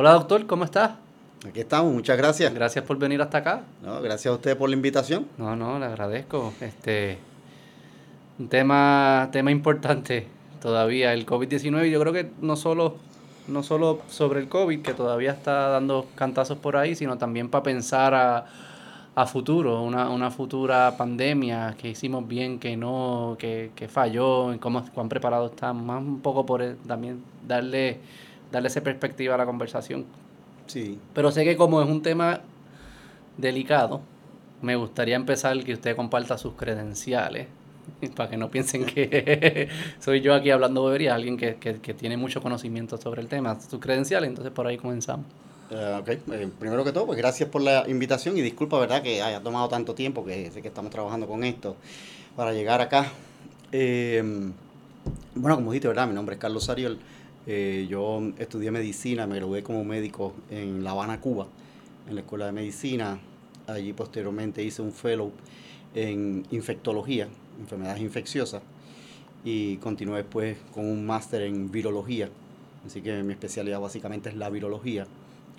[0.00, 0.92] Hola doctor, ¿cómo estás?
[1.46, 2.54] Aquí estamos, muchas gracias.
[2.54, 3.64] Gracias por venir hasta acá.
[3.82, 5.26] No, gracias a usted por la invitación.
[5.36, 6.54] No, no, le agradezco.
[6.62, 7.18] Este,
[8.38, 10.26] un tema, tema importante
[10.62, 11.90] todavía, el COVID-19.
[11.90, 12.96] Yo creo que no solo,
[13.46, 17.64] no solo sobre el COVID, que todavía está dando cantazos por ahí, sino también para
[17.64, 18.46] pensar a,
[19.14, 24.82] a futuro, una, una futura pandemia que hicimos bien, que no, que, que falló, cómo,
[24.94, 25.84] cuán preparados estamos.
[25.84, 28.00] Más un poco por también darle
[28.50, 30.04] darle esa perspectiva a la conversación.
[30.66, 30.98] Sí.
[31.14, 32.40] Pero sé que como es un tema
[33.36, 34.00] delicado,
[34.62, 37.48] me gustaría empezar que usted comparta sus credenciales,
[38.16, 39.68] para que no piensen que
[40.00, 43.58] soy yo aquí hablando bobería, alguien que, que, que, tiene mucho conocimiento sobre el tema,
[43.60, 45.26] sus credenciales, entonces por ahí comenzamos.
[45.70, 49.22] Uh, ok, eh, primero que todo, pues gracias por la invitación y disculpa, ¿verdad?, que
[49.22, 51.76] haya tomado tanto tiempo, que sé que estamos trabajando con esto,
[52.34, 53.06] para llegar acá.
[53.70, 54.50] Eh,
[55.34, 56.98] bueno, como dijiste, ¿verdad?, mi nombre es Carlos Ariel.
[57.46, 61.46] Eh, yo estudié medicina, me gradué como médico en La Habana, Cuba,
[62.08, 63.18] en la Escuela de Medicina.
[63.66, 65.32] Allí posteriormente hice un fellow
[65.94, 68.62] en infectología, enfermedades infecciosas,
[69.44, 72.28] y continué después con un máster en virología.
[72.86, 75.06] Así que mi especialidad básicamente es la virología,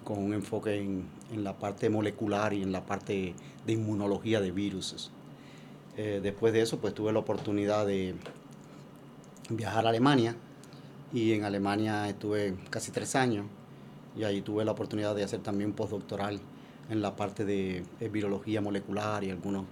[0.04, 3.34] con un enfoque en, en la parte molecular y en la parte
[3.66, 5.12] de inmunología de virus.
[5.98, 8.16] Eh, después de eso, pues tuve la oportunidad de
[9.50, 10.36] viajar a Alemania,
[11.14, 13.45] y en Alemania estuve casi tres años
[14.17, 16.40] y ahí tuve la oportunidad de hacer también un postdoctoral
[16.90, 19.66] en la parte de, de virología molecular y algunos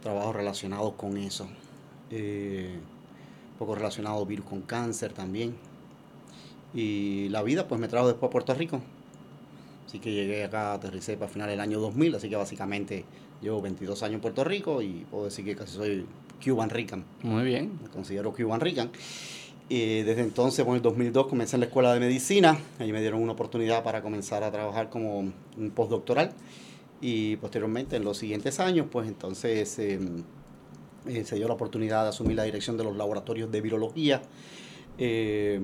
[0.00, 1.48] trabajos relacionados con eso.
[2.10, 2.78] Eh,
[3.52, 5.56] un poco relacionado virus con cáncer también.
[6.74, 8.80] Y la vida pues me trajo después a Puerto Rico.
[9.86, 13.04] Así que llegué acá, aterricé para final del año 2000, así que básicamente
[13.40, 16.06] llevo 22 años en Puerto Rico y puedo decir que casi soy
[16.44, 17.04] Cuban Rican.
[17.22, 17.78] Muy bien.
[17.82, 18.90] Me considero Cuban Rican.
[19.68, 22.58] Y desde entonces, en el 2002 comencé en la escuela de medicina.
[22.78, 26.32] Ahí me dieron una oportunidad para comenzar a trabajar como un postdoctoral.
[27.02, 30.00] Y posteriormente, en los siguientes años, pues entonces eh,
[31.06, 34.22] eh, se dio la oportunidad de asumir la dirección de los laboratorios de virología,
[34.96, 35.60] eh,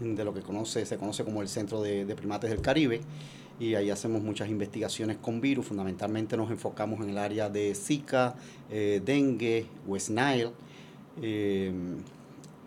[0.00, 3.00] de lo que conoce, se conoce como el Centro de, de, Primates del Caribe.
[3.58, 5.66] Y ahí hacemos muchas investigaciones con virus.
[5.66, 8.34] Fundamentalmente nos enfocamos en el área de Zika,
[8.68, 10.50] dengue, West Nile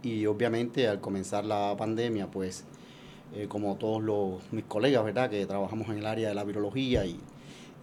[0.04, 2.66] y obviamente al comenzar la pandemia, pues
[3.34, 5.30] eh, como todos los, mis colegas, ¿verdad?
[5.30, 7.20] Que trabajamos en el área de la virología y,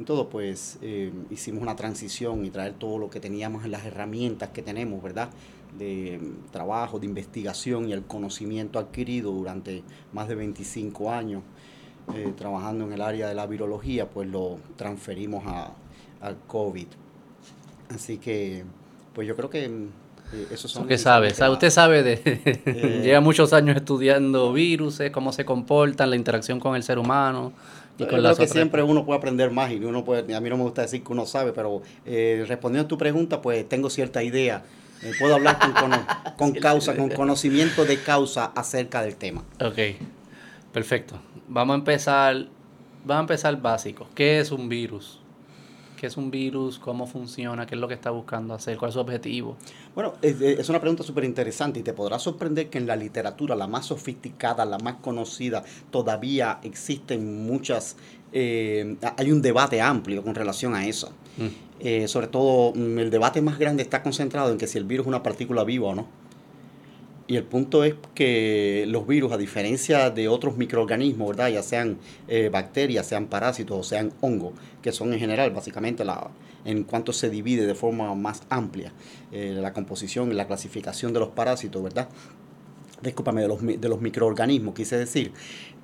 [0.07, 4.49] todo, pues eh, hicimos una transición y traer todo lo que teníamos en las herramientas
[4.49, 5.31] que tenemos, ¿verdad?
[5.79, 6.21] De
[6.51, 11.43] trabajo, de investigación y el conocimiento adquirido durante más de 25 años
[12.13, 15.75] eh, trabajando en el área de la virología, pues lo transferimos a,
[16.21, 16.89] al COVID.
[17.91, 18.65] Así que,
[19.15, 19.69] pues yo creo que
[20.55, 21.29] son ¿Qué sabe?
[21.29, 22.21] Usted sabe de...
[22.25, 27.53] Eh, lleva muchos años estudiando virus, cómo se comportan, la interacción con el ser humano.
[27.99, 30.57] Y con creo que siempre uno puede aprender más y uno puede, a mí no
[30.57, 34.23] me gusta decir que uno sabe, pero eh, respondiendo a tu pregunta, pues tengo cierta
[34.23, 34.65] idea.
[35.03, 35.93] Eh, puedo hablar con, con,
[36.37, 39.45] con causa, con conocimiento de causa acerca del tema.
[39.61, 39.79] Ok,
[40.73, 41.21] perfecto.
[41.47, 42.34] Vamos a empezar,
[43.05, 44.09] vamos a empezar básico.
[44.15, 45.21] ¿Qué es un virus?
[45.97, 46.78] ¿Qué es un virus?
[46.78, 47.66] ¿Cómo funciona?
[47.66, 48.77] ¿Qué es lo que está buscando hacer?
[48.77, 49.56] ¿Cuál es su objetivo?
[49.94, 53.55] Bueno, es, es una pregunta súper interesante y te podrá sorprender que en la literatura,
[53.55, 57.97] la más sofisticada, la más conocida, todavía existen muchas,
[58.33, 61.12] eh, hay un debate amplio con relación a eso.
[61.37, 61.47] Mm.
[61.81, 65.04] Eh, sobre todo, mm, el debate más grande está concentrado en que si el virus
[65.04, 66.06] es una partícula viva o no.
[67.27, 71.49] Y el punto es que los virus, a diferencia de otros microorganismos, ¿verdad?
[71.49, 71.97] ya sean
[72.29, 74.53] eh, bacterias, sean parásitos o sean hongos,
[74.83, 76.31] que son en general básicamente la,
[76.67, 78.93] en cuanto se divide de forma más amplia
[79.33, 82.11] eh, la composición y la clasificación de los parásitos, ¿verdad?
[83.03, 85.33] Discúlpame, de los, de los microorganismos, quise decir,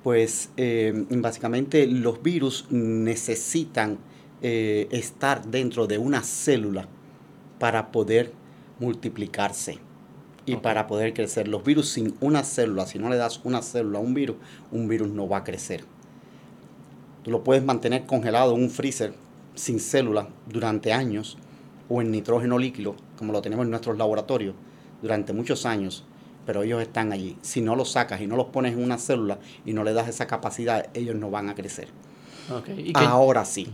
[0.03, 3.97] pues eh, básicamente los virus necesitan
[4.43, 6.87] estar dentro de una célula
[7.59, 8.31] para poder
[8.79, 9.77] multiplicarse
[10.45, 10.61] y okay.
[10.61, 11.47] para poder crecer.
[11.47, 14.37] Los virus sin una célula, si no le das una célula a un virus,
[14.71, 15.83] un virus no va a crecer.
[17.23, 19.13] Tú lo puedes mantener congelado en un freezer
[19.53, 21.37] sin célula durante años
[21.89, 24.55] o en nitrógeno líquido, como lo tenemos en nuestros laboratorios,
[25.01, 26.05] durante muchos años,
[26.45, 27.37] pero ellos están allí.
[27.41, 30.07] Si no los sacas y no los pones en una célula y no le das
[30.07, 31.89] esa capacidad, ellos no van a crecer.
[32.49, 32.91] Okay.
[32.95, 33.67] Ahora sí,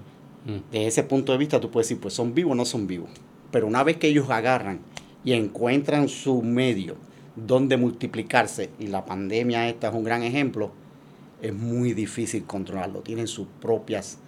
[0.46, 0.72] mm.
[0.72, 3.10] desde ese punto de vista tú puedes decir, pues son vivos o no son vivos.
[3.52, 4.82] Pero una vez que ellos agarran
[5.28, 6.96] y encuentran su medio
[7.36, 10.72] donde multiplicarse, y la pandemia esta es un gran ejemplo,
[11.42, 13.02] es muy difícil controlarlo.
[13.02, 14.20] Tienen sus propias,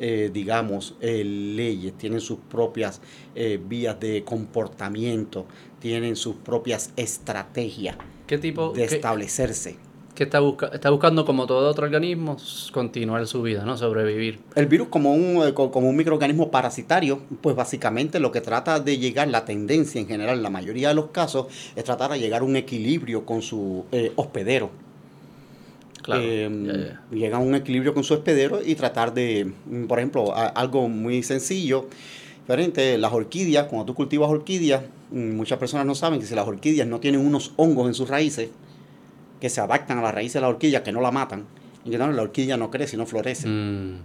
[0.00, 3.00] eh, digamos, eh, leyes, tienen sus propias
[3.36, 5.46] eh, vías de comportamiento,
[5.78, 7.96] tienen sus propias estrategias
[8.26, 9.76] ¿Qué tipo, de establecerse.
[10.18, 12.36] Que está, busca está buscando, como todo otro organismo,
[12.72, 13.76] continuar su vida, ¿no?
[13.78, 14.40] Sobrevivir.
[14.56, 18.98] El virus como un, eh, como un microorganismo parasitario, pues básicamente lo que trata de
[18.98, 22.40] llegar, la tendencia en general, en la mayoría de los casos, es tratar de llegar
[22.40, 24.70] a un equilibrio con su eh, hospedero.
[26.02, 30.34] Claro, eh, Llega a un equilibrio con su hospedero y tratar de, mm, por ejemplo,
[30.34, 31.86] algo muy sencillo,
[32.40, 34.82] diferente, las orquídeas, cuando tú cultivas orquídeas,
[35.12, 38.08] mm, muchas personas no saben que si las orquídeas no tienen unos hongos en sus
[38.08, 38.48] raíces,
[39.40, 41.46] que se adaptan a la raíz de la horquilla, que no la matan,
[41.84, 43.48] y que no, la horquilla no crece y no florece.
[43.48, 43.98] Mm.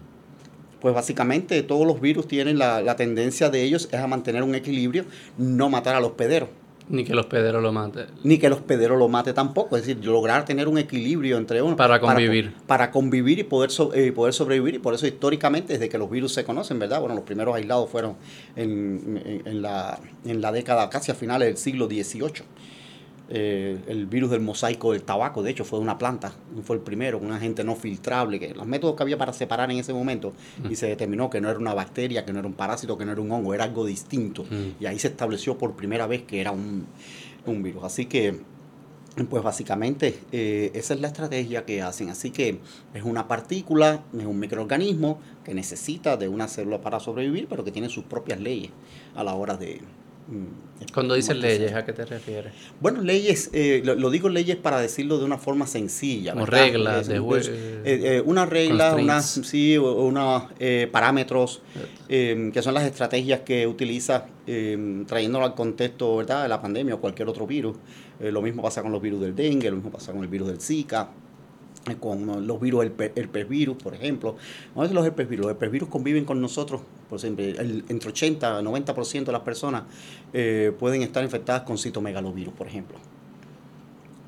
[0.80, 5.06] Pues básicamente todos los virus tienen la, tendencia de ellos es a mantener un equilibrio,
[5.38, 6.50] no matar a los pederos.
[6.90, 8.08] Ni que los pederos lo maten.
[8.24, 9.78] Ni que los pederos lo mate tampoco.
[9.78, 11.78] Es decir, lograr tener un equilibrio entre uno.
[11.78, 12.54] Para convivir.
[12.68, 14.76] Para, convivir y poder, eh, poder sobrevivir.
[14.76, 17.00] Y por eso históricamente, desde que los virus se conocen, ¿verdad?
[17.00, 18.18] Bueno, los primeros aislados fueron
[18.58, 22.44] en, en, la, en la década casi a finales del siglo XVIII.
[23.36, 26.32] Eh, el virus del mosaico del tabaco, de hecho fue una planta,
[26.64, 29.80] fue el primero, un agente no filtrable, que los métodos que había para separar en
[29.80, 30.34] ese momento
[30.70, 33.12] y se determinó que no era una bacteria, que no era un parásito, que no
[33.12, 34.46] era un hongo, era algo distinto
[34.80, 36.86] y ahí se estableció por primera vez que era un,
[37.64, 37.84] virus.
[37.84, 38.40] Así que,
[39.32, 42.12] pues básicamente eh, esa es la estrategia que hacen.
[42.12, 42.60] Así que
[42.94, 47.72] es una partícula, es un microorganismo que necesita de una célula para sobrevivir, pero que
[47.72, 48.70] tiene sus propias leyes
[49.16, 50.03] a la hora de, Mm,
[50.94, 52.54] Cuando dices leyes, ¿a qué te refieres?
[52.80, 56.34] Bueno, leyes, eh, lo, digo leyes para decirlo de una forma sencilla.
[56.34, 60.44] Como reglas, de pues, eh, eh, una regla, unas, sí, unos
[60.92, 61.62] parámetros,
[62.08, 64.28] que son las estrategias que utiliza
[65.08, 66.44] trayéndolo al contexto ¿verdad?
[66.44, 67.78] de la pandemia o cualquier otro virus.
[68.20, 70.62] lo mismo pasa con los virus del dengue, lo mismo pasa con el virus del
[70.62, 71.10] Zika
[72.00, 74.36] con los virus, el herpes virus, por ejemplo.
[74.74, 75.46] Vamos a los herpes virus.
[75.46, 77.52] Los herpes virus conviven con nosotros, por siempre.
[77.52, 79.84] El, entre 80 y 90% de las personas
[80.34, 82.98] eh, pueden estar infectadas con citomegalovirus, por ejemplo.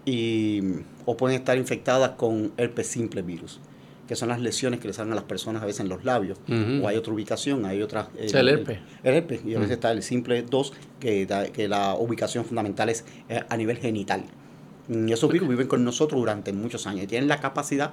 [0.06, 0.62] Y,
[1.06, 3.60] o pueden estar infectadas con herpes simple virus,
[4.08, 6.38] que son las lesiones que le salen a las personas a veces en los labios.
[6.82, 8.10] O hay otra ubicación, hay otra...
[8.18, 8.80] Eh, el, herpes.
[9.04, 9.42] El, herpes.
[9.46, 13.58] Y a veces está el simple 2, que, que la ubicación fundamental es eh, a
[13.58, 14.26] nivel genital.
[14.90, 17.92] Esos virus viven con nosotros durante muchos años y tienen la capacidad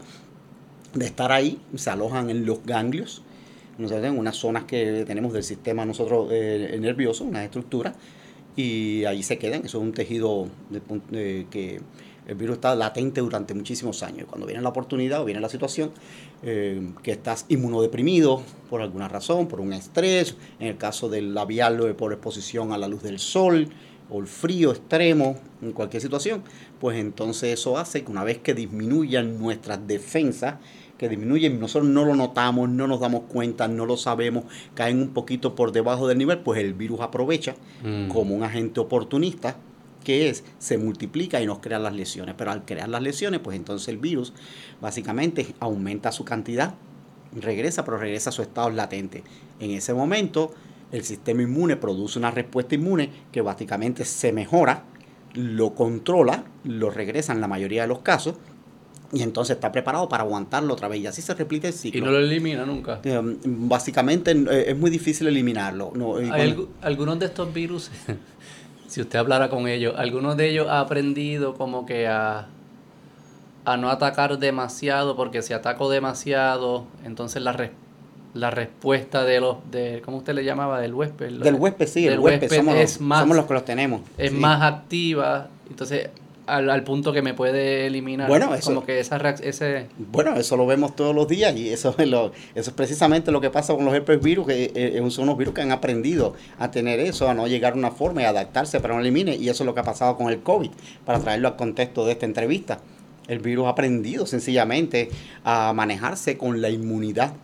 [0.95, 3.23] de estar ahí, se alojan en los ganglios,
[3.79, 7.95] en unas zonas que tenemos del sistema nosotros eh, nervioso, una estructura,
[8.55, 9.65] y ahí se quedan.
[9.65, 10.49] Eso es un tejido
[11.51, 11.81] que
[12.27, 14.27] el virus está latente durante muchísimos años.
[14.29, 15.91] Cuando viene la oportunidad o viene la situación
[16.43, 21.95] eh, que estás inmunodeprimido por alguna razón, por un estrés, en el caso del labial
[21.97, 23.69] por exposición a la luz del sol,
[24.13, 26.43] o el frío extremo, en cualquier situación,
[26.81, 30.57] pues entonces eso hace que una vez que disminuyan nuestras defensas,
[30.99, 34.45] que disminuyen, nosotros no lo notamos, no nos damos cuenta, no lo sabemos,
[34.75, 38.09] caen un poquito por debajo del nivel, pues el virus aprovecha mm.
[38.09, 39.57] como un agente oportunista
[40.05, 42.35] que es, se multiplica y nos crea las lesiones.
[42.37, 44.33] Pero al crear las lesiones, pues entonces el virus
[44.81, 46.75] básicamente aumenta su cantidad,
[47.35, 49.25] regresa, pero regresa a su estado latente.
[49.59, 50.53] En ese momento,
[50.93, 54.85] el sistema inmune produce una respuesta inmune que básicamente se mejora,
[55.35, 58.37] lo controla, lo regresa en la mayoría de los casos
[59.13, 61.99] y entonces está preparado para aguantarlo otra vez y así se repite el ciclo.
[61.99, 63.01] Y no lo elimina nunca.
[63.05, 65.93] Eh, básicamente eh, es muy difícil eliminarlo.
[66.31, 67.91] ¿Hay algunos de estos virus,
[68.87, 72.49] si usted hablara con ellos, algunos de ellos ha aprendido como que a,
[73.65, 77.92] a no atacar demasiado porque si ataco demasiado, entonces la respuesta
[78.35, 80.81] la respuesta de los, de, ¿cómo usted le llamaba?
[80.81, 81.31] Del huésped.
[81.41, 84.03] Del huésped, sí, el huésped, somos, es más, somos los que los tenemos.
[84.17, 86.09] Es más activa, entonces
[86.47, 88.29] al, al, punto que me puede eliminar.
[88.29, 89.87] Bueno, eso, como que esa ese...
[89.99, 93.41] Bueno, eso lo vemos todos los días y eso es, lo, eso es precisamente lo
[93.41, 96.71] que pasa con los herpes virus, que eh, son unos virus que han aprendido a
[96.71, 99.63] tener eso, a no llegar a una forma y adaptarse para no elimine, y eso
[99.63, 100.71] es lo que ha pasado con el COVID,
[101.05, 102.81] para traerlo al contexto de esta entrevista.
[103.29, 105.11] El virus ha aprendido sencillamente
[105.45, 107.35] a manejarse con la inmunidad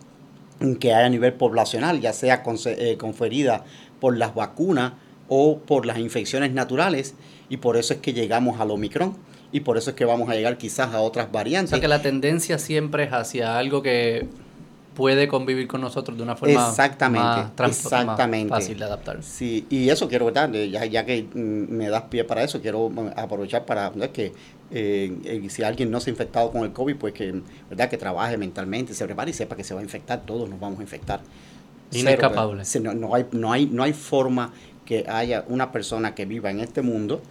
[0.79, 3.63] que hay a nivel poblacional, ya sea eh, conferida
[3.99, 4.93] por las vacunas
[5.27, 7.15] o por las infecciones naturales,
[7.49, 9.15] y por eso es que llegamos al Omicron,
[9.51, 11.71] y por eso es que vamos a llegar quizás a otras variantes.
[11.71, 14.27] O sea que la tendencia siempre es hacia algo que
[14.99, 18.49] puede convivir con nosotros de una forma exactamente, exactamente.
[18.49, 19.23] fácil de adaptar.
[19.23, 20.51] Sí, y eso quiero, ¿verdad?
[20.51, 24.33] Ya, ya que mm, me das pie para eso, quiero mm, aprovechar para que
[24.71, 27.89] eh, eh, si alguien no se ha infectado con el COVID, pues que, ¿verdad?
[27.89, 30.79] que trabaje mentalmente, se prepare y sepa que se va a infectar, todos nos vamos
[30.79, 31.21] a infectar.
[31.91, 32.63] Inescapable.
[32.81, 34.53] No, no, hay, no, hay, no hay forma
[34.85, 37.21] que haya una persona que viva en este mundo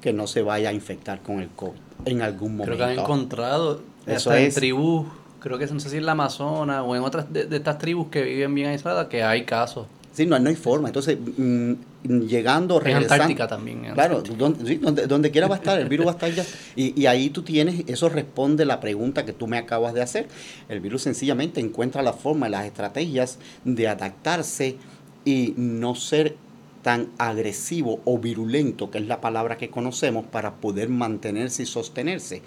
[0.00, 2.76] que no se vaya a infectar con el COVID en algún momento.
[2.76, 5.06] Creo que han encontrado Eso en tribus
[5.44, 8.22] creo que no sé si en la Amazonas o en otras de, estas tribus que
[8.22, 9.86] viven bien aisladas, que hay casos.
[10.12, 10.88] Sí, no, no hay forma.
[10.88, 11.72] Entonces, mm,
[12.04, 13.14] llegando, En regresando.
[13.14, 13.84] Antártica también.
[13.84, 16.32] en Claro, donde, sí, donde, donde quiera va a estar, el virus va a estar
[16.32, 16.44] ya.
[16.76, 20.28] Y, y ahí tú tienes, eso responde la pregunta que tú me acabas de hacer.
[20.68, 24.76] El virus sencillamente encuentra la forma y las estrategias de adaptarse
[25.24, 26.36] y no ser
[26.84, 32.42] tan agresivo o virulento, que es la palabra que conocemos, para poder mantenerse y sostenerse.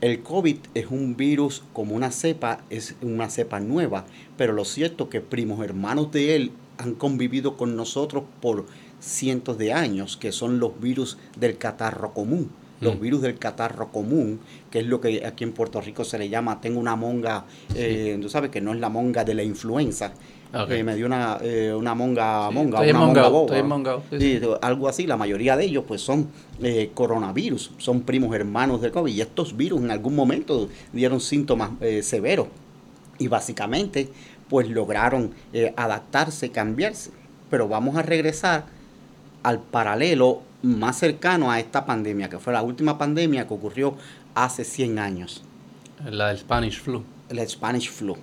[0.00, 4.04] El COVID es un virus como una cepa, es una cepa nueva,
[4.36, 8.66] pero lo cierto es que primos hermanos de él han convivido con nosotros por
[9.00, 12.50] cientos de años, que son los virus del catarro común.
[12.80, 13.00] Los Mm.
[13.00, 14.38] virus del catarro común,
[14.70, 18.18] que es lo que aquí en Puerto Rico se le llama, tengo una monga, eh,
[18.20, 20.12] tú sabes que no es la monga de la influenza,
[20.52, 20.70] Ok.
[20.72, 22.98] eh, me dio una, eh, una monga, Sí, monga, una
[23.62, 24.46] monga sí, Sí, sí.
[24.60, 26.28] algo así, la mayoría de ellos pues son
[26.62, 31.70] eh, coronavirus, son primos hermanos del COVID y estos virus en algún momento dieron síntomas
[31.80, 32.48] eh, severos
[33.18, 34.10] y básicamente
[34.50, 37.10] pues lograron eh, adaptarse, cambiarse.
[37.48, 38.66] Pero vamos a regresar
[39.46, 43.94] al paralelo más cercano a esta pandemia, que fue la última pandemia que ocurrió
[44.34, 45.42] hace 100 años,
[46.10, 47.04] La del Spanish flu.
[47.28, 48.16] el Spanish flu.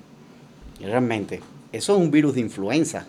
[0.81, 1.39] Y realmente,
[1.71, 3.07] eso es un virus de influenza.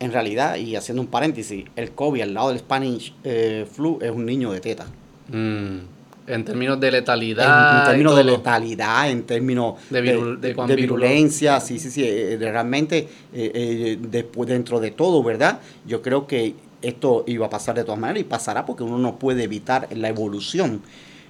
[0.00, 4.10] En realidad, y haciendo un paréntesis, el COVID al lado del Spanish eh, flu es
[4.10, 4.86] un niño de teta.
[5.28, 5.78] Mm,
[6.26, 7.78] En términos de letalidad.
[7.78, 11.78] en términos de letalidad, en términos De virul- de de, cuán de virulo- virulencia, sí,
[11.78, 12.98] sí, sí, eh, realmente
[13.32, 15.60] eh, eh, después, dentro de todo, ¿verdad?
[15.86, 16.54] Yo creo que
[16.88, 20.08] esto iba a pasar de todas maneras y pasará porque uno no puede evitar la
[20.08, 20.80] evolución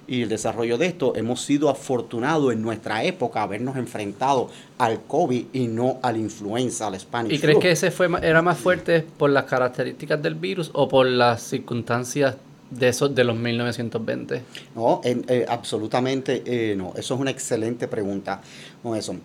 [0.09, 1.13] y el desarrollo de esto.
[1.17, 6.87] Hemos sido afortunados en nuestra época habernos enfrentado al COVID y no a la influenza,
[6.87, 7.61] al Spanish ¿Y crees flu.
[7.61, 12.35] que ese fue era más fuerte por las características del virus o por las circunstancias
[12.69, 14.43] de esos de los 1920?
[14.75, 16.93] No, en- eh, absolutamente eh, no.
[16.95, 18.41] Eso es una excelente pregunta.
[18.83, 19.15] Con eso.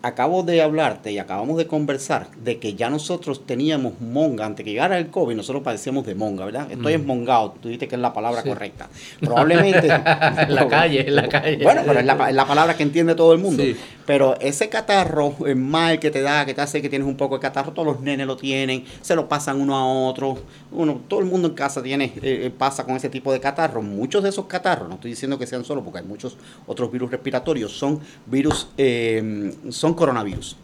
[0.00, 4.46] Acabo de hablarte y acabamos de conversar de que ya nosotros teníamos monga.
[4.46, 6.70] Antes que llegara el COVID, nosotros padecíamos de monga, ¿verdad?
[6.70, 7.00] Estoy Mm.
[7.00, 7.56] esmongado.
[7.60, 8.48] Tú dijiste que es la palabra Sí.
[8.48, 8.88] correcta.
[9.20, 9.88] Probablemente.
[9.88, 9.88] En
[10.54, 11.58] la calle, en la calle.
[11.64, 13.62] Bueno, pero es la, es la palabra que entiende todo el mundo.
[13.64, 13.76] Sí.
[14.08, 17.34] Pero ese catarro eh, mal que te da, que te hace que tienes un poco
[17.34, 20.38] de catarro, todos los nenes lo tienen, se lo pasan uno a otro.
[20.72, 23.82] Uno, todo el mundo en casa tiene, eh, eh, pasa con ese tipo de catarro.
[23.82, 27.10] Muchos de esos catarros, no estoy diciendo que sean solo, porque hay muchos otros virus
[27.10, 30.56] respiratorios, son virus, eh, son coronavirus.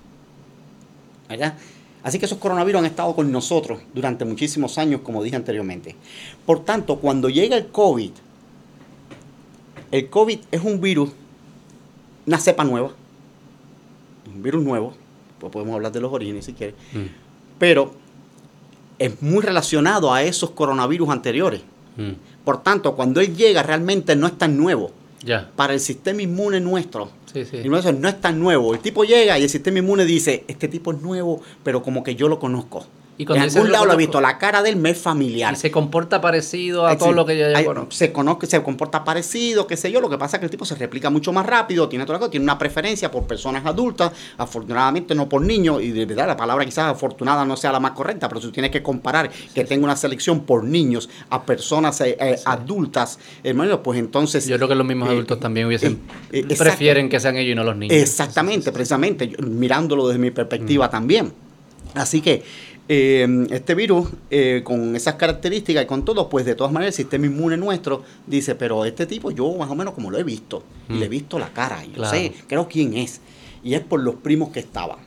[1.28, 1.54] ¿Verdad?
[2.02, 5.96] Así que esos coronavirus han estado con nosotros durante muchísimos años, como dije anteriormente.
[6.46, 8.10] Por tanto, cuando llega el COVID,
[9.90, 11.10] el COVID es un virus,
[12.26, 12.92] una cepa nueva,
[14.26, 14.94] un virus nuevo,
[15.38, 17.06] pues podemos hablar de los orígenes si quieres, Mm,
[17.58, 17.92] pero
[18.98, 21.60] es muy relacionado a esos coronavirus anteriores.
[21.96, 22.12] mm,
[22.44, 24.90] Por tanto, cuando él llega realmente no es tan nuevo.
[25.24, 27.62] Ya, Para el sistema inmune nuestro, sí, sí.
[27.66, 28.74] no es tan nuevo.
[28.74, 32.14] El tipo llega y el sistema inmune dice, este tipo es nuevo, pero como que
[32.14, 32.84] yo lo conozco.
[33.16, 35.52] Y en algún lado lo he visto, la cara del me es familiar.
[35.52, 37.90] Y se comporta parecido a todo sí, lo que yo conozco.
[37.92, 40.00] Se conoce, se comporta parecido, qué sé yo.
[40.00, 42.30] Lo que pasa es que el tipo se replica mucho más rápido, tiene otra cosa,
[42.30, 46.64] tiene una preferencia por personas adultas, afortunadamente no por niños, y de verdad la palabra
[46.64, 49.84] quizás afortunada no sea la más correcta, pero si tú tienes que comparar que tenga
[49.84, 54.46] una selección por niños a personas eh, eh, adultas, hermano, pues entonces.
[54.46, 56.00] Yo creo que los mismos eh, adultos también hubiesen
[56.58, 57.96] prefieren que sean ellos y no los niños.
[57.96, 60.34] Exactamente, precisamente, yo- mirándolo desde mi Mm.
[60.34, 61.32] perspectiva también.
[61.94, 62.42] Así que
[62.88, 67.04] eh, este virus, eh, con esas características y con todo, pues de todas maneras el
[67.04, 70.62] sistema inmune nuestro dice, pero este tipo yo más o menos como lo he visto,
[70.88, 70.98] y Mm.
[70.98, 73.20] le he visto la cara, y yo sé, creo quién es.
[73.62, 74.98] Y es por los primos que estaban.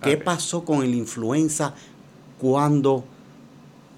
[0.00, 1.74] ¿Qué pasó con el influenza
[2.38, 3.04] cuando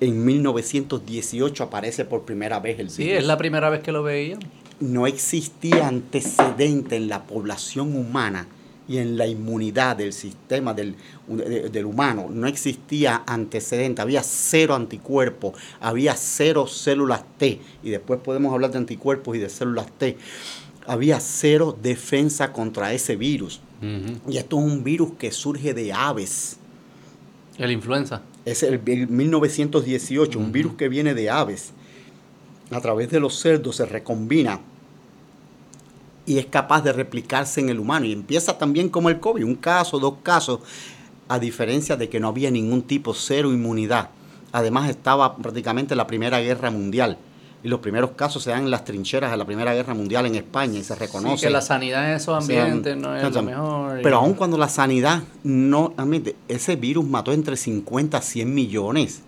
[0.01, 3.19] en 1918 aparece por primera vez el Sí, virus?
[3.21, 4.39] es la primera vez que lo veía.
[4.79, 8.47] no existía antecedente en la población humana
[8.89, 10.95] y en la inmunidad del sistema del,
[11.29, 12.29] de- del humano.
[12.31, 18.79] No existía antecedente, había cero anticuerpos, había cero células T, y después podemos hablar de
[18.79, 20.17] anticuerpos y de células T.
[20.87, 23.61] Había cero defensa contra ese virus.
[24.29, 26.57] Y esto es un virus que surge de aves.
[27.59, 28.23] El influenza.
[28.45, 31.73] Es el, el 1918, un virus que viene de aves.
[32.71, 34.61] A través de los cerdos se recombina
[36.27, 38.05] y es capaz de replicarse en el humano.
[38.07, 40.61] Y empieza también como el COVID, un caso, dos casos,
[41.29, 44.11] a diferencia de que no había ningún tipo, cero inmunidad.
[44.53, 47.19] Además estaba prácticamente la Primera Guerra Mundial.
[47.65, 50.37] Y los primeros casos se dan en las trincheras de la Primera Guerra Mundial en
[50.37, 51.47] España y se Sí, reconoce.
[51.47, 53.99] que la sanidad en esos ambientes no es lo mejor.
[53.99, 55.93] y- Pero aun cuando la sanidad no,
[56.49, 59.23] ese virus mató entre 50 a 100 millones.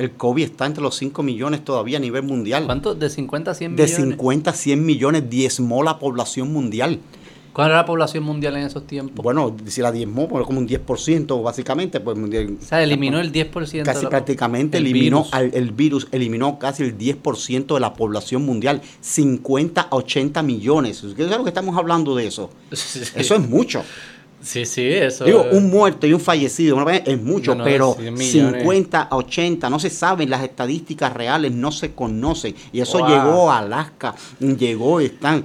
[0.00, 2.64] El COVID está entre los 5 millones todavía a nivel mundial.
[2.64, 2.94] ¿Cuánto?
[2.94, 3.96] ¿De 50 a 100 De millones?
[3.96, 7.00] 50 a 100 millones diezmó la población mundial.
[7.52, 9.22] ¿Cuál era la población mundial en esos tiempos?
[9.22, 12.00] Bueno, si la diezmó, pues, como un 10% básicamente.
[12.00, 13.82] Pues, o sea, eliminó el 10%.
[13.82, 19.96] Casi prácticamente eliminó el virus, eliminó casi el 10% de la población mundial, 50 a
[19.96, 21.04] 80 millones.
[21.14, 22.50] ¿Qué es lo que estamos hablando de eso?
[22.70, 23.82] Eso es mucho.
[24.42, 25.24] Sí, sí, eso.
[25.24, 30.30] Digo, un muerto y un fallecido es mucho, pero 50 a 80, no se saben,
[30.30, 32.54] las estadísticas reales no se conocen.
[32.72, 35.44] Y eso llegó a Alaska, llegó, están.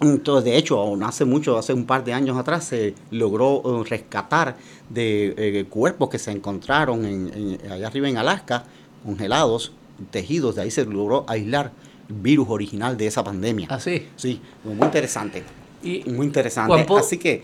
[0.00, 4.56] Entonces, de hecho, hace mucho, hace un par de años atrás, se logró eh, rescatar
[4.90, 8.64] de eh, cuerpos que se encontraron en, allá arriba en Alaska,
[9.04, 9.72] congelados,
[10.10, 11.72] tejidos, de ahí se logró aislar
[12.10, 13.68] el virus original de esa pandemia.
[13.70, 14.06] ¿Ah, sí?
[14.16, 15.42] Sí, muy interesante.
[15.82, 16.86] Y muy interesante.
[16.98, 17.42] Así que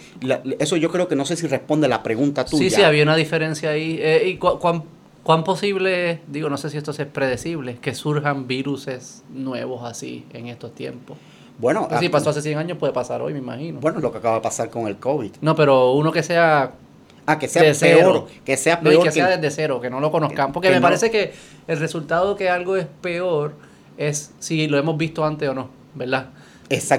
[0.59, 2.71] eso yo creo que no sé si responde a la pregunta tuya.
[2.71, 3.99] Sí, sí, había una diferencia ahí.
[4.01, 4.85] Eh, ¿Y cuán,
[5.23, 10.49] cuán posible, digo, no sé si esto es predecible, que surjan viruses nuevos así en
[10.49, 11.17] estos tiempos?
[11.59, 13.81] Bueno, si pasó hace 100 años, puede pasar hoy, me imagino.
[13.81, 15.33] Bueno, lo que acaba de pasar con el COVID.
[15.41, 16.73] No, pero uno que sea.
[17.25, 18.27] Ah, que sea peor.
[18.45, 18.95] Que sea peor.
[18.95, 20.53] No, que, sea desde cero, que no lo conozcan.
[20.53, 21.33] Porque me parece que
[21.69, 23.53] el resultado que algo es peor
[23.97, 26.31] es si lo hemos visto antes o no, ¿verdad?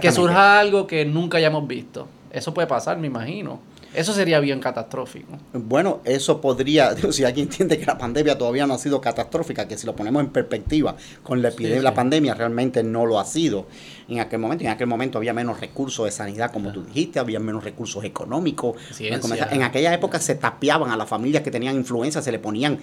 [0.02, 2.08] Que surja algo que nunca hayamos visto.
[2.32, 3.60] Eso puede pasar, me imagino.
[3.94, 5.38] Eso sería bien catastrófico.
[5.54, 9.78] Bueno, eso podría, si alguien entiende que la pandemia todavía no ha sido catastrófica, que
[9.78, 13.68] si lo ponemos en perspectiva con la epidemia, la pandemia realmente no lo ha sido
[14.08, 14.64] en aquel momento.
[14.64, 18.76] En aquel momento había menos recursos de sanidad, como tú dijiste, había menos recursos económicos.
[19.00, 22.80] En aquella época se tapiaban a las familias que tenían influenza, se le ponían,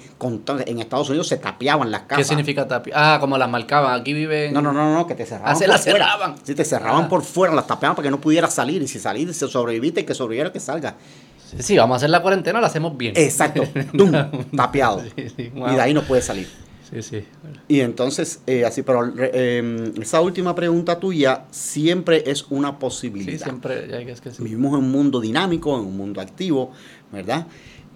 [0.66, 2.18] en Estados Unidos se tapiaban las casas.
[2.18, 2.96] ¿Qué significa tapiar?
[2.98, 4.52] Ah, como las marcaban, aquí viven...
[4.52, 5.52] No, no, no, no, que te cerraban.
[5.52, 6.36] Ah, se las cerraban.
[6.42, 7.08] Sí, te cerraban ah.
[7.08, 10.14] por fuera, las tapiaban para que no pudiera salir, y si salir, se sobreviviste, que
[10.14, 10.96] sobreviviera, que salga.
[11.58, 13.14] Sí, vamos a hacer la cuarentena, la hacemos bien.
[13.16, 13.62] Exacto,
[14.56, 15.02] tapiado.
[15.16, 16.48] Y de ahí no puede salir.
[16.90, 17.24] Sí, sí.
[17.68, 23.38] Y entonces, eh, así, pero eh, esa última pregunta tuya siempre es una posibilidad.
[23.38, 26.72] Sí, siempre, ya que es que Vivimos en un mundo dinámico, en un mundo activo,
[27.12, 27.46] ¿verdad?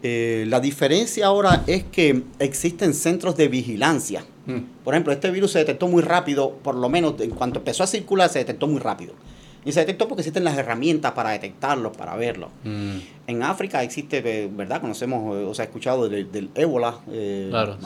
[0.02, 4.24] Eh, la diferencia ahora es que existen centros de vigilancia.
[4.46, 4.84] Mm.
[4.84, 7.86] Por ejemplo, este virus se detectó muy rápido, por lo menos en cuanto empezó a
[7.86, 9.14] circular, se detectó muy rápido.
[9.64, 12.50] Y se detectó porque existen las herramientas para detectarlo, para verlo.
[12.64, 12.98] Mm.
[13.26, 14.80] En África existe, ¿verdad?
[14.80, 17.78] Conocemos, o sea, escuchado del, ébola, eh, claro,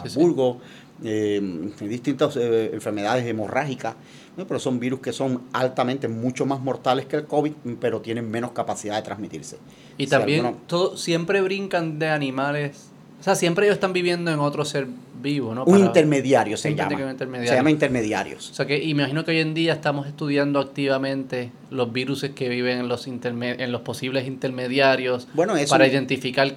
[1.04, 1.40] eh,
[1.80, 3.94] distintas eh, enfermedades hemorrágicas,
[4.36, 8.50] pero son virus que son altamente mucho más mortales que el COVID, pero tienen menos
[8.52, 9.58] capacidad de transmitirse.
[9.96, 12.88] Y también todo, siempre brincan de animales,
[13.20, 14.88] o sea, siempre ellos están viviendo en otro ser
[15.20, 15.64] vivo, ¿no?
[15.64, 17.16] un intermediario se llama.
[17.44, 18.50] Se llama intermediarios.
[18.50, 22.78] O sea, que imagino que hoy en día estamos estudiando activamente los virus que viven
[22.78, 26.54] en los, en los posibles intermediarios bueno, para identificar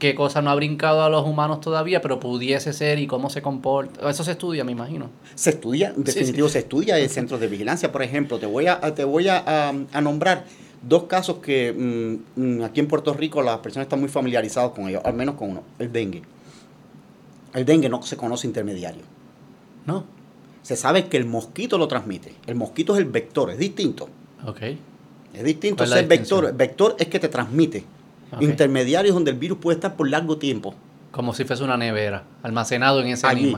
[0.00, 3.42] qué cosa no ha brincado a los humanos todavía, pero pudiese ser y cómo se
[3.42, 4.10] comporta.
[4.10, 5.10] Eso se estudia, me imagino.
[5.36, 7.92] Se estudia, en definitivo se estudia en centros de vigilancia.
[7.92, 10.46] Por ejemplo, te voy a, te voy a, nombrar
[10.82, 11.72] dos casos que
[12.36, 15.36] mm, mm, aquí en Puerto Rico las personas están muy familiarizadas con ellos, al menos
[15.36, 16.22] con uno, el dengue.
[17.54, 19.02] El dengue no se conoce intermediario.
[19.86, 20.04] No.
[20.62, 22.34] Se sabe que el mosquito lo transmite.
[22.46, 24.08] El mosquito es el vector, es distinto.
[24.46, 24.62] Ok.
[25.32, 26.46] Es distinto es el vector.
[26.46, 27.84] El vector es que te transmite
[28.40, 30.74] intermediarios donde el virus puede estar por largo tiempo.
[31.10, 33.52] Como si fuese una nevera, almacenado en ese Allí,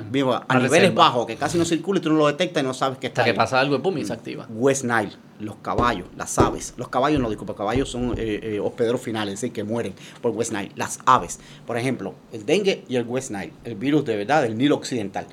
[0.48, 2.98] a niveles bajos, que casi no circula y tú no lo detectas y no sabes
[2.98, 4.46] que está Hasta que pasa algo y pum, y se activa.
[4.48, 6.72] West Nile, los caballos, las aves.
[6.78, 10.30] Los caballos no, disculpa, caballos son eh, eh, hospederos finales, es decir, que mueren por
[10.30, 10.72] West Nile.
[10.76, 14.56] Las aves, por ejemplo, el dengue y el West Nile, el virus de verdad del
[14.56, 15.26] Nilo Occidental.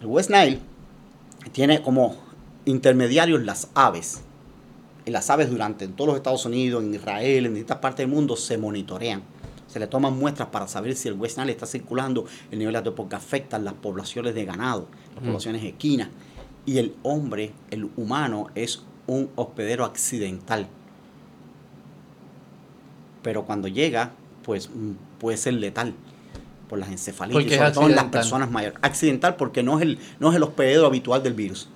[0.00, 0.58] El West Nile
[1.52, 2.16] tiene como
[2.64, 4.22] intermediarios las aves
[5.10, 8.36] las aves durante en todos los Estados Unidos, en Israel, en distintas partes del mundo,
[8.36, 9.22] se monitorean.
[9.76, 12.92] Se le toman muestras para saber si el West Nile está circulando, el nivel de
[12.92, 15.26] porque afectan las poblaciones de ganado, las mm.
[15.26, 16.08] poblaciones equinas.
[16.64, 20.66] Y el hombre, el humano, es un hospedero accidental.
[23.20, 24.12] Pero cuando llega,
[24.44, 25.92] pues mm, puede ser letal
[26.70, 28.78] por las encefalitis, sobre todo en las personas mayores.
[28.80, 31.68] Accidental porque no es el, no es el hospedero habitual del virus.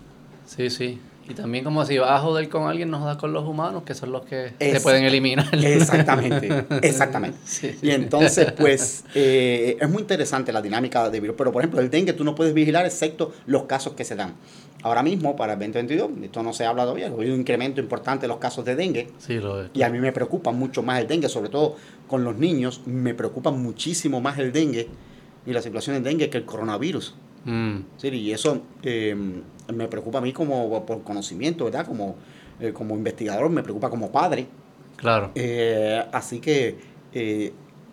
[0.46, 0.98] Sí, sí.
[1.30, 3.94] Y también como si vas a joder con alguien, no jodas con los humanos, que
[3.94, 5.46] son los que te pueden eliminar.
[5.52, 7.38] Exactamente, exactamente.
[7.82, 11.36] Y entonces, pues, eh, es muy interesante la dinámica de virus.
[11.38, 14.34] Pero, por ejemplo, el dengue tú no puedes vigilar excepto los casos que se dan.
[14.82, 18.28] Ahora mismo, para el 2022, esto no se habla todavía, hay un incremento importante de
[18.28, 19.08] los casos de dengue.
[19.18, 19.70] Sí, lo es.
[19.72, 21.76] Y a mí me preocupa mucho más el dengue, sobre todo
[22.08, 24.88] con los niños, me preocupa muchísimo más el dengue
[25.46, 27.14] y la situación del dengue que el coronavirus.
[27.44, 27.76] Mm.
[27.96, 29.16] Sí, y eso eh,
[29.72, 31.86] me preocupa a mí como por conocimiento, ¿verdad?
[31.86, 32.16] Como,
[32.60, 34.46] eh, como investigador, me preocupa como padre.
[34.96, 35.30] Claro.
[35.34, 36.76] Eh, así que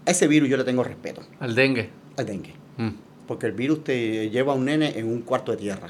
[0.06, 1.22] a ese virus yo le tengo respeto.
[1.40, 1.90] ¿Al dengue?
[2.18, 2.54] Al dengue.
[2.78, 2.90] Mm.
[3.28, 5.88] Porque el virus te lleva a un nene en un cuarto de tierra.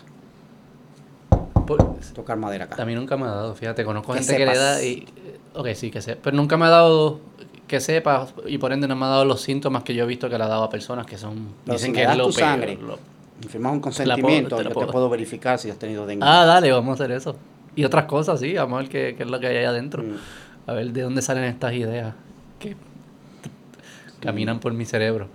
[2.16, 2.82] Tocar madera acá.
[2.82, 5.06] A mí nunca me ha dado, fíjate, conozco gente que le da y
[5.54, 6.16] Ok, sí, que sé.
[6.16, 7.20] Pero nunca me ha dado
[7.68, 10.30] que sepa y por ende no me ha dado los síntomas que yo he visto
[10.30, 11.50] que le ha dado a personas que son...
[11.66, 12.98] Pero dicen si que es lo tu peor, sangre, lo-
[13.48, 14.88] firmas un Te la puedo- consentimiento, te la yo puedo.
[14.88, 16.26] te puedo verificar si has tenido dengue.
[16.28, 17.36] Ah, dale, vamos a hacer eso.
[17.76, 20.04] Y otras cosas, sí, vamos a ver qué, qué es lo que hay ahí adentro.
[20.04, 20.16] Mm.
[20.68, 22.14] A ver de dónde salen estas ideas
[22.60, 22.76] que
[24.20, 25.28] caminan por mi cerebro.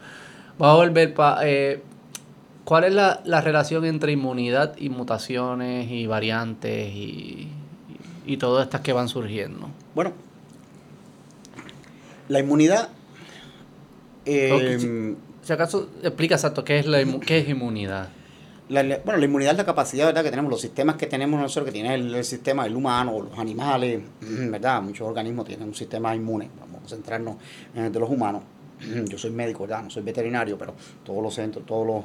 [0.59, 1.41] Vamos a volver para...
[2.65, 7.49] ¿Cuál es la, la relación entre inmunidad y mutaciones y variantes y,
[8.27, 9.69] y, y todas estas que van surgiendo?
[9.97, 10.13] Bueno,
[12.29, 12.89] la inmunidad...
[14.25, 15.17] eh, sí.
[15.43, 18.09] Si acaso explica exacto qué es la qué es inmunidad.
[18.69, 20.23] La- la- bueno, la inmunidad es la capacidad ¿verdad?
[20.23, 23.39] que tenemos, los sistemas que tenemos nosotros, que tiene el, el sistema, el humano, los
[23.39, 24.81] animales, ¿verdad?
[24.83, 26.49] Muchos organismos tienen un sistema inmune.
[26.61, 27.37] Vamos a centrarnos
[27.75, 28.43] en el de los humanos.
[29.09, 29.83] Yo soy médico, ¿verdad?
[29.83, 30.75] No soy veterinario, pero
[31.05, 32.05] todos los centros, todos los,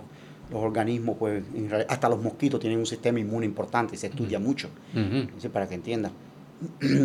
[0.51, 1.43] los organismos, pues,
[1.87, 4.69] hasta los mosquitos tienen un sistema inmune importante y se estudia mucho.
[4.95, 6.11] Entonces, para que entiendan.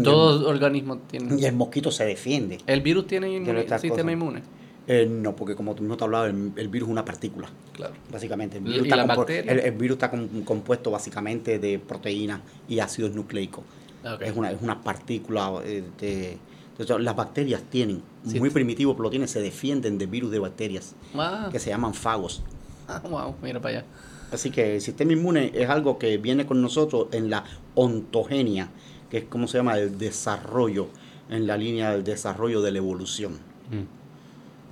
[0.02, 1.38] Todos organismos tienen...
[1.38, 2.58] Y el mosquito se defiende.
[2.66, 4.12] ¿El virus tiene inmune- sistema cosas.
[4.12, 4.42] inmune?
[4.88, 7.48] Eh, no, porque como tú mismo te hablabas, el, el virus es una partícula.
[7.72, 7.94] Claro.
[8.10, 12.40] Básicamente, el ¿Y- virus, y está, el- el virus está com- compuesto básicamente de proteínas
[12.68, 13.64] y ácidos nucleicos.
[14.04, 14.22] Ok.
[14.22, 16.38] Es, una, es una partícula eh, de,
[16.76, 18.38] entonces, las bacterias tienen, Sí.
[18.40, 21.94] muy primitivo, pero lo tienen, se defienden de virus de bacterias, Ah, que se llaman
[21.94, 22.42] fagos.
[22.88, 23.86] ah, wow, mira para allá.
[24.32, 28.68] Así que el sistema inmune es algo que viene con nosotros en la ontogenia,
[29.10, 30.88] que es como se llama el desarrollo,
[31.30, 33.34] en la línea del desarrollo de la evolución.
[33.70, 34.01] Mm,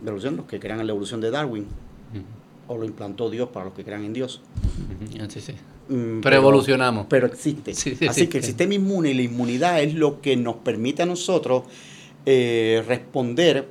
[0.03, 1.67] la evolución, los que crean en la evolución de Darwin,
[2.67, 4.41] o lo implantó Dios para los que crean en Dios.
[5.29, 5.55] Sí, sí.
[5.89, 7.07] Mm, Pero evolucionamos.
[7.09, 7.75] Pero existe.
[7.75, 10.57] Sí, sí, Así sí, que el sistema inmune y la inmunidad es lo que nos
[10.57, 11.65] permite a nosotros
[12.27, 13.67] eh, responder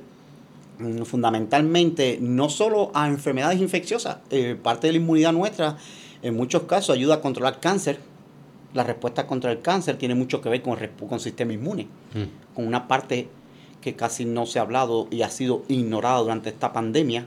[0.78, 5.78] mm, fundamentalmente no solo a enfermedades infecciosas, eh, parte de la inmunidad nuestra
[6.22, 7.98] en muchos casos ayuda a controlar cáncer.
[8.74, 11.88] La respuesta contra el cáncer tiene mucho que ver con el, con el sistema inmune,
[12.12, 13.28] Mm, con una parte
[13.80, 17.26] que casi no se ha hablado y ha sido ignorada durante esta pandemia.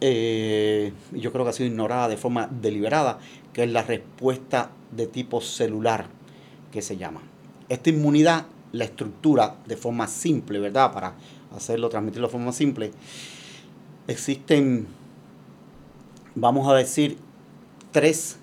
[0.00, 3.18] eh, yo creo que ha sido ignorada de forma deliberada,
[3.52, 6.06] que es la respuesta de tipo celular,
[6.70, 7.22] que se llama.
[7.68, 10.92] Esta inmunidad, la estructura de forma simple, ¿verdad?
[10.92, 11.14] Para
[11.54, 12.92] hacerlo, transmitirlo de forma simple,
[14.06, 14.86] existen,
[16.34, 17.16] vamos a decir,
[17.92, 18.38] tres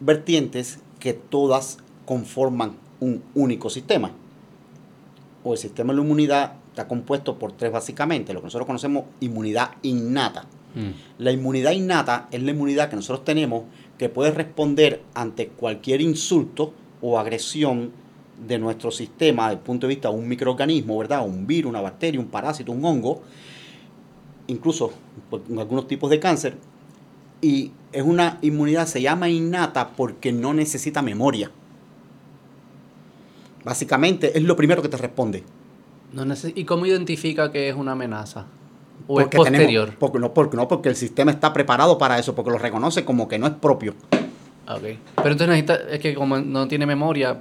[0.00, 4.12] vertientes que todas conforman un único sistema.
[5.44, 9.04] O el sistema de la inmunidad está compuesto por tres básicamente, lo que nosotros conocemos
[9.20, 10.46] inmunidad innata.
[10.74, 13.64] mm, La inmunidad innata es la inmunidad que nosotros tenemos
[13.98, 17.90] que puede responder ante cualquier insulto o agresión
[18.46, 21.24] de nuestro sistema desde el punto de vista de un microorganismo, ¿verdad?
[21.24, 23.22] Un virus, una bacteria, un parásito, un hongo,
[24.46, 24.92] incluso
[25.48, 26.56] en algunos tipos de cáncer.
[27.40, 31.50] Y es una inmunidad, se llama innata porque no necesita memoria.
[33.64, 35.42] Básicamente es lo primero que te responde.
[36.12, 38.46] No ¿Y cómo identifica que es una amenaza?
[39.06, 39.94] ¿O Porque es tenemos- posterior?
[39.98, 43.28] porque, no, porque, no, porque el sistema está preparado para eso, porque lo reconoce como
[43.28, 43.94] que no es propio.
[44.68, 44.82] Ok.
[45.16, 47.40] Pero entonces necesita, es que como no tiene memoria,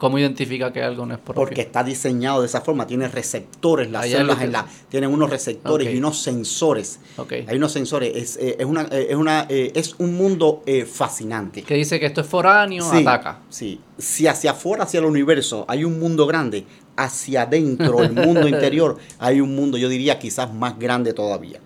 [0.00, 1.34] ¿cómo identifica que algo no es propio?
[1.42, 5.30] Porque está diseñado de esa forma, tiene receptores, las células que- en la, tienen unos
[5.30, 6.98] receptores y unos sensores.
[7.18, 7.32] Ok.
[7.46, 11.62] Hay unos sensores, es, eh, es, una, eh, es, una, eh, es un mundo fascinante.
[11.62, 13.40] Que dice que esto es foráneo, Sí, ataca.
[13.50, 16.64] Sí, si hacia afuera, hacia el universo, hay un mundo grande,
[16.96, 21.60] hacia adentro, el mundo interior, hay un mundo, yo diría, quizás más grande todavía.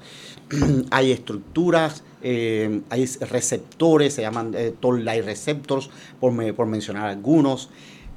[0.91, 7.07] hay estructuras, eh, hay receptores, se llaman eh, toll light receptors, por, me- por mencionar
[7.07, 7.71] algunos.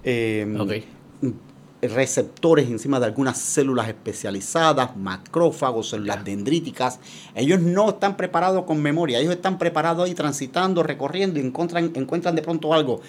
[0.10, 1.34] Eh, Ok.
[1.82, 7.00] receptores encima de algunas células especializadas, macrófagos, células dendríticas.
[7.36, 12.36] Ellos no están preparados con memoria, ellos están preparados ahí transitando, recorriendo y encuentran, encuentran
[12.36, 13.02] de pronto algo.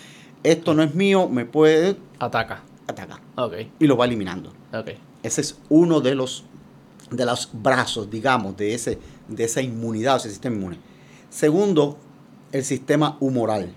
[0.42, 2.62] Esto no es mío, me puede Ataca.
[2.86, 3.20] atacar.
[3.36, 3.54] Ok.
[3.78, 4.52] Y lo va eliminando.
[4.72, 4.90] Ok.
[5.22, 6.44] Ese es uno de los,
[7.10, 10.78] de los brazos, digamos, de, ese, de esa inmunidad, ese sistema inmune.
[11.30, 11.98] Segundo,
[12.52, 13.72] el sistema humoral.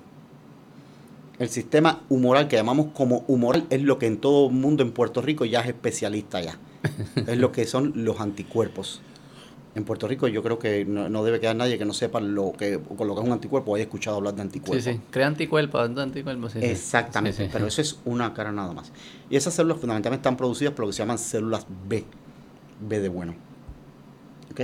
[1.41, 4.91] El sistema humoral que llamamos como humoral es lo que en todo el mundo en
[4.91, 6.59] Puerto Rico ya es especialista ya.
[7.27, 9.01] es lo que son los anticuerpos.
[9.73, 12.51] En Puerto Rico yo creo que no, no debe quedar nadie que no sepa lo
[12.53, 14.83] que, con lo que es un anticuerpo o haya escuchado hablar de Sí, anticuerpos.
[14.83, 14.99] sí.
[15.09, 16.51] Crea anticuerpos, anticuerpos.
[16.51, 16.65] Sí, sí.
[16.67, 17.49] Exactamente, Sí, sí.
[17.51, 18.91] pero eso es una cara nada más.
[19.27, 22.05] Y esas células fundamentalmente están producidas por lo que se llaman células B,
[22.87, 23.33] B de bueno.
[24.51, 24.61] ¿Ok?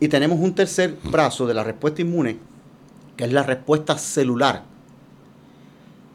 [0.00, 2.36] Y tenemos un tercer brazo de la respuesta inmune,
[3.16, 4.76] que es la respuesta celular.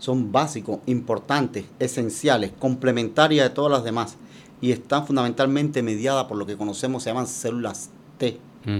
[0.03, 4.17] Son básicos, importantes, esenciales, complementarias de todas las demás.
[4.59, 8.79] Y están fundamentalmente mediadas por lo que conocemos, se llaman células T, Mm,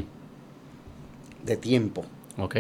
[1.46, 2.04] de tiempo.
[2.38, 2.56] Ok.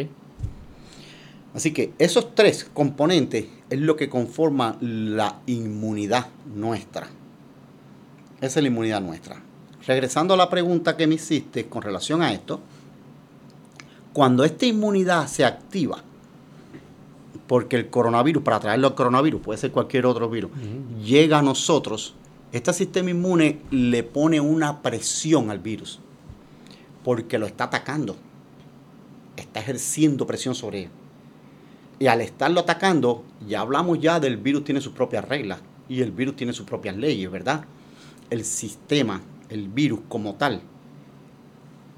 [1.54, 7.08] Así que esos tres componentes es lo que conforma la inmunidad nuestra.
[8.39, 9.41] Esa es la inmunidad nuestra.
[9.86, 12.62] Regresando a la pregunta que me hiciste con relación a esto,
[14.13, 16.02] cuando esta inmunidad se activa,
[17.47, 20.51] porque el coronavirus, para traerlo al coronavirus, puede ser cualquier otro virus,
[21.03, 22.15] llega a nosotros,
[22.51, 25.99] este sistema inmune le pone una presión al virus,
[27.03, 28.15] porque lo está atacando,
[29.36, 30.89] está ejerciendo presión sobre él.
[31.99, 36.12] Y al estarlo atacando, ya hablamos ya del virus tiene sus propias reglas y el
[36.12, 37.65] virus tiene sus propias leyes, ¿verdad?
[38.29, 40.62] El sistema, el virus como tal,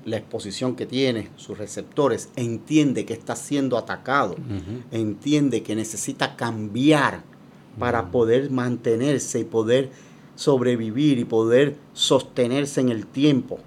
[0.06, 4.36] la exposición que tiene, sus receptores, entiende que está siendo atacado,
[4.92, 7.24] entiende que necesita cambiar
[7.80, 9.90] para poder mantenerse y poder
[10.36, 13.60] sobrevivir y poder sostenerse en el tiempo.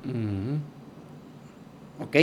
[2.01, 2.16] ¿Ok?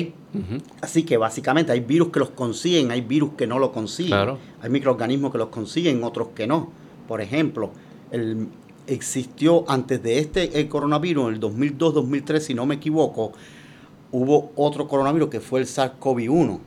[0.82, 4.38] Así que básicamente hay virus que los consiguen, hay virus que no lo consiguen.
[4.62, 6.72] Hay microorganismos que los consiguen, otros que no.
[7.08, 7.72] Por ejemplo,
[8.12, 8.48] el,
[8.88, 13.34] existió antes de este el coronavirus, en el 2002-2003, si no me equivoco,
[14.16, 16.60] hubo otro coronavirus que fue el SARS-CoV-1.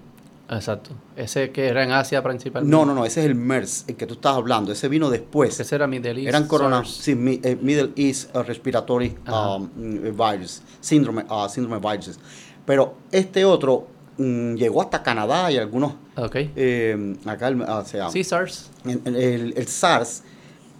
[0.50, 0.90] Exacto.
[1.16, 2.74] Ese que era en Asia principalmente.
[2.74, 4.72] No, no, no, ese es el MERS, el que tú estás hablando.
[4.72, 5.58] Ese vino después.
[5.58, 6.28] Ese era Middle East.
[6.28, 9.68] Eran corona, sí, eh, Middle East uh, Respiratory um,
[10.12, 12.18] Virus, síndrome, uh, síndrome viruses.
[12.64, 15.92] Pero este otro mm, llegó hasta Canadá y algunos.
[16.16, 16.36] Ok.
[16.56, 18.70] Eh, acá, o sea, sí, SARS.
[18.84, 20.22] El, el SARS,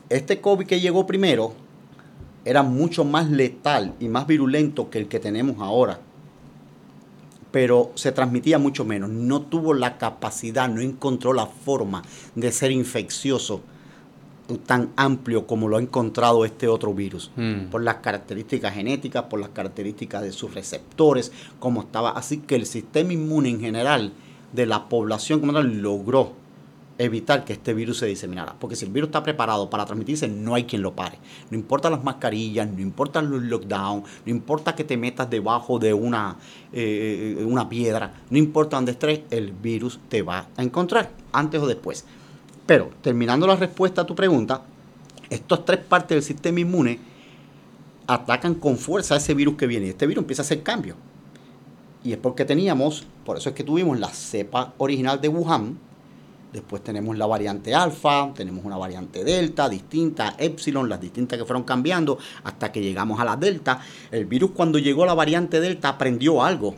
[0.08, 1.52] este COVID que llegó primero,
[2.44, 6.00] era mucho más letal y más virulento que el que tenemos ahora
[7.50, 9.10] pero se transmitía mucho menos.
[9.10, 12.02] No tuvo la capacidad, no encontró la forma
[12.34, 13.62] de ser infeccioso
[14.66, 17.66] tan amplio como lo ha encontrado este otro virus, hmm.
[17.70, 22.10] por las características genéticas, por las características de sus receptores, como estaba.
[22.10, 24.12] Así que el sistema inmune en general
[24.52, 26.32] de la población como tal logró
[26.98, 28.54] evitar que este virus se diseminara.
[28.58, 31.18] Porque si el virus está preparado para transmitirse, no hay quien lo pare.
[31.50, 35.94] No importa las mascarillas, no importa los lockdown, no importa que te metas debajo de
[35.94, 36.36] una,
[36.72, 41.66] eh, una piedra, no importa dónde estés, el virus te va a encontrar, antes o
[41.66, 42.04] después.
[42.66, 44.62] Pero, terminando la respuesta a tu pregunta,
[45.30, 46.98] estas tres partes del sistema inmune
[48.06, 49.86] atacan con fuerza a ese virus que viene.
[49.86, 50.96] Y este virus empieza a hacer cambios.
[52.02, 55.78] Y es porque teníamos, por eso es que tuvimos la cepa original de Wuhan,
[56.52, 61.64] Después tenemos la variante alfa, tenemos una variante delta, distinta, epsilon, las distintas que fueron
[61.64, 63.80] cambiando hasta que llegamos a la delta.
[64.10, 66.74] El virus cuando llegó a la variante delta aprendió algo.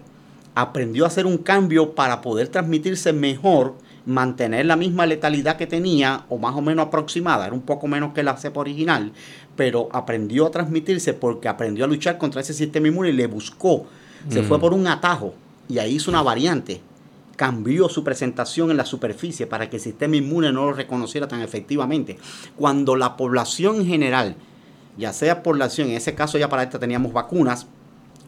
[0.56, 6.24] Aprendió a hacer un cambio para poder transmitirse mejor, mantener la misma letalidad que tenía
[6.28, 9.12] o más o menos aproximada, era un poco menos que la cepa original,
[9.54, 13.86] pero aprendió a transmitirse porque aprendió a luchar contra ese sistema inmune y le buscó.
[14.28, 14.60] Se fue mm.
[14.60, 15.34] por un atajo
[15.68, 16.80] y ahí hizo una variante
[17.40, 21.40] cambió su presentación en la superficie para que el sistema inmune no lo reconociera tan
[21.40, 22.18] efectivamente.
[22.54, 24.36] Cuando la población en general,
[24.98, 27.66] ya sea población, en ese caso ya para esta teníamos vacunas,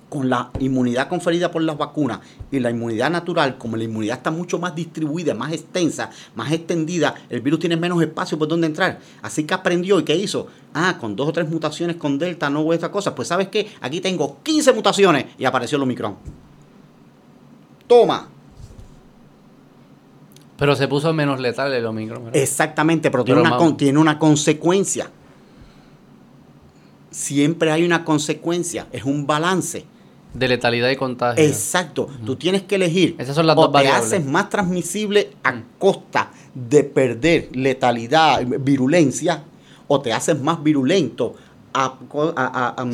[0.08, 2.20] con la inmunidad conferida por las vacunas
[2.50, 7.14] y la inmunidad natural, como la inmunidad está mucho más distribuida, más extensa, más extendida,
[7.28, 8.98] el virus tiene menos espacio por donde entrar.
[9.20, 10.46] Así que aprendió y ¿qué hizo?
[10.72, 13.14] Ah, con dos o tres mutaciones con Delta no hubo esta cosa.
[13.14, 16.16] Pues sabes qué, aquí tengo 15 mutaciones y apareció el Omicron.
[17.86, 18.30] Toma,
[20.62, 22.30] pero se puso menos letal el Omicron.
[22.32, 25.10] Exactamente, pero, tiene, una, tiene una consecuencia.
[27.10, 29.84] Siempre hay una consecuencia, es un balance.
[30.32, 31.42] De letalidad y contagio.
[31.42, 32.08] Exacto.
[32.24, 33.16] Tú tienes que elegir.
[33.18, 35.64] Esas son las o dos te haces más transmisible a mm.
[35.80, 39.42] costa de perder letalidad, virulencia,
[39.88, 41.34] o te haces más virulento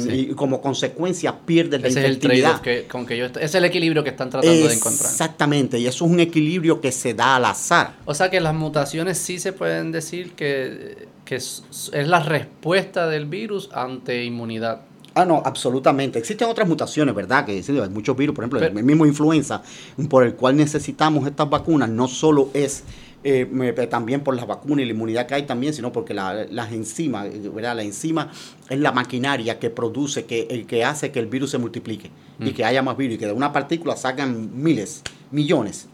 [0.09, 4.31] y como consecuencia pierdes la Es que, con que yo es el equilibrio que están
[4.31, 5.11] tratando de encontrar.
[5.11, 7.95] Exactamente, y eso es un equilibrio que se da al azar.
[8.05, 11.63] O sea que las mutaciones sí se pueden decir que, es,
[11.93, 14.83] la respuesta del virus ante inmunidad.
[15.15, 16.21] Ah, no, absolutamente.
[16.21, 17.45] Existen otras mutaciones, ¿verdad?
[17.45, 19.63] Que hay muchos virus, por ejemplo, el mismo influenza,
[20.09, 22.85] por el cual necesitamos estas vacunas, no solo es
[23.25, 27.29] eh, también por las vacunas y la inmunidad que hay también, sino porque las enzimas,
[27.53, 27.77] ¿verdad?
[27.77, 28.31] La enzima
[28.69, 32.51] es la maquinaria que produce, que, el que hace que el virus se multiplique y
[32.51, 32.55] mm.
[32.55, 35.89] que haya más virus y que de una partícula sacan miles, millones.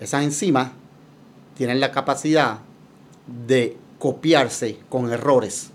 [0.00, 0.70] Esas enzimas
[1.56, 2.60] tienen la capacidad
[3.46, 5.70] de copiarse con errores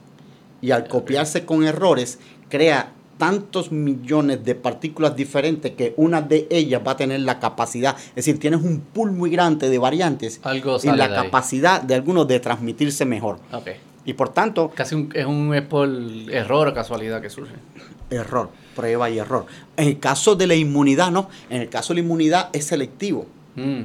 [0.61, 6.81] y al copiarse con errores crea tantos millones de partículas diferentes que una de ellas
[6.85, 10.41] va a tener la capacidad, es decir, tienes un pool muy grande de variantes
[10.83, 13.39] y la capacidad de algunos de transmitirse mejor.
[14.05, 14.71] Y por tanto...
[14.75, 17.53] Casi es un error o casualidad que surge.
[18.09, 19.45] Error, prueba y error.
[19.77, 21.29] En el caso de la inmunidad, no.
[21.49, 23.25] En el caso de la inmunidad es selectivo.
[23.55, 23.83] Mm.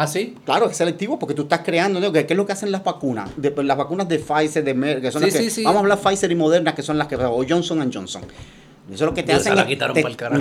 [0.00, 0.34] ¿Ah, sí?
[0.46, 2.10] Claro, es selectivo porque tú estás creando, ¿no?
[2.10, 3.28] ¿qué es lo que hacen las vacunas?
[3.36, 6.32] De, las vacunas de Pfizer, de Merck, que son las que, vamos a hablar Pfizer
[6.32, 8.22] y Moderna, que son las que, o Johnson Johnson.
[8.22, 9.54] Eso es lo que te hacen.
[9.56, 9.76] te,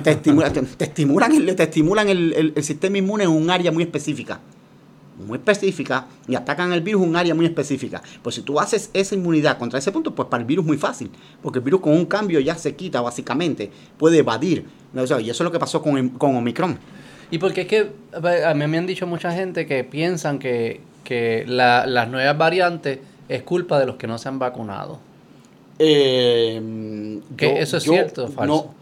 [0.01, 3.83] te, estimulan, te, estimulan, el, te estimulan el, el, sistema inmune en un área muy
[3.83, 4.39] específica.
[5.27, 8.01] Muy específica y atacan el virus en un área muy específica.
[8.23, 10.77] Pues si tú haces esa inmunidad contra ese punto, pues para el virus es muy
[10.77, 11.11] fácil.
[11.41, 13.69] Porque el virus con un cambio ya se quita, básicamente.
[13.97, 14.65] Puede evadir.
[14.95, 16.79] y eso es lo que pasó con, con Omicron.
[17.31, 17.91] Y porque es que
[18.45, 22.99] a mí me han dicho mucha gente que piensan que, que la, las nuevas variantes
[23.27, 24.99] es culpa de los que no se han vacunado.
[25.77, 28.73] Eh, que eso es cierto o falso.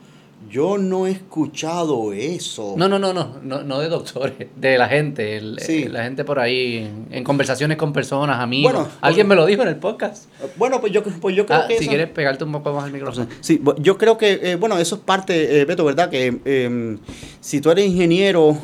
[0.50, 2.76] Yo no he escuchado eso.
[2.78, 6.40] No, no, no, no, no, no de doctores, de la gente, eh, la gente por
[6.40, 8.88] ahí, en, conversaciones con personas, amigos.
[9.02, 10.26] Alguien me lo dijo en el podcast.
[10.56, 11.78] Bueno, pues yo, pues yo creo ah, que...
[11.78, 13.28] Si quieres pegarte un poco más al micrófono.
[13.42, 16.10] Sí, yo creo que, eh, bueno, eso es parte, eh, Beto, ¿verdad?
[16.10, 16.98] Que em,
[17.42, 18.58] si tú eres ingeniero,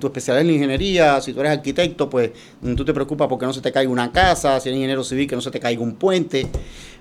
[0.00, 2.30] tu especialidad es la ingeniería, si tú eres arquitecto, pues
[2.62, 5.28] mm, tú te preocupas porque no se te caiga una casa, si eres ingeniero civil,
[5.28, 6.46] que no se te caiga un puente,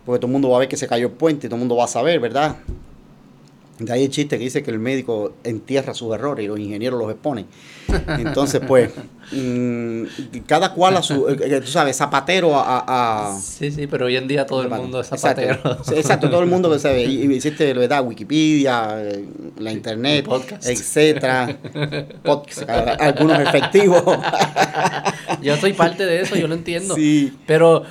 [0.06, 1.76] porque todo el mundo va a ver que se cayó el puente, todo el mundo
[1.76, 2.58] va a saber, ¿verdad?
[3.86, 7.00] De ahí el chiste que dice que el médico entierra sus errores y los ingenieros
[7.00, 7.48] los exponen.
[8.20, 8.92] Entonces, pues,
[9.32, 10.04] mm,
[10.46, 14.28] cada cual a su, eh, eh, tú sabes, zapatero a, Sí, sí, pero hoy en
[14.28, 15.60] día todo el mundo es zapatero.
[15.96, 17.04] Exacto, todo el mundo sabe.
[17.04, 18.06] Y, hiciste, ¿verdad?
[18.06, 19.26] Wikipedia, eh,
[19.58, 20.28] la internet,
[20.64, 21.58] etcétera.
[22.24, 24.04] Podcast, algunos efectivos.
[25.42, 26.96] yo soy parte de eso, yo lo entiendo.
[26.96, 27.34] Sí.
[27.48, 27.84] Pero...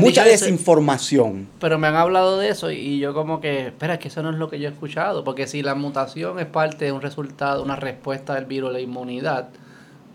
[0.00, 1.48] mucha desinformación.
[1.60, 4.36] pero me han hablado de eso y yo como que, espera, que eso no es
[4.36, 5.24] lo que yo he escuchado.
[5.24, 9.48] Porque si la mutación es parte de un resultado, una respuesta del virus, la inmunidad,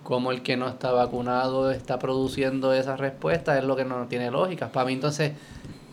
[0.04, 4.32] como el que no está vacunado está produciendo esa respuesta, es lo que no tiene
[4.32, 4.72] lógica.
[4.72, 5.34] Para mí entonces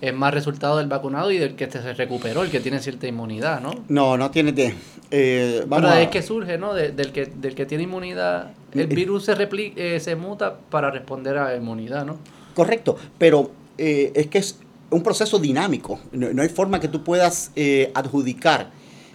[0.00, 3.60] es más resultado del vacunado y del que se recuperó, el que tiene cierta inmunidad,
[3.60, 3.70] ¿no?
[3.88, 4.74] No, no tiene de...
[5.10, 6.74] Eh, Pero es que surge, ¿no?
[6.74, 10.90] del, que, del que tiene inmunidad, el eh, virus se, replica, eh, se muta para
[10.90, 12.18] responder a la inmunidad, ¿no?
[12.54, 14.58] Correcto, pero es que es
[14.90, 17.52] un proceso dinámico, no, hay forma que tú puedas
[17.94, 18.70] adjudicar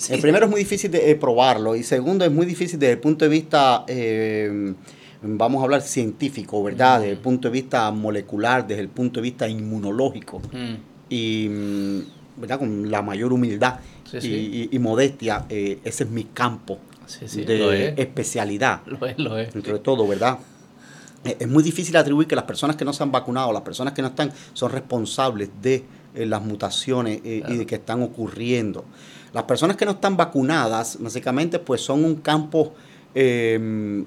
[0.10, 3.00] el primero es muy difícil de eh, probarlo y segundo es muy difícil desde el
[3.00, 4.74] punto de vista, eh,
[5.22, 7.00] vamos a hablar científico, ¿verdad?
[7.00, 10.42] Desde el punto de vista molecular, desde el punto de vista inmunológico.
[10.52, 10.76] Mm.
[11.10, 11.48] Y,
[12.38, 12.60] ¿verdad?
[12.60, 13.80] Con la mayor humildad
[14.22, 16.80] y, modestia, eh, ese es mi campo
[17.36, 18.82] de especialidad.
[18.86, 19.56] Lo es, lo es.
[19.56, 20.40] Entre todo, ¿verdad?
[21.24, 24.02] Es muy difícil atribuir que las personas que no se han vacunado, las personas que
[24.02, 28.86] no están, son responsables de las mutaciones y de que están ocurriendo.
[29.34, 32.74] Las personas que no están vacunadas, básicamente, pues son un campo
[33.16, 34.06] em,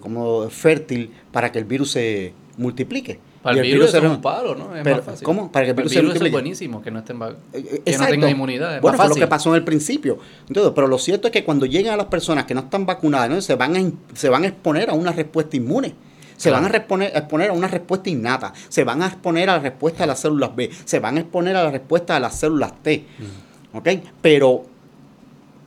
[0.00, 3.18] como fértil para que el virus se multiplique.
[3.42, 4.76] Para el, virus, es un paro, ¿no?
[4.76, 5.24] Es más fácil.
[5.24, 5.50] ¿Cómo?
[5.50, 7.18] Para que el virus, el virus es buenísimo, que no, estén
[7.54, 8.80] eh, que no tengan inmunidad.
[8.82, 10.18] bueno, fue lo que pasó en el principio.
[10.46, 13.44] Entonces, pero lo cierto es que cuando lleguen a las personas que no están vacunadas,
[13.44, 15.94] se, van a, se van a exponer a una respuesta inmune.
[16.36, 20.04] Se van a, exponer, a una respuesta innata, se van a exponer a la respuesta
[20.04, 23.04] de las células B, se van a exponer a la respuesta de las células T.
[23.72, 23.88] ¿Ok?
[24.20, 24.64] Pero,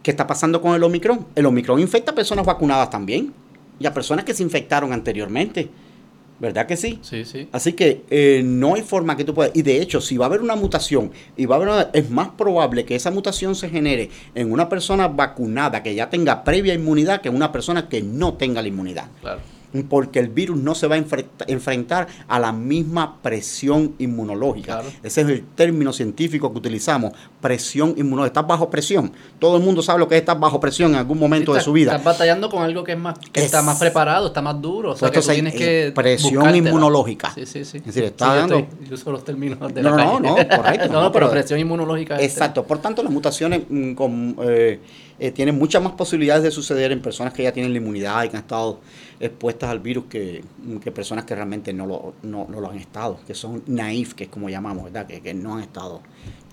[0.01, 1.27] ¿qué está pasando con el Omicron?
[1.35, 3.33] El Omicron infecta a personas vacunadas también
[3.79, 5.69] y a personas que se infectaron anteriormente.
[6.39, 6.99] ¿Verdad que sí?
[7.03, 7.47] Sí, sí.
[7.51, 9.55] Así que eh, no hay forma que tú puedas.
[9.55, 12.29] Y de hecho, si va a haber una mutación, y va a haber es más
[12.29, 17.21] probable que esa mutación se genere en una persona vacunada que ya tenga previa inmunidad
[17.21, 19.07] que en una persona que no tenga la inmunidad.
[19.21, 21.03] Claro porque el virus no se va a
[21.47, 24.83] enfrentar a la misma presión inmunológica.
[25.01, 28.39] Ese es el término científico que utilizamos, presión inmunológica.
[28.39, 29.11] Estás bajo presión.
[29.39, 31.73] Todo el mundo sabe lo que es estar bajo presión en algún momento de su
[31.73, 31.91] vida.
[31.91, 34.91] Estás batallando con algo que es más que está más preparado, está más duro.
[34.91, 37.31] O sea, que tienes que presión inmunológica.
[37.33, 37.77] Sí, sí, sí.
[37.77, 38.67] Es decir, está dando...
[38.87, 40.87] Yo uso los términos de no, la No, no, correcto.
[40.91, 42.21] no, pero, presión inmunológica.
[42.21, 42.63] Exacto.
[42.63, 44.79] Por tanto, las mutaciones mm, con, eh,
[45.19, 48.29] eh, tienen muchas más posibilidades de suceder en personas que ya tienen la inmunidad y
[48.29, 48.79] que han estado
[49.23, 50.43] expuestas al virus que,
[50.93, 54.49] personas que realmente no lo, no, lo han estado, que son naif, que es como
[54.49, 55.07] llamamos, ¿verdad?
[55.07, 56.01] Que, no han estado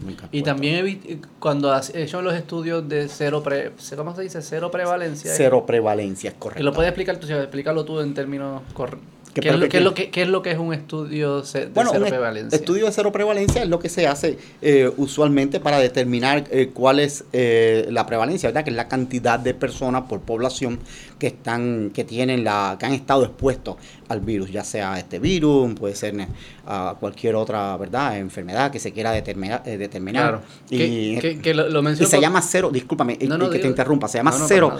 [0.05, 0.29] nunca.
[0.33, 4.43] Y también cuando has hecho los estudios de cero, pre, ¿cómo se dice?
[4.43, 5.33] Cero prevalencia.
[5.35, 6.63] Cero prevalencia, es correcto.
[6.63, 7.27] lo puedes explicar tú?
[7.27, 11.43] Explícalo tú en términos correctos ¿Qué, es lo, que, es lo, que, es un estudio
[11.43, 11.71] de cero
[12.09, 12.57] prevalencia?
[12.57, 16.99] Estudio de cero prevalencia es lo que se hace eh, usualmente para determinar eh, cuál
[16.99, 18.65] es eh, la prevalencia, ¿verdad?
[18.65, 20.81] Que es la cantidad de personas por población
[21.19, 23.77] que están, que tienen la, que han estado expuestos
[24.11, 26.15] al virus, ya sea este virus, puede ser
[26.67, 28.19] a cualquier otra, ¿verdad?
[28.19, 29.63] Enfermedad que se quiera determinar.
[29.63, 30.43] determinar.
[30.69, 31.17] Y,
[31.53, 34.77] lo, se llama cero, discúlpame, que te interrumpa, se llama cero,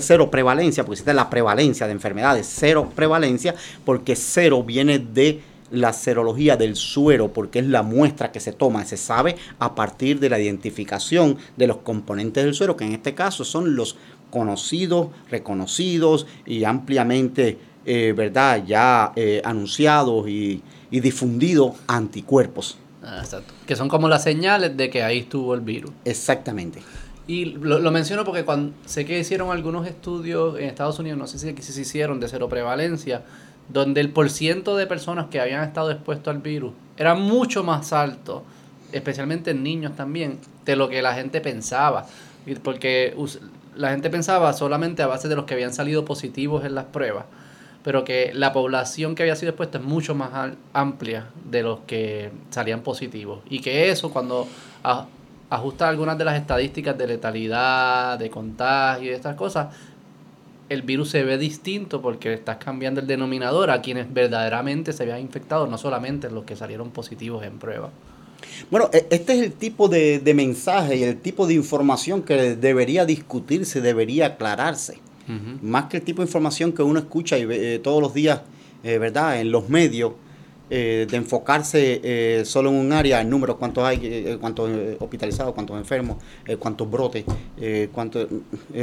[0.00, 3.54] cero prevalencia, porque existe la prevalencia de enfermedades, cero prevalencia
[3.84, 5.40] porque cero viene de
[5.70, 10.20] la serología del suero, porque es la muestra que se toma, se sabe a partir
[10.20, 13.96] de la identificación de los componentes del suero, que en este caso son los
[14.30, 17.58] conocidos, reconocidos y ampliamente
[17.88, 18.62] eh, ¿verdad?
[18.66, 22.78] Ya eh, anunciados y, y difundidos anticuerpos.
[23.02, 23.54] Ah, exacto.
[23.66, 25.92] Que son como las señales de que ahí estuvo el virus.
[26.04, 26.82] Exactamente.
[27.26, 31.26] Y lo, lo menciono porque cuando sé que hicieron algunos estudios en Estados Unidos, no
[31.26, 33.22] sé si, si se hicieron de cero prevalencia,
[33.68, 38.44] donde el porciento de personas que habían estado expuestos al virus era mucho más alto,
[38.92, 42.06] especialmente en niños también, de lo que la gente pensaba.
[42.62, 43.14] Porque
[43.76, 47.26] la gente pensaba solamente a base de los que habían salido positivos en las pruebas,
[47.88, 52.30] pero que la población que había sido expuesta es mucho más amplia de los que
[52.50, 53.40] salían positivos.
[53.48, 54.46] Y que eso, cuando
[55.48, 59.74] ajusta algunas de las estadísticas de letalidad, de contagio y estas cosas,
[60.68, 65.20] el virus se ve distinto porque estás cambiando el denominador a quienes verdaderamente se habían
[65.20, 67.88] infectado, no solamente los que salieron positivos en prueba.
[68.70, 73.06] Bueno, e- este es el tipo de mensaje y el tipo de información que debería
[73.06, 74.98] discutirse, debería aclararse.
[75.62, 78.40] Más que el tipo de información que uno escucha y ve, eh, todos los días,
[78.82, 79.40] eh, ¿verdad?
[79.40, 80.12] En los medios,
[80.70, 86.18] eh, de enfocarse solo en un área, en números, cuántos hay, cuántos hospitalizados, cuántos enfermos,
[86.58, 87.24] cuántos brotes,
[87.92, 88.26] cuánto,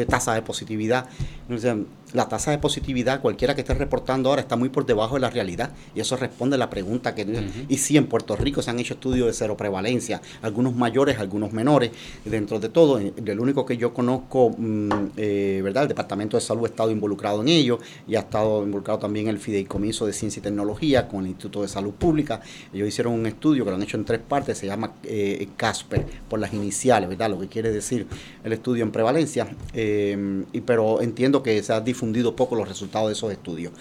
[0.09, 1.07] tasa de positividad.
[1.49, 1.77] O sea,
[2.15, 5.29] la tasa de positividad, cualquiera que esté reportando ahora, está muy por debajo de la
[5.29, 5.71] realidad.
[5.93, 7.25] Y eso responde a la pregunta que...
[7.67, 11.51] Y sí, en Puerto Rico se han hecho estudios de cero prevalencia, algunos mayores, algunos
[11.51, 11.91] menores.
[12.23, 15.83] Dentro de todo, el único que yo conozco, mm, eh, ¿verdad?
[15.83, 19.39] El Departamento de Salud ha estado involucrado en ello y ha estado involucrado también el
[19.39, 22.41] Fideicomiso de Ciencia y Tecnología con el Instituto de Salud Pública.
[22.73, 26.05] Ellos hicieron un estudio que lo han hecho en tres partes, se llama eh, CASPER,
[26.29, 27.29] por las iniciales, ¿verdad?
[27.29, 28.07] Lo que quiere decir
[28.43, 29.47] el estudio en prevalencia.
[29.73, 32.04] eh, y, pero entiendo que se han difundido
[32.35, 33.73] poco los resultados de esos estudios.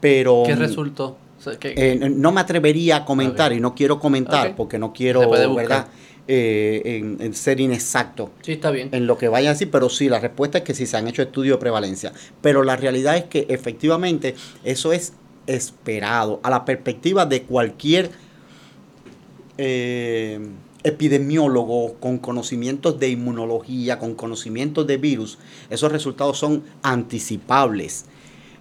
[0.00, 1.16] Pero ¿Qué mm, resultó?
[1.38, 4.92] O sea, ¿qué- eh, no me atrevería a comentar y no quiero comentar porque no
[4.92, 5.28] quiero.
[5.54, 5.88] ¿verdad?
[6.30, 8.90] Eh, en, en ser inexacto Sí, está bien.
[8.92, 11.08] en lo que vaya a decir, pero sí, la respuesta es que sí se han
[11.08, 12.12] hecho estudios de prevalencia.
[12.42, 15.14] Pero la realidad es que efectivamente eso es
[15.46, 18.10] esperado a la perspectiva de cualquier
[19.56, 20.38] eh,
[20.88, 25.38] epidemiólogo con conocimientos de inmunología, con conocimientos de virus.
[25.70, 28.06] Esos resultados son anticipables.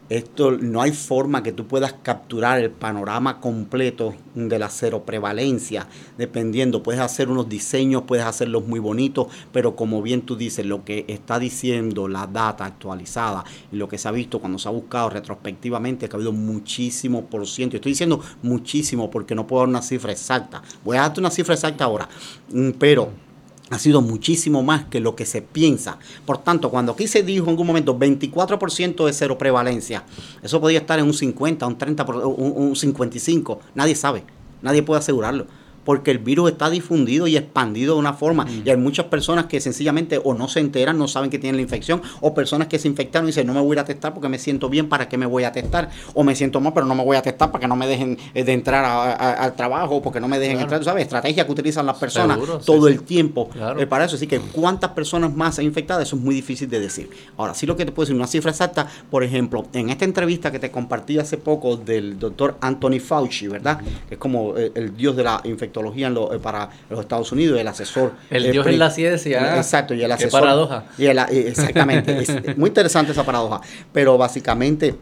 [0.10, 5.88] Esto no hay forma que tú puedas capturar el panorama completo de la cero prevalencia,
[6.18, 10.86] dependiendo, puedes hacer unos diseños, puedes hacerlos muy bonitos, pero como bien tú dices, lo
[10.86, 14.72] que está diciendo la data actualizada y lo que se ha visto cuando se ha
[14.72, 17.76] buscado retrospectivamente, que ha habido muchísimo por ciento.
[17.76, 20.62] Estoy diciendo muchísimo porque no puedo dar una cifra exacta.
[20.86, 22.08] Voy a darte una cifra exacta ahora,
[22.54, 23.27] mm, pero
[23.70, 25.98] ha sido muchísimo más que lo que se piensa.
[26.26, 30.04] Por tanto, cuando aquí se dijo en algún momento 24% de cero prevalencia,
[30.42, 34.24] eso podía estar en un 50, un 30, por- un, un 55, nadie sabe,
[34.62, 35.48] nadie puede asegurarlo.
[35.88, 38.46] Porque el virus está difundido y expandido de una forma.
[38.66, 41.62] Y hay muchas personas que sencillamente o no se enteran, no saben que tienen la
[41.62, 44.38] infección, o personas que se infectaron y dicen, no me voy a testar porque me
[44.38, 45.90] siento bien, ¿para qué me voy a testar?
[46.14, 48.18] O me siento mal, pero no me voy a testar para que no me dejen
[48.34, 50.66] eh, de entrar a- a- al trabajo, porque no me dejen Claro.
[50.66, 51.04] entrar, ¿sabes?
[51.04, 52.94] Estrategia que utilizan las personas Seguro, todo sí.
[52.94, 53.80] el tiempo Claro.
[53.80, 54.18] eh, para eso.
[54.18, 57.10] Así que cuántas personas más infectado, eso es muy difícil de decir.
[57.38, 60.52] Ahora, sí lo que te puedo decir, una cifra exacta, por ejemplo, en esta entrevista
[60.52, 63.80] que te compartí hace poco del doctor Anthony Fauci, ¿verdad?
[64.10, 65.42] Que es como eh, el dios de la
[65.78, 68.14] infectología en lo- eh, para los Estados Unidos, el asesor.
[68.30, 69.58] El eh, dios en la ciencia.
[69.58, 70.42] Exacto, y el Qué asesor.
[70.42, 70.86] paradoja.
[70.98, 73.62] Y el- eh, exactamente, es muy interesante esa paradoja,
[73.94, 74.96] pero básicamente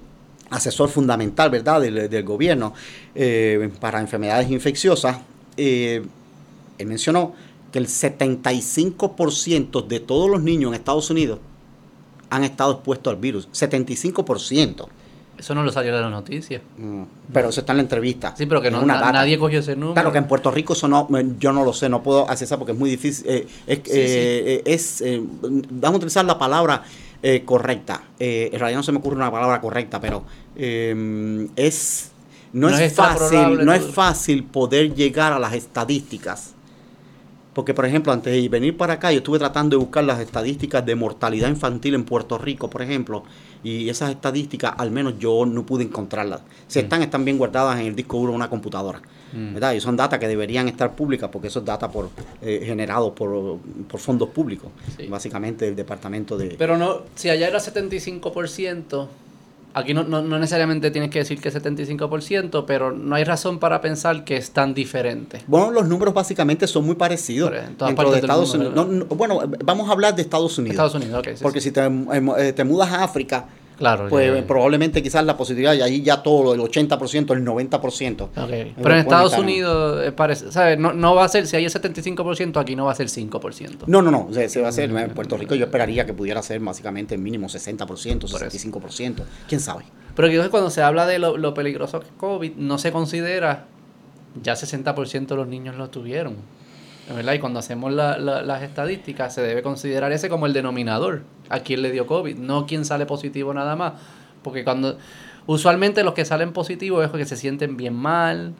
[0.49, 2.73] asesor fundamental, ¿verdad?, del, del gobierno
[3.79, 5.17] para enfermedades infecciosas,
[5.57, 6.07] él
[6.85, 7.33] mencionó
[7.71, 11.39] que el 75% de todos los niños en Estados Unidos
[12.29, 14.87] han estado expuestos al virus, 75%.
[15.37, 16.61] Eso no lo salió de las noticias.
[16.77, 18.33] Mm, Pero eso está en la entrevista.
[18.37, 19.93] Sí, pero que no, una na- nadie cogió ese número.
[19.93, 21.07] Claro que en Puerto Rico eso no,
[21.39, 23.25] yo no lo sé, no puedo accesar porque es muy difícil.
[23.27, 26.83] eh, es, Sí, eh, es, eh, vamos a utilizar la palabra
[27.21, 28.01] eh, correcta.
[28.19, 30.23] En realidad no se me ocurre una palabra correcta, pero
[30.55, 32.11] eh, es
[32.53, 36.54] no, No es, es fácil, no es fácil poder llegar a las estadísticas.
[37.55, 40.85] Porque, por ejemplo, antes de venir para acá, yo estuve tratando de buscar las estadísticas
[40.85, 43.23] de mortalidad infantil en Puerto Rico, por ejemplo,
[43.63, 46.41] y esas estadísticas, al menos yo no pude encontrarlas.
[46.67, 46.81] Si Mm.
[46.83, 49.01] están, están bien guardadas en el disco duro de una computadora.
[49.33, 49.53] Mm.
[49.55, 49.73] ¿verdad?
[49.73, 52.09] Y son datos que deberían estar públicas porque esos datos por,
[52.41, 55.07] eh, generados por, por fondos públicos, Sí.
[55.07, 56.55] básicamente del departamento de...
[56.57, 59.07] Pero no, si allá era 75%,
[59.75, 63.59] aquí no, no, no necesariamente tienes que decir que es 75%, pero no hay razón
[63.59, 65.41] para pensar que es tan diferente.
[65.47, 68.87] Bueno, los números básicamente son muy parecidos Pero en todas de del Estados mundo, Unidos.
[68.87, 70.73] No, no, bueno, vamos a hablar de Estados Unidos.
[70.75, 71.35] Estados Unidos, ok.
[71.35, 71.69] sí, Porque sí.
[71.69, 72.05] si te, em,
[72.37, 73.45] eh, te mudas a África,
[73.77, 74.07] Claro.
[74.09, 78.29] Pues probablemente quizás la posibilidad, y ahí ya todo, el 80%, el 90%.
[78.35, 80.79] Pero en Estados Unidos, eh, parece, ¿sabes?
[80.79, 83.83] No, no va a ser, si hay el 75%, aquí no va a ser 5%.
[83.87, 86.59] No, no, no, se, va a ser, en Puerto Rico yo esperaría que pudiera ser
[86.59, 89.85] básicamente el mínimo 60%, 65%, quién sabe.
[90.15, 93.65] Pero cuando se habla de lo, lo peligroso que es COVID, no se considera,
[94.41, 96.35] ya 60% de los niños lo tuvieron.
[97.13, 97.33] ¿Verdad?
[97.33, 101.23] Y cuando hacemos las estadísticas, se debe considerar ese como el denominador.
[101.49, 103.93] A quién le dio COVID, no quién sale positivo nada más.
[104.41, 104.97] Porque cuando
[105.45, 108.53] usualmente los que salen positivos es que se sienten bien mal,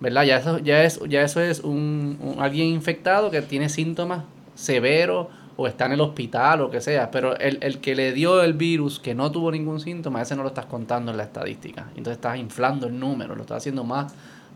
[0.00, 0.24] ¿verdad?
[0.24, 4.24] Ya eso, ya es, ya eso es un, alguien infectado que tiene síntomas
[4.54, 7.10] severos o está en el hospital o que sea.
[7.12, 10.42] Pero el, el que le dio el virus, que no tuvo ningún síntoma, ese no
[10.42, 11.86] lo estás contando en la estadística.
[11.90, 14.12] Entonces estás inflando el número, lo estás haciendo más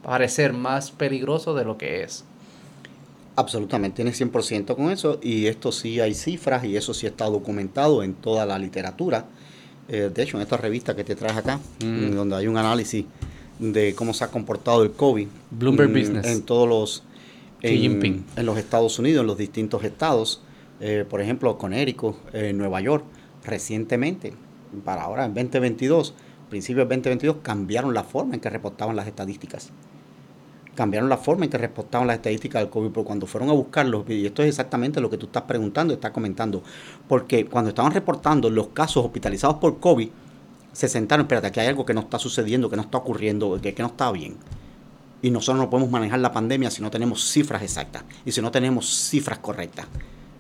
[0.06, 2.24] parecer más peligroso de lo que es.
[3.38, 8.02] Absolutamente, tiene 100% con eso y esto sí hay cifras y eso sí está documentado
[8.02, 9.26] en toda la literatura.
[9.88, 12.14] Eh, de hecho, en esta revista que te traes acá, mm.
[12.14, 13.04] donde hay un análisis
[13.58, 16.26] de cómo se ha comportado el COVID Bloomberg Business.
[16.26, 17.02] en todos los
[17.62, 20.40] en, en, los Estados Unidos, en los distintos estados,
[20.80, 23.04] eh, por ejemplo, Connecticut, eh, Nueva York,
[23.44, 24.32] recientemente,
[24.84, 26.14] para ahora en 2022,
[26.48, 29.72] principios de 2022, cambiaron la forma en que reportaban las estadísticas
[30.76, 34.08] cambiaron la forma en que reportaban las estadísticas del COVID, pero cuando fueron a buscarlos,
[34.08, 36.62] y esto es exactamente lo que tú estás preguntando, estás comentando,
[37.08, 40.08] porque cuando estaban reportando los casos hospitalizados por COVID,
[40.72, 43.74] se sentaron, espérate, aquí hay algo que no está sucediendo, que no está ocurriendo, que,
[43.74, 44.36] que no está bien.
[45.22, 48.50] Y nosotros no podemos manejar la pandemia si no tenemos cifras exactas y si no
[48.50, 49.86] tenemos cifras correctas.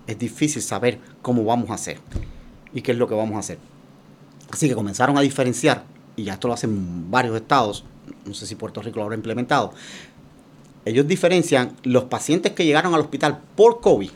[0.06, 1.98] Es difícil saber cómo vamos a hacer
[2.74, 3.58] y qué es lo que vamos a hacer.
[4.50, 5.84] Así que comenzaron a diferenciar,
[6.14, 7.84] y ya esto lo hacen varios estados,
[8.24, 9.72] no sé si Puerto Rico lo habrá implementado,
[10.86, 14.10] ellos diferencian los pacientes que llegaron al hospital por COVID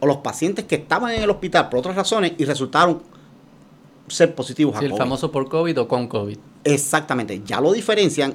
[0.00, 3.02] o los pacientes que estaban en el hospital por otras razones y resultaron
[4.06, 4.92] ser positivos a COVID.
[4.92, 6.38] El famoso por COVID o con COVID.
[6.62, 8.34] Exactamente, ya lo diferencian.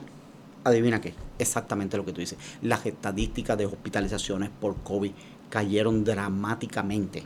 [0.65, 2.37] Adivina qué, exactamente lo que tú dices.
[2.61, 5.11] Las estadísticas de hospitalizaciones por COVID
[5.49, 7.23] cayeron dramáticamente.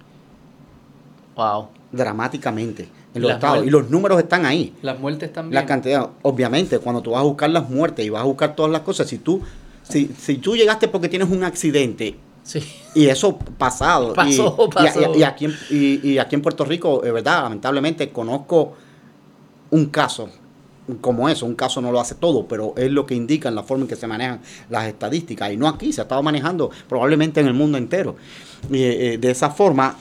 [1.35, 1.69] Wow.
[1.91, 3.65] Dramáticamente en los estados.
[3.65, 4.75] Y los números están ahí.
[4.83, 5.55] Las muertes también.
[5.55, 8.71] La cantidad, obviamente, cuando tú vas a buscar las muertes y vas a buscar todas
[8.71, 9.41] las cosas, si tú
[9.91, 12.17] si, si tú llegaste porque tienes un accidente,
[12.93, 14.13] Y eso pasado.
[14.13, 15.15] Pasó, y, pasó.
[15.15, 18.73] Y, aquí, y, aquí en Puerto Rico, es verdad, lamentablemente conozco
[19.69, 20.29] un caso
[20.99, 21.45] como eso.
[21.45, 23.87] Un caso no lo hace todo, pero es lo que indica en la forma en
[23.87, 25.53] que se manejan las estadísticas.
[25.53, 28.15] Y no aquí, se ha estado manejando probablemente en el mundo entero.
[28.71, 29.95] Eh, de esa forma,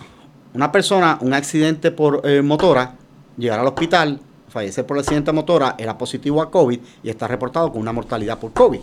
[0.55, 2.97] una persona, un accidente por eh, motora,
[3.37, 4.19] llegar al hospital,
[4.49, 8.39] fallecer por accidente de motora, era positivo a COVID y está reportado con una mortalidad
[8.39, 8.81] por COVID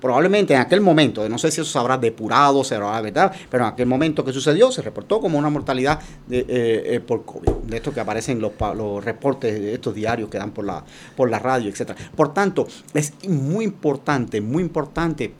[0.00, 3.64] probablemente en aquel momento, no sé si eso se habrá depurado, se habrá verdad, pero
[3.64, 7.48] en aquel momento que sucedió se reportó como una mortalidad de, eh, eh, por COVID,
[7.64, 10.84] de esto que aparecen los, los reportes de estos diarios que dan por la,
[11.16, 11.98] por la radio, etcétera.
[12.14, 15.32] Por tanto, es muy importante, muy importante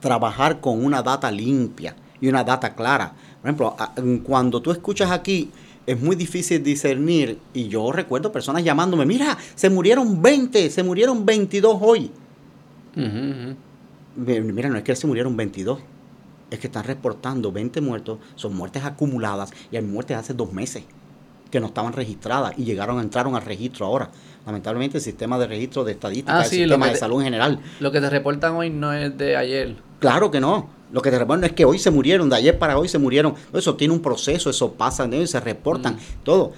[0.00, 3.14] trabajar con una data limpia y una data clara.
[3.40, 3.76] Por ejemplo,
[4.24, 5.50] cuando tú escuchas aquí
[5.86, 7.38] es muy difícil discernir.
[7.54, 12.10] Y yo recuerdo personas llamándome, mira, se murieron 20, se murieron 22 hoy.
[12.96, 15.78] Mira, no es que se murieron 22,
[16.50, 20.84] es que están reportando 20 muertos, son muertes acumuladas y hay muertes hace dos meses
[21.50, 24.10] que no estaban registradas y llegaron, entraron al registro ahora.
[24.44, 27.60] Lamentablemente el sistema de registro de estadística, ah, el sistema de salud en general.
[27.80, 29.76] Lo que te reportan hoy no es de ayer.
[29.98, 30.70] Claro que no.
[30.92, 33.34] Lo que te reportan es que hoy se murieron, de ayer para hoy se murieron.
[33.52, 36.24] Eso tiene un proceso, eso pasa, se reportan, mm.
[36.24, 36.52] todo.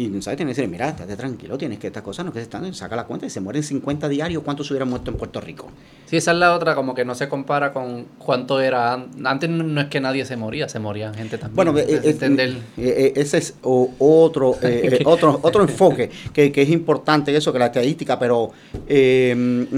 [0.00, 0.38] Y ¿sabes?
[0.38, 2.96] tienes que decir, mira, estate tranquilo, tienes que estas cosas no que se están, saca
[2.96, 5.68] la cuenta y se mueren 50 diarios, ¿cuántos se hubieran muerto en Puerto Rico?
[6.06, 9.06] Sí, esa es la otra, como que no se compara con cuánto era.
[9.24, 11.54] Antes no es que nadie se moría, se morían gente también.
[11.54, 14.56] Bueno, eh, eh, eh, ese es otro,
[15.04, 18.50] otro, otro enfoque que, que, es importante, eso, que la estadística, pero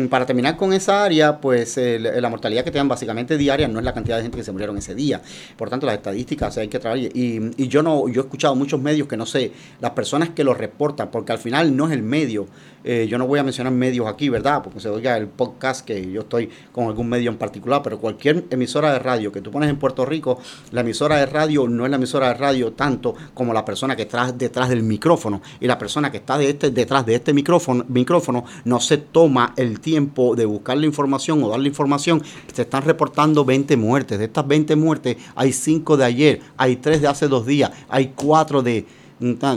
[0.09, 3.85] para terminar con esa área, pues la mortalidad que te dan básicamente diaria no es
[3.85, 5.21] la cantidad de gente que se murieron ese día.
[5.57, 7.05] Por tanto, las estadísticas hay que trabajar.
[7.13, 10.45] Y, y yo no, yo he escuchado muchos medios que no sé, las personas que
[10.45, 12.47] lo reportan, porque al final no es el medio.
[12.85, 14.63] Eh, yo no voy a mencionar medios aquí, ¿verdad?
[14.63, 18.45] Porque se oiga el podcast que yo estoy con algún medio en particular, pero cualquier
[18.51, 20.39] emisora de radio que tú pones en Puerto Rico,
[20.73, 24.03] la emisora de radio no es la emisora de radio tanto como la persona que
[24.03, 25.41] está detrás del micrófono.
[25.61, 29.55] Y la persona que está de este, detrás de este micrófono, micrófono no se toma
[29.57, 32.23] el tiempo de buscar la información o dar la información.
[32.53, 34.19] Se están reportando 20 muertes.
[34.19, 38.13] De estas 20 muertes hay 5 de ayer, hay 3 de hace dos días, hay
[38.17, 38.87] 4 de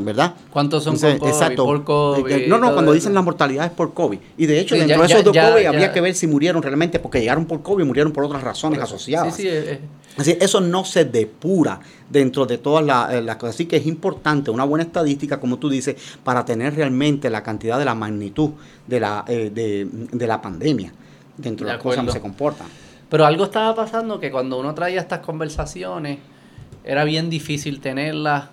[0.02, 0.36] ¿verdad?
[0.52, 1.32] ¿Cuántos son por COVID?
[1.32, 1.66] Exacto.
[1.66, 4.20] Por COVID, Eh, No, no, cuando dicen la mortalidad es por COVID.
[4.38, 6.14] Y de hecho, Sí, dentro ya- de esos dos ya- COVID ya- habría que ver
[6.16, 9.36] si murieron realmente porque llegaron por COVID, murieron por otras razones asociadas.
[9.36, 9.80] Sí, sí, eh, eh,
[10.18, 13.56] Así, eso no se depura dentro de todas la- eh, las cosas.
[13.56, 17.78] Así que es importante una buena estadística, como tú dices, para tener realmente la cantidad
[17.78, 18.52] de la magnitud
[18.88, 20.94] de la, eh, de, de la pandemia
[21.38, 22.68] dentro de, De las cosas que se comportan.
[23.10, 26.20] Pero algo estaba pasando que cuando uno traía estas conversaciones
[26.86, 28.46] era bien difícil tenerlas.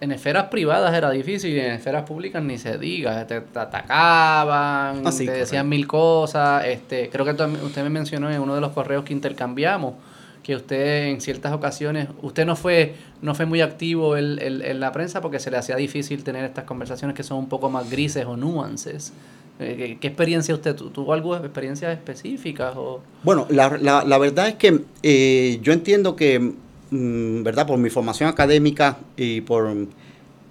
[0.00, 3.26] En esferas privadas era difícil y en esferas públicas ni se diga.
[3.26, 5.40] Te, te atacaban, Ah, sí, te correcto.
[5.40, 6.64] decían mil cosas.
[6.66, 9.94] Este, creo que usted me mencionó en uno de los correos que intercambiamos
[10.42, 14.78] que usted en ciertas ocasiones, usted no fue, no fue muy activo en, en- en
[14.78, 17.90] la prensa porque se le hacía difícil tener estas conversaciones que son un poco más
[17.90, 19.12] grises o nuances.
[19.58, 21.12] Eh, ¿Qué, qué experiencia usted tu- tuvo?
[21.14, 22.74] ¿Alguna experiencias específicas?
[22.76, 23.00] O...
[23.24, 26.52] Bueno, la, la- la verdad es que eh, yo entiendo que,
[26.90, 27.66] ¿verdad?
[27.66, 29.74] Por mi formación académica y por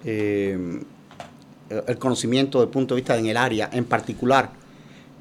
[0.04, 0.80] eh,
[1.86, 4.50] el conocimiento desde el punto de vista en el área en particular,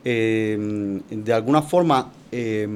[0.04, 2.68] eh, de alguna forma eh,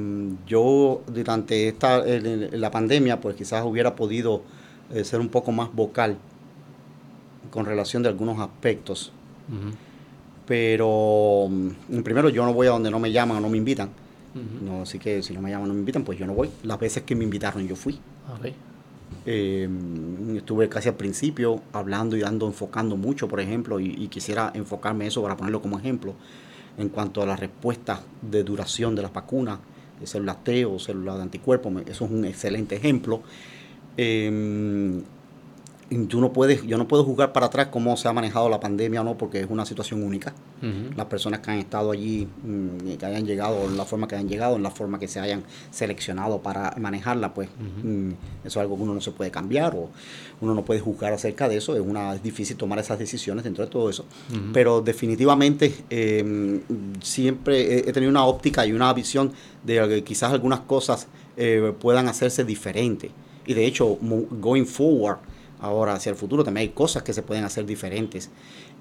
[0.48, 4.42] yo durante esta la pandemia pues quizás hubiera podido
[5.04, 6.18] ser un poco más vocal
[7.52, 9.12] con relación de algunos aspectos
[10.48, 13.90] pero mm, primero yo no voy a donde no me llaman o no me invitan
[14.34, 16.50] no, así que si no me llaman no me invitan, pues yo no voy.
[16.64, 18.00] Las veces que me invitaron yo fui.
[19.25, 19.67] Eh,
[20.36, 25.21] estuve casi al principio hablando y dando, enfocando mucho, por ejemplo, y, quisiera enfocarme eso
[25.21, 26.15] para ponerlo como ejemplo
[26.77, 29.59] en cuanto a la respuesta de duración de las vacunas,
[29.99, 33.21] de células T o células de anticuerpos, eso es un excelente ejemplo.
[33.97, 34.30] Y
[36.08, 39.02] tú no puedes, yo no puedo jugar para atrás cómo se ha manejado la pandemia
[39.02, 40.34] o no, porque es una situación única.
[40.96, 44.28] Las personas que han estado allí, mm, que hayan llegado, en la forma que hayan
[44.28, 47.50] llegado, en la forma que se hayan seleccionado para manejarla, pues
[47.84, 49.90] mm, eso es algo que uno no se puede cambiar o
[50.42, 53.64] uno no puede juzgar acerca de eso, es, una, es difícil tomar esas decisiones dentro
[53.64, 54.06] de todo eso,
[54.54, 56.62] pero definitivamente eh,
[57.02, 59.32] siempre he, tenido una óptica y una visión
[59.64, 63.12] de que quizás algunas cosas eh, puedan hacerse diferentes
[63.50, 63.98] y de hecho,
[64.40, 65.18] going forward,
[65.62, 68.30] ahora hacia el futuro también hay cosas que se pueden hacer diferentes.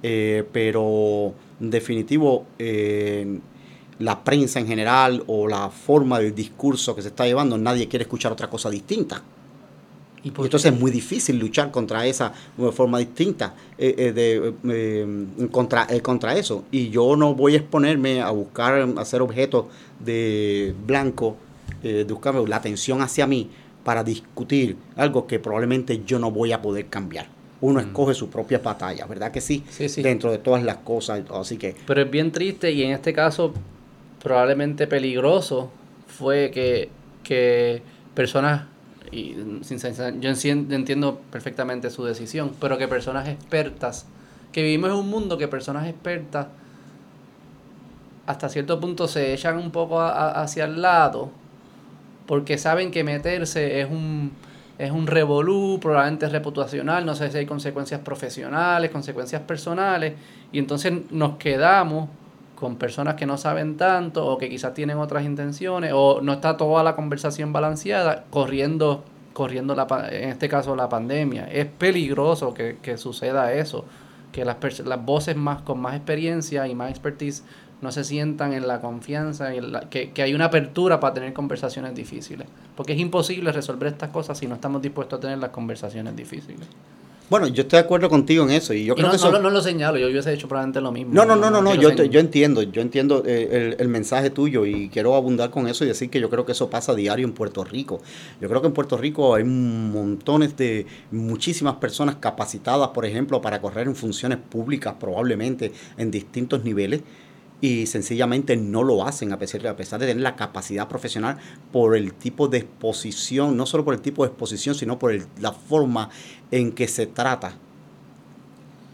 [0.03, 3.39] Eh, pero en definitivo, eh,
[3.99, 8.05] la prensa en general o la forma del discurso que se está llevando, nadie quiere
[8.05, 9.23] escuchar otra cosa distinta.
[10.23, 12.33] ¿Y entonces es muy difícil luchar contra esa
[12.73, 16.65] forma distinta, eh, eh, de, eh, contra, contra eso.
[16.71, 19.69] Y yo no voy a exponerme a buscar, a ser objeto
[20.01, 21.37] de blanco,
[21.83, 23.51] de buscar la atención hacia mí
[23.89, 27.27] para discutir algo que probablemente yo no voy a poder cambiar.
[27.63, 29.65] Uno escoge su propia batalla, ¿verdad que sí?
[29.71, 30.03] Sí, sí.
[30.03, 31.23] Dentro de todas las cosas.
[31.33, 33.55] Así que Pero es bien triste y en este caso
[34.23, 35.71] probablemente peligroso
[36.07, 36.91] fue que,
[37.25, 37.81] que
[38.15, 38.67] personas,
[39.11, 44.05] y sin- sin- yo entiendo perfectamente su decisión, pero que personas expertas,
[44.53, 46.49] que vivimos en un mundo que personas expertas
[48.27, 51.31] hasta cierto punto se echan un poco a- a- hacia el lado
[52.29, 54.33] porque saben que meterse es un
[54.79, 60.13] es un revolú, probablemente es reputacional, no sé si hay consecuencias profesionales, consecuencias personales,
[60.53, 62.09] y entonces nos quedamos
[62.55, 66.57] con personas que no saben tanto o que quizás tienen otras intenciones o no está
[66.57, 69.03] toda la conversación balanceada corriendo
[69.33, 71.49] corriendo la, en este caso la pandemia.
[71.51, 73.85] Es peligroso que, que suceda eso,
[74.33, 77.45] que las, las voces más con más experiencia y más expertise
[77.81, 81.33] no se sientan en la confianza, en la- que, que hay una apertura para tener
[81.33, 82.47] conversaciones difíciles.
[82.77, 86.67] Porque es imposible resolver estas cosas si no estamos dispuestos a tener las conversaciones difíciles.
[87.31, 89.27] Bueno, yo estoy de acuerdo contigo en eso y yo Y creo no, que eso...
[89.27, 91.13] no, lo- no lo señalo, yo hubiese hecho probablemente lo mismo.
[91.13, 94.31] No, no, no, no, no, yo, te- yo entiendo, yo entiendo eh, el, el mensaje
[94.31, 96.95] tuyo y quiero abundar con eso y decir que yo creo que eso pasa a
[96.95, 98.01] diario en Puerto Rico.
[98.41, 103.61] Yo creo que en Puerto Rico hay montones de, muchísimas personas capacitadas, por ejemplo, para
[103.61, 107.03] correr en funciones públicas probablemente en distintos niveles
[107.61, 111.39] y sencillamente no lo hacen a pesar, a pesar de tener la capacidad profesional
[111.73, 115.27] por el tipo de exposición, no solo por el tipo de exposición, sino por el-
[115.41, 116.09] la forma
[116.53, 117.55] en que se trata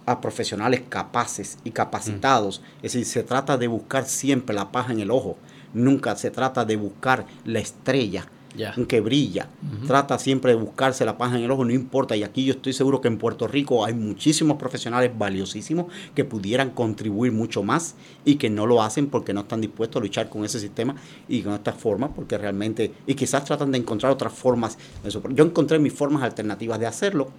[0.07, 2.61] a profesionales capaces y capacitados.
[2.83, 5.37] Es decir, se trata de buscar siempre la paja en el ojo.
[5.73, 8.27] Nunca se trata de buscar la estrella
[8.88, 9.48] Que brilla.
[9.86, 12.16] Trata siempre de buscarse la paja en el ojo, no importa.
[12.16, 16.70] Y aquí yo estoy seguro que en Puerto Rico hay muchísimos profesionales valiosísimos que pudieran
[16.70, 20.44] contribuir mucho más y que no lo hacen porque no están dispuestos a luchar con
[20.44, 20.94] ese sistema
[21.28, 24.78] y con esta forma, porque realmente, y quizás tratan de encontrar otras formas.
[25.02, 25.34] de.
[25.34, 27.30] Yo encontré mis formas alternativas de hacerlo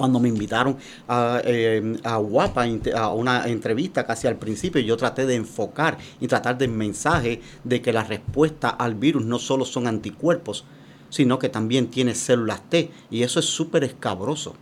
[0.00, 0.78] cuando me invitaron
[1.08, 2.64] a, eh, a Guapa
[2.96, 7.82] a una entrevista casi al principio, yo traté de enfocar y tratar del mensaje de
[7.82, 10.64] que la respuesta al virus no solo son anticuerpos,
[11.10, 14.54] sino que también tiene células T, y eso es súper escabroso.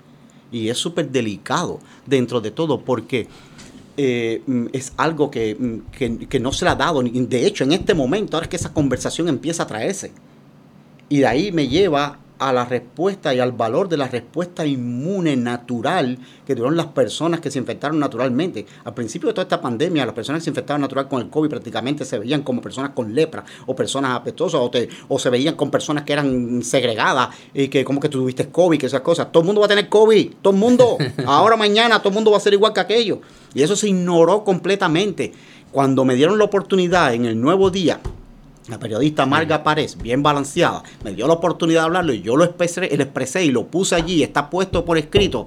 [0.50, 3.28] Y es súper delicado dentro de todo porque
[3.96, 7.00] eh, mm, es algo que, mm, que, que, no se le ha dado.
[7.00, 10.10] De hecho, en este momento, ahora es que esa conversación empieza a traerse.
[11.08, 15.36] Y de ahí me lleva a la respuesta y al valor de la respuesta inmune
[15.36, 18.64] natural que tuvieron las personas que se infectaron naturalmente.
[18.84, 21.50] Al principio de toda esta pandemia, las personas que se infectaron natural con el COVID
[21.50, 24.70] prácticamente se veían como personas con lepra o personas apetosas o,
[25.08, 28.86] o se veían con personas que eran segregadas y que como que tuviste COVID, que
[28.86, 29.30] esas cosas.
[29.32, 30.96] Todo el mundo va a tener COVID, todo el mundo.
[31.26, 33.20] Ahora mañana todo el mundo va a ser igual que aquello.
[33.54, 35.32] Y eso se ignoró completamente.
[35.72, 38.00] Cuando me dieron la oportunidad en el nuevo día
[38.68, 42.44] la periodista Marga Párez, bien balanceada, me dio la oportunidad de hablarlo y yo lo
[42.44, 45.46] expresé, lo expresé y lo puse allí, está puesto por escrito.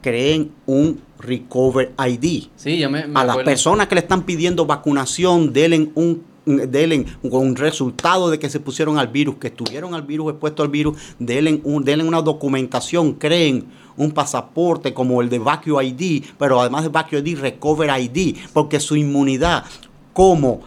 [0.00, 2.48] Creen un Recover ID.
[2.56, 7.54] Sí, yo me, a las personas que le están pidiendo vacunación, denle un denle un
[7.54, 11.60] resultado de que se pusieron al virus, que estuvieron al virus, expuestos al virus, denle,
[11.62, 13.66] un, denle una documentación, creen
[13.96, 18.80] un pasaporte como el de Vacuo ID, pero además de Vacuo ID, Recover ID, porque
[18.80, 19.64] su inmunidad
[20.12, 20.62] como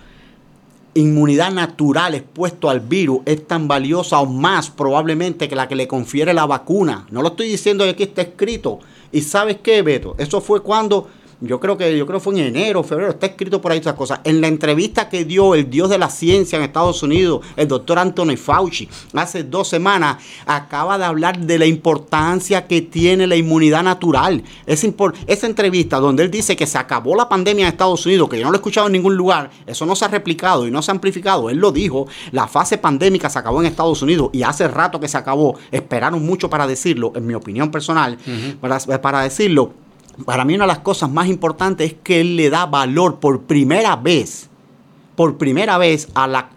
[0.95, 5.87] inmunidad natural expuesto al virus es tan valiosa o más probablemente que la que le
[5.87, 7.05] confiere la vacuna.
[7.11, 8.79] No lo estoy diciendo de aquí está escrito.
[9.11, 10.15] ¿Y sabes qué, Beto?
[10.17, 11.09] Eso fue cuando
[11.41, 14.21] yo creo que yo creo fue en enero, febrero, está escrito por ahí estas cosas.
[14.23, 17.99] En la entrevista que dio el dios de la ciencia en Estados Unidos, el doctor
[17.99, 23.83] Anthony Fauci, hace dos semanas, acaba de hablar de la importancia que tiene la inmunidad
[23.83, 24.43] natural.
[24.65, 24.85] Es
[25.27, 28.43] esa entrevista donde él dice que se acabó la pandemia en Estados Unidos, que yo
[28.43, 30.91] no lo he escuchado en ningún lugar, eso no se ha replicado y no se
[30.91, 31.49] ha amplificado.
[31.49, 35.07] Él lo dijo, la fase pandémica se acabó en Estados Unidos y hace rato que
[35.07, 35.57] se acabó.
[35.71, 38.17] Esperaron mucho para decirlo, en mi opinión personal,
[38.61, 39.84] para, para decirlo
[40.23, 43.43] para mí una de las cosas más importantes es que él le da valor por
[43.43, 44.49] primera vez,
[45.15, 46.49] por primera vez a la,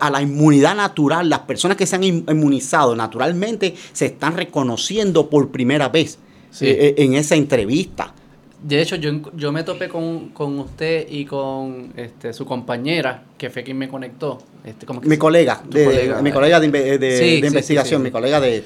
[0.00, 1.28] a la inmunidad natural.
[1.28, 6.18] Las personas que se han inmunizado naturalmente se están reconociendo por primera vez
[6.60, 8.14] eh, eh, en esa entrevista.
[8.62, 13.62] De hecho, yo, yo me topé con, usted y con este, su compañera, que fue
[13.62, 14.38] quien me conectó.
[14.64, 18.64] Este, mi, colega, de, mi colega de, de, investigación, mi colega de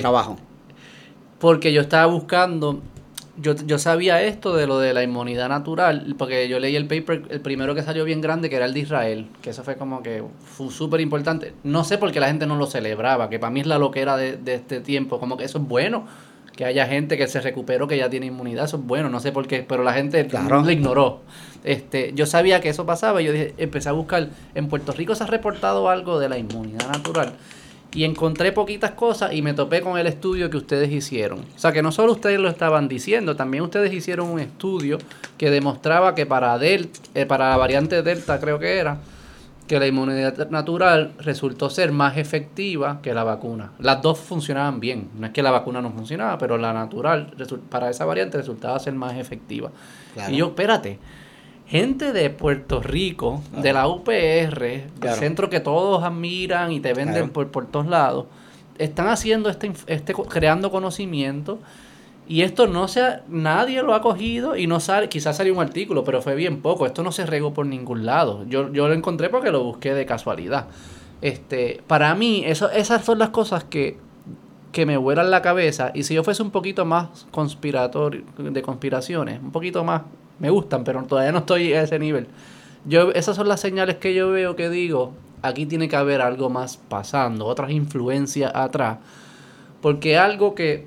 [0.00, 0.38] trabajo.
[1.40, 2.80] Porque yo estaba buscando
[3.42, 7.24] yo, yo sabía esto de lo de la inmunidad natural, porque yo leí el paper,
[7.28, 10.02] el primero que salió bien grande, que era el de Israel, que eso fue como
[10.02, 11.52] que fue súper importante.
[11.64, 14.16] No sé por qué la gente no lo celebraba, que para mí es la loquera
[14.16, 16.06] de, de este tiempo, como que eso es bueno,
[16.56, 19.32] que haya gente que se recuperó, que ya tiene inmunidad, eso es bueno, no sé
[19.32, 21.22] por qué, pero la gente lo ignoró.
[21.64, 25.14] Este, yo sabía que eso pasaba y yo dije, empecé a buscar, en Puerto Rico
[25.14, 27.34] se ha reportado algo de la inmunidad natural
[27.94, 31.40] y encontré poquitas cosas y me topé con el estudio que ustedes hicieron.
[31.40, 34.98] O sea, que no solo ustedes lo estaban diciendo, también ustedes hicieron un estudio
[35.36, 38.98] que demostraba que para, delta, eh, para la variante Delta, creo que era,
[39.66, 43.72] que la inmunidad natural resultó ser más efectiva que la vacuna.
[43.78, 45.08] Las dos funcionaban bien.
[45.18, 47.34] No es que la vacuna no funcionaba, pero la natural
[47.70, 49.70] para esa variante resultaba ser más efectiva.
[50.28, 50.98] Y yo, espérate,
[51.72, 57.30] gente de Puerto Rico, de la UPR, el centro que todos admiran y te venden
[57.30, 58.26] por, por todos lados,
[58.76, 61.60] están haciendo este, este, creando conocimiento
[62.28, 66.04] y esto no se nadie lo ha cogido y no sale, quizás salió un artículo,
[66.04, 68.44] pero fue bien poco, esto no se regó por ningún lado.
[68.46, 70.66] Yo, yo lo encontré porque lo busqué de casualidad.
[71.22, 73.96] Este, para mí, eso, esas son las cosas que,
[74.72, 75.90] que me vuelan la cabeza.
[75.94, 80.02] Y si yo fuese un poquito más conspiratorio, de conspiraciones, un poquito más
[80.38, 82.26] me gustan, pero todavía no estoy a ese nivel.
[82.84, 85.12] Yo, esas son las señales que yo veo que digo,
[85.42, 88.98] aquí tiene que haber algo más pasando, otras influencias atrás.
[89.80, 90.86] Porque algo que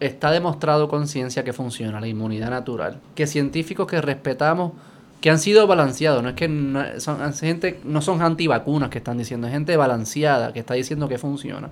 [0.00, 4.72] está demostrado con ciencia que funciona, la inmunidad natural, que científicos que respetamos,
[5.20, 9.46] que han sido balanceados, no es que son gente, no son antivacunas que están diciendo,
[9.46, 11.70] es gente balanceada que está diciendo que funciona.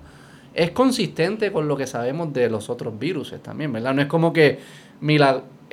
[0.55, 3.95] Es consistente con lo que sabemos de los otros virus también, ¿verdad?
[3.95, 4.59] No es como que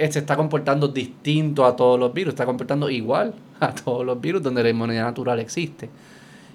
[0.10, 4.41] se está comportando distinto a todos los virus, está comportando igual a todos los virus
[4.41, 5.89] donde la inmunidad natural existe.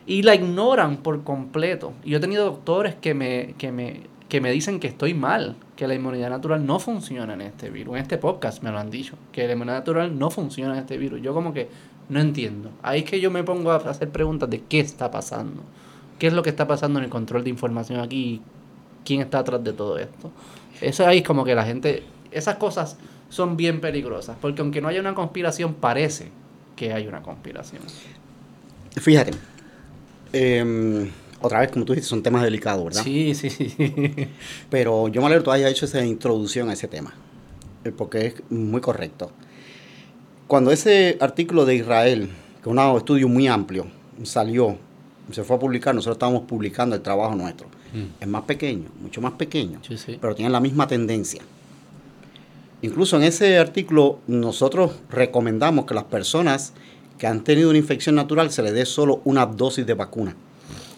[0.06, 1.92] Y la ignoran por completo.
[2.04, 5.56] Y yo he tenido doctores que me, que me, que me dicen que estoy mal,
[5.76, 7.96] que la inmunidad natural no funciona en este virus.
[7.96, 10.98] En este podcast me lo han dicho, que la inmunidad natural no funciona en este
[10.98, 11.22] virus.
[11.22, 11.68] Yo como que
[12.08, 12.70] no entiendo.
[12.82, 15.62] Ahí es que yo me pongo a hacer preguntas de qué está pasando.
[16.18, 18.40] ¿Qué es lo que está pasando en el control de información aquí?
[19.04, 20.30] ¿Quién está atrás de todo esto?
[20.80, 22.02] Eso ahí es como que la gente...
[22.30, 22.98] Esas cosas
[23.28, 26.28] son bien peligrosas, porque aunque no haya una conspiración, parece
[26.76, 27.82] que hay una conspiración.
[28.96, 29.32] Fíjate,
[30.32, 31.10] em,
[31.40, 33.02] otra vez, como tú dices, son temas delicados, ¿verdad?
[33.02, 33.74] Sí, sí, sí.
[34.70, 37.12] Pero yo me alegro que tú hayas hecho esa introducción a ese tema,
[37.84, 39.30] eh, porque es muy correcto.
[40.46, 42.30] Cuando ese artículo de Israel,
[42.62, 43.86] que es un estudio muy amplio,
[44.22, 44.78] salió,
[45.32, 47.66] se fue a publicar, nosotros estábamos publicando el trabajo nuestro.
[47.92, 48.22] Mm.
[48.22, 49.80] Es más pequeño, mucho más pequeño,
[50.20, 51.42] pero tiene la misma tendencia
[52.84, 56.74] Incluso en ese artículo nosotros recomendamos que las personas
[57.16, 60.36] que han tenido una infección natural se les dé solo una dosis de vacuna.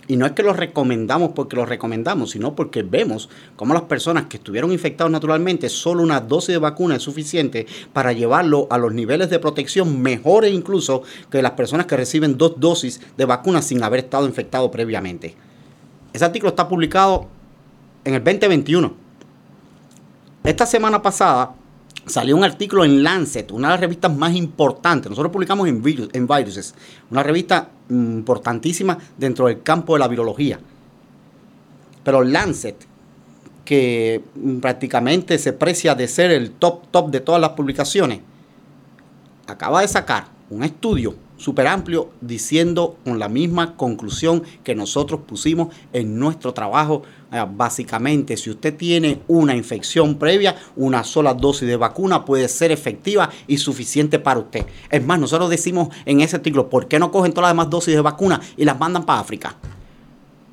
[0.09, 4.27] Y no es que lo recomendamos porque lo recomendamos, sino porque vemos cómo las personas
[4.27, 8.93] que estuvieron infectados naturalmente, solo una dosis de vacuna es suficiente para llevarlo a los
[8.93, 13.81] niveles de protección mejores incluso que las personas que reciben dos dosis de vacuna sin
[13.85, 15.37] haber estado infectado previamente.
[16.13, 17.29] Ese artículo está publicado
[18.05, 18.93] en el 2021.
[20.43, 21.55] Esta semana pasada
[22.07, 25.11] salió un artículo en Lancet, una de las revistas más importantes.
[25.11, 25.83] Nosotros publicamos en,
[26.13, 26.75] en Viruses,
[27.11, 30.59] una revista importantísima dentro del campo de la virología.
[32.05, 32.87] Pero Lancet,
[33.65, 34.23] que
[34.61, 38.21] prácticamente se precia de ser el top top de todas las publicaciones,
[39.47, 45.75] acaba de sacar un estudio súper amplio diciendo con la misma conclusión que nosotros pusimos
[45.93, 47.03] en nuestro trabajo.
[47.33, 52.73] Eh, básicamente, si usted tiene una infección previa, una sola dosis de vacuna puede ser
[52.73, 54.67] efectiva y suficiente para usted.
[54.91, 57.95] Es más, nosotros decimos en ese artículo, ¿por qué no cogen todas las demás dosis
[57.95, 59.57] de vacuna y las mandan para África?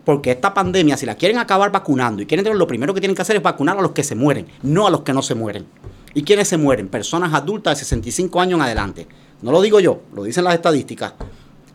[0.04, 3.16] Porque esta pandemia, si la quieren acabar vacunando y quieren tener, lo primero que tienen
[3.16, 5.36] que hacer es vacunar a los que se mueren, no a los que no se
[5.36, 5.66] mueren.
[6.14, 6.90] ¿Y quiénes se mueren?
[6.90, 9.08] Personas adultas de 65 años en adelante.
[9.44, 11.14] No lo digo yo, lo dicen las estadísticas.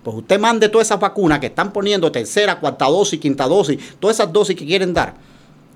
[0.03, 4.17] Pues usted mande todas esas vacunas que están poniendo tercera, cuarta dosis, quinta dosis, todas
[4.17, 5.15] esas dosis que quieren dar.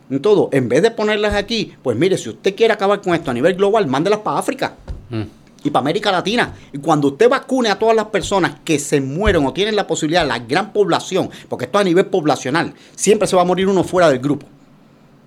[0.08, 3.30] En todo, en vez de ponerlas aquí, pues mire, si usted quiere acabar con esto
[3.30, 4.74] a nivel global, mándelas para África
[5.10, 5.22] mm.
[5.64, 6.54] y para América Latina.
[6.72, 10.26] Y cuando usted vacune a todas las personas que se mueren o tienen la posibilidad,
[10.26, 14.08] la gran población, porque esto a nivel poblacional, siempre se va a morir uno fuera
[14.08, 14.46] del grupo.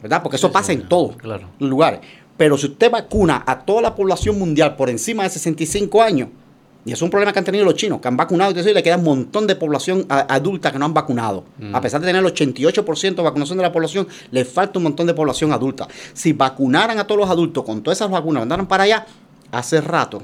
[0.01, 0.23] ¿Verdad?
[0.23, 1.99] Porque eso pasa en todos los lugares.
[2.37, 6.29] Pero si usted vacuna a toda la población mundial por encima de 65 años,
[6.85, 8.97] y es un problema que han tenido los chinos, que han vacunado y le queda
[8.97, 11.43] un montón de población adulta que no han vacunado.
[11.57, 11.75] Mm.
[11.75, 15.07] A pesar de tener el 88% de vacunación de la población, le falta un montón
[15.07, 15.87] de población adulta.
[16.13, 19.07] Si vacunaran a todos los adultos con todas esas vacunas, mandaran para allá,
[19.51, 20.21] hace rato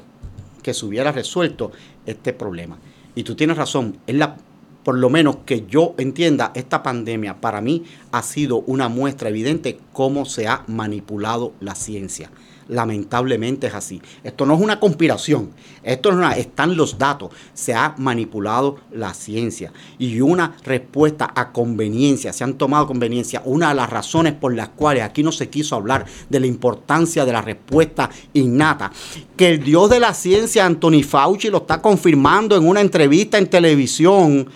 [0.61, 1.71] que se hubiera resuelto
[2.05, 2.77] este problema.
[3.15, 4.35] Y tú tienes razón, es la,
[4.83, 9.79] por lo menos que yo entienda, esta pandemia para mí ha sido una muestra evidente
[9.93, 12.29] cómo se ha manipulado la ciencia
[12.67, 14.01] lamentablemente es así.
[14.23, 15.51] Esto no es una conspiración,
[15.83, 22.33] esto es están los datos, se ha manipulado la ciencia y una respuesta a conveniencia,
[22.33, 25.75] se han tomado conveniencia, una de las razones por las cuales aquí no se quiso
[25.75, 28.91] hablar de la importancia de la respuesta innata,
[29.35, 33.47] que el dios de la ciencia, Anthony Fauci, lo está confirmando en una entrevista en
[33.47, 34.47] televisión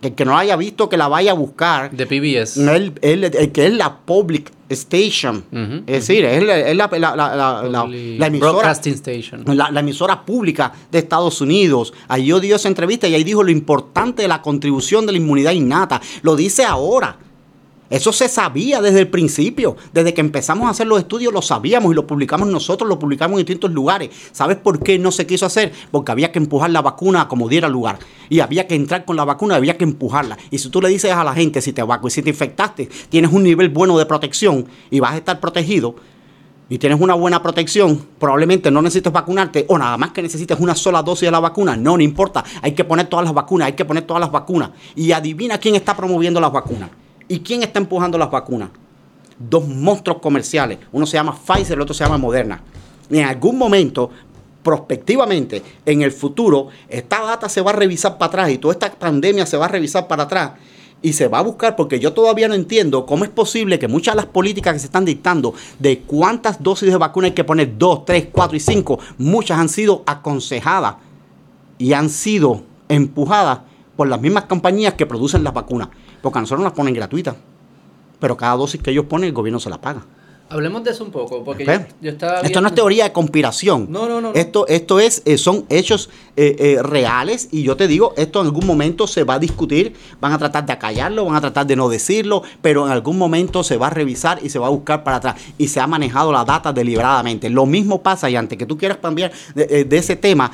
[0.00, 1.90] que que no la haya visto, que la vaya a buscar.
[1.90, 2.56] De PBS.
[2.56, 2.92] El,
[3.52, 5.44] que es la Public Station.
[5.86, 6.88] es decir, es, la,
[8.26, 8.70] emisora.
[8.72, 9.44] Station.
[9.46, 11.92] La, emisora pública de Estados Unidos.
[12.08, 15.18] Ahí yo dio esa entrevista y ahí dijo lo importante de la contribución de la
[15.18, 16.00] inmunidad innata.
[16.22, 17.16] Lo dice ahora.
[17.90, 21.90] Eso se sabía desde el principio, desde que empezamos a hacer los estudios lo sabíamos
[21.90, 24.10] y lo publicamos nosotros, lo publicamos en distintos lugares.
[24.30, 25.72] ¿Sabes por qué no se quiso hacer?
[25.90, 27.98] Porque había que empujar la vacuna como diera lugar.
[28.28, 30.38] Y había que entrar con la vacuna, había que empujarla.
[30.52, 33.32] Y si tú le dices a la gente, si te vacunas, si te infectaste, tienes
[33.32, 35.96] un nivel bueno de protección y vas a estar protegido,
[36.68, 40.76] y tienes una buena protección, probablemente no necesites vacunarte o nada más que necesites una
[40.76, 41.76] sola dosis de la vacuna.
[41.76, 42.44] No, no importa.
[42.62, 44.70] Hay que poner todas las vacunas, hay que poner todas las vacunas.
[44.94, 46.88] Y adivina quién está promoviendo las vacunas.
[47.30, 48.70] ¿Y quién está empujando las vacunas?
[49.38, 50.80] Dos monstruos comerciales.
[50.90, 52.60] Uno se llama Pfizer, el otro se llama Moderna.
[53.08, 54.10] Y en algún momento,
[54.64, 58.90] prospectivamente, en el futuro, esta data se va a revisar para atrás y toda esta
[58.90, 60.50] pandemia se va a revisar para atrás
[61.02, 64.16] y se va a buscar, porque yo todavía no entiendo cómo es posible que muchas
[64.16, 67.78] de las políticas que se están dictando de cuántas dosis de vacuna hay que poner,
[67.78, 70.96] dos, tres, cuatro y cinco, muchas han sido aconsejadas
[71.78, 73.60] y han sido empujadas
[73.96, 75.90] por las mismas compañías que producen las vacunas.
[76.22, 77.36] Porque a nosotros nos las ponen gratuitas.
[78.18, 80.04] Pero cada dosis que ellos ponen, el gobierno se la paga.
[80.50, 81.64] Hablemos de eso un poco, porque
[82.00, 83.86] yo, estaba Esto no es teoría de conspiración.
[83.88, 84.32] No, no, no.
[84.34, 88.46] Esto, esto es, eh, son hechos eh, eh, reales y yo te digo, esto en
[88.46, 91.76] algún momento se va a discutir, van a tratar de acallarlo, van a tratar de
[91.76, 95.04] no decirlo, pero en algún momento se va a revisar y se va a buscar
[95.04, 97.48] para atrás y se ha manejado la data deliberadamente.
[97.48, 100.50] Lo mismo pasa y antes que tú quieras cambiar de, de ese tema,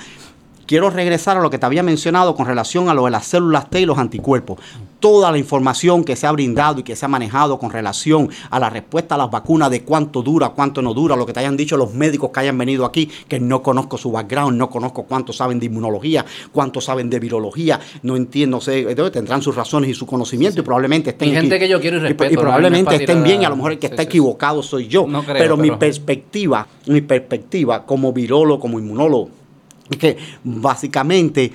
[0.67, 3.71] quiero regresar a lo que te había mencionado con relación a lo de las células
[3.71, 4.59] T y los anticuerpos.
[5.01, 8.59] Toda la información que se ha brindado y que se ha manejado con relación a
[8.59, 11.57] la respuesta a las vacunas, de cuánto dura, cuánto no dura, lo que te hayan
[11.57, 15.33] dicho los médicos que hayan venido aquí, que no conozco su background, no conozco cuánto
[15.33, 20.07] saben de inmunología, cuánto saben de virología, no entiendo, sé, tendrán sus razones y su
[20.07, 21.29] conocimiento y probablemente estén.
[21.29, 22.33] Y gente que yo quiero y respeto.
[22.33, 25.07] Y, probablemente estén bien y a lo mejor el que está equivocado soy yo.
[25.27, 29.31] pero, mi perspectiva, mi perspectiva como virólogo, como inmunólogo,
[29.89, 31.53] que básicamente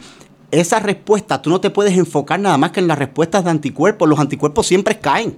[0.51, 4.07] esa respuesta tú no te puedes enfocar nada más que en las respuestas de anticuerpos.
[4.07, 5.37] Los anticuerpos siempre caen.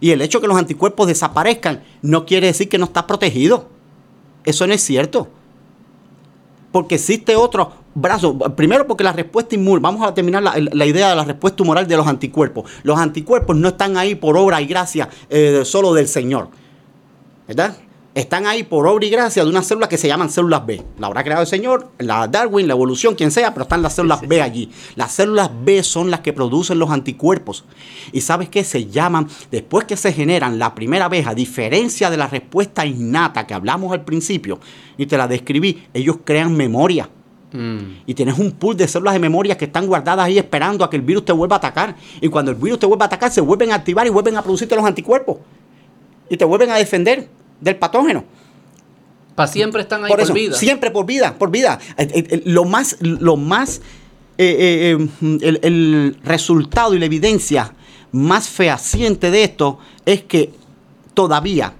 [0.00, 3.68] Y el hecho de que los anticuerpos desaparezcan no quiere decir que no estás protegido.
[4.44, 5.28] Eso no es cierto.
[6.72, 8.36] Porque existe otro brazo.
[8.56, 11.96] Primero porque la respuesta inmune, vamos a terminar la, idea de la respuesta humoral de
[11.96, 12.68] los anticuerpos.
[12.82, 16.48] Los anticuerpos no están ahí por obra y gracia eh, solo del Señor.
[17.46, 17.76] ¿Verdad?
[18.14, 20.82] Están ahí por obra y gracia de unas células que se llaman células B.
[20.98, 24.20] La habrá creado el Señor, la Darwin, la evolución, quien sea, pero están las células
[24.26, 24.70] B allí.
[24.96, 27.64] Las células B son las que producen los anticuerpos.
[28.12, 28.64] Y sabes qué?
[28.64, 33.46] Se llaman, después que se generan la primera vez, a diferencia de la respuesta innata
[33.46, 34.60] que hablamos al principio,
[34.98, 37.08] y te la describí, ellos crean memoria.
[37.52, 38.02] Mm.
[38.06, 40.96] Y tienes un pool de células de memoria que están guardadas ahí esperando a que
[40.96, 41.96] el virus te vuelva a atacar.
[42.20, 44.42] Y cuando el virus te vuelva a atacar, se vuelven a activar y vuelven a
[44.42, 45.38] producirte los anticuerpos.
[46.28, 47.28] Y te vuelven a defender
[47.62, 48.24] del patógeno.
[49.34, 50.54] Para siempre están ahí por, vida.
[50.54, 51.78] Siempre por vida, por vida.
[51.96, 53.80] Eh, eh, eh, lo más, lo más,
[54.36, 57.72] el, resultado y la evidencia
[58.10, 60.52] más fehaciente de esto es que
[61.14, 61.72] todavía,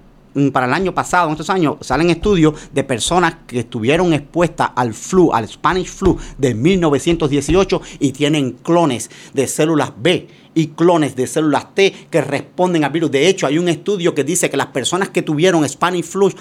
[0.51, 4.93] para el año pasado, en estos años, salen estudios de personas que estuvieron expuestas al
[4.93, 11.27] flu, al Spanish flu de 1918 y tienen clones de células B y clones de
[11.27, 13.11] células T que responden al virus.
[13.11, 16.31] De hecho, hay un estudio que dice que las personas que tuvieron Spanish flu,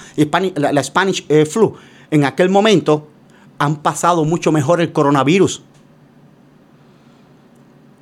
[0.56, 1.74] la, Spanish eh, flu
[2.10, 3.08] en aquel momento
[3.58, 5.62] han pasado mucho mejor el coronavirus.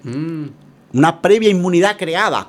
[0.05, 0.47] Mm.
[0.93, 2.49] Una previa inmunidad creada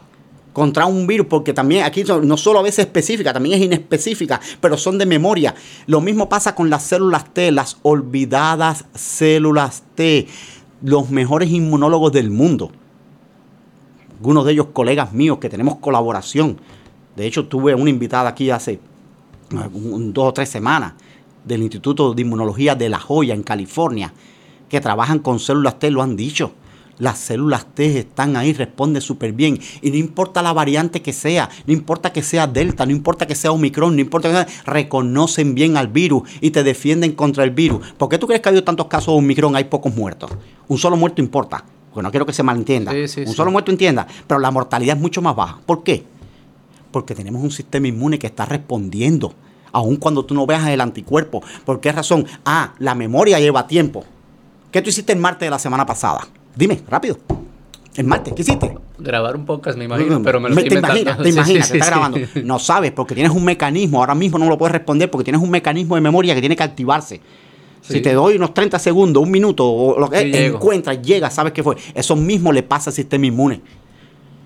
[0.53, 4.77] contra un virus, porque también aquí no solo a veces específica, también es inespecífica, pero
[4.77, 5.55] son de memoria.
[5.87, 10.27] Lo mismo pasa con las células T, las olvidadas células T,
[10.83, 12.71] los mejores inmunólogos del mundo
[14.21, 16.59] algunos de ellos colegas míos que tenemos colaboración.
[17.15, 18.79] De hecho, tuve una invitada aquí hace
[19.49, 20.93] dos o tres semanas
[21.43, 24.13] del Instituto de Inmunología de La Joya en California,
[24.69, 26.51] que trabajan con células T, lo han dicho.
[27.01, 29.59] Las células T están ahí, responden súper bien.
[29.81, 33.33] Y no importa la variante que sea, no importa que sea Delta, no importa que
[33.33, 37.49] sea Omicron, no importa que sea, reconocen bien al virus y te defienden contra el
[37.49, 37.93] virus.
[37.97, 39.55] ¿Por qué tú crees que ha habido tantos casos de Omicron?
[39.55, 40.29] Hay pocos muertos.
[40.67, 42.91] Un solo muerto importa porque no quiero que se malentienda.
[42.91, 45.59] un solo muerto entienda, pero la mortalidad es mucho más baja.
[45.65, 46.03] ¿Por qué?
[46.91, 49.33] Porque tenemos un sistema inmune que está respondiendo,
[49.71, 51.41] aun cuando tú no veas el anticuerpo.
[51.65, 52.27] ¿Por qué razón?
[52.45, 54.05] Ah, la memoria lleva tiempo.
[54.71, 56.27] ¿Qué tú hiciste el martes de la semana pasada?
[56.55, 57.17] Dime, rápido.
[57.95, 58.77] El martes, ¿qué hiciste?
[58.97, 62.19] Grabar un podcast, me imagino, pero me lo Te imaginas, te imaginas que está grabando.
[62.43, 65.49] No sabes, porque tienes un mecanismo, ahora mismo no lo puedes responder porque tienes un
[65.49, 67.19] mecanismo de memoria que tiene que activarse.
[67.81, 71.63] Si te doy unos 30 segundos, un minuto, o lo que encuentras, llega, sabes qué
[71.63, 71.75] fue.
[71.93, 73.61] Eso mismo le pasa al sistema inmune.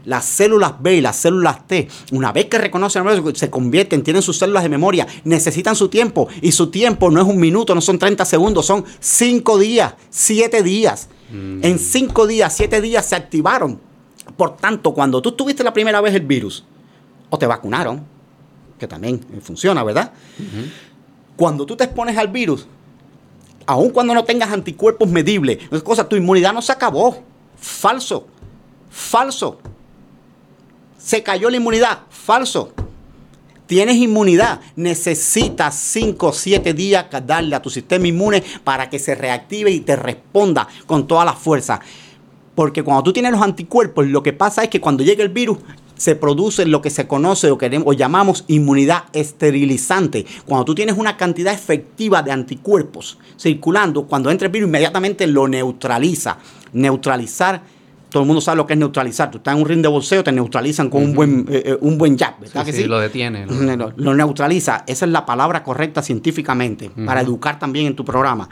[0.06, 3.03] Las células B y las células T, una vez que reconocen,
[3.36, 6.28] se convierten, tienen sus células de memoria, necesitan su tiempo.
[6.41, 10.64] Y su tiempo no es un minuto, no son 30 segundos, son 5 días, 7
[10.64, 11.10] días.
[11.32, 11.63] Mm.
[11.63, 13.80] En 5 días, 7 días se activaron.
[14.38, 16.63] Por tanto, cuando tú tuviste la primera vez el virus,
[17.30, 18.05] o te vacunaron,
[18.80, 20.11] que también funciona, ¿verdad?
[21.36, 22.67] Cuando tú te expones al virus,
[23.65, 27.23] aun cuando no tengas anticuerpos medibles, cosa, tu inmunidad no se acabó.
[27.57, 28.28] Falso.
[28.89, 29.59] Falso.
[30.97, 31.99] Se cayó la inmunidad.
[32.09, 32.73] Falso.
[33.68, 34.59] Tienes inmunidad.
[34.76, 39.80] Necesitas 5 o 7 días darle a tu sistema inmune para que se reactive y
[39.80, 41.80] te responda con toda la fuerza.
[42.53, 45.57] Porque cuando tú tienes los anticuerpos, lo que pasa es que cuando llega el virus,
[45.97, 50.26] se produce lo que se conoce o, queremos, o llamamos inmunidad esterilizante.
[50.45, 55.47] Cuando tú tienes una cantidad efectiva de anticuerpos circulando, cuando entra el virus inmediatamente lo
[55.47, 56.38] neutraliza.
[56.74, 57.63] Neutralizar,
[58.16, 59.30] todo el mundo sabe lo que es neutralizar.
[59.30, 61.97] Tú estás en un ring de bolseo, te neutralizan con un buen eh, eh, un
[61.97, 62.86] buen jab, ¿verdad sí, que sí?
[62.86, 63.45] lo detiene.
[63.97, 64.86] Lo, neutraliza.
[64.88, 68.47] Esa es la palabra correcta científicamente, para educar también en tu programa.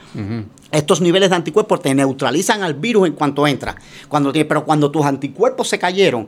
[0.70, 3.78] Estos niveles de anticuerpos te neutralizan al virus en cuanto entra.
[4.09, 6.28] Cuando, pero cuando tus anticuerpos se cayeron,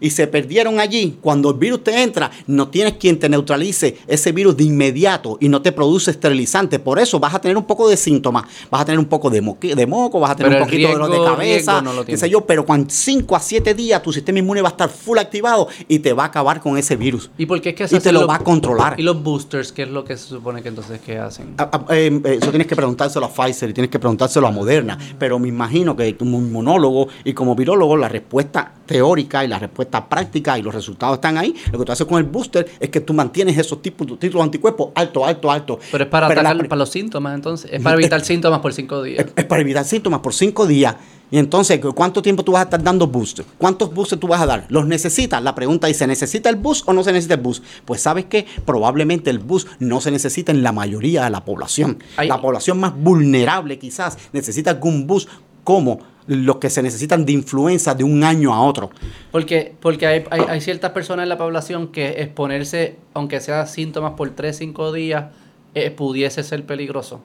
[0.00, 4.32] y se perdieron allí, cuando el virus te entra, no tienes quien te neutralice ese
[4.32, 6.78] virus de inmediato y no te produce esterilizante.
[6.78, 9.40] Por eso vas a tener un poco de síntomas, vas a tener un poco de,
[9.40, 12.64] de moco, vas a tener un poquito de dolor de cabeza, qué sé yo, pero
[12.66, 16.12] con 5 a 7 días tu sistema inmune va a estar full activado y te
[16.12, 17.30] va a acabar con ese virus.
[17.38, 18.98] ¿Y por qué es que Y te lo, va a controlar.
[18.98, 21.54] ¿Y los boosters qué es lo que se supone que entonces qué hacen?
[21.58, 24.50] Ah, ah, eh, eh, eso tienes que preguntárselo a Pfizer y tienes que preguntárselo a
[24.50, 29.58] Moderna, pero me imagino que como inmunólogo y como virólogo la respuesta teórica y la
[29.58, 31.54] respuesta práctica y los resultados están ahí.
[31.72, 34.90] Lo que tú haces con el booster es que tú mantienes esos tipos, de anticuerpos
[34.94, 35.78] alto, alto, alto.
[35.90, 37.70] Pero es para, para los síntomas, entonces.
[37.72, 39.26] Es para evitar síntomas por cinco días.
[39.36, 40.96] Es, para evitar síntomas por cinco días.
[41.30, 43.44] Y entonces, ¿cuánto tiempo tú vas a estar dando booster?
[43.58, 44.66] ¿Cuántos boosters tú vas a dar?
[44.68, 45.42] ¿Los necesitas?
[45.42, 47.64] La pregunta ¿se necesita el boost o no se necesita el boost?
[47.84, 51.98] Pues sabes que probablemente el boost no se necesita en la mayoría de la población.
[52.18, 55.28] La población más vulnerable quizás necesita algún boost
[55.64, 58.90] como los que se necesitan de influenza de un año a otro.
[59.30, 64.56] Porque, porque hay, ciertas personas en la población que exponerse, aunque sea síntomas por 3,
[64.56, 65.26] 5 días,
[65.74, 67.20] eh, pudiese ser peligroso.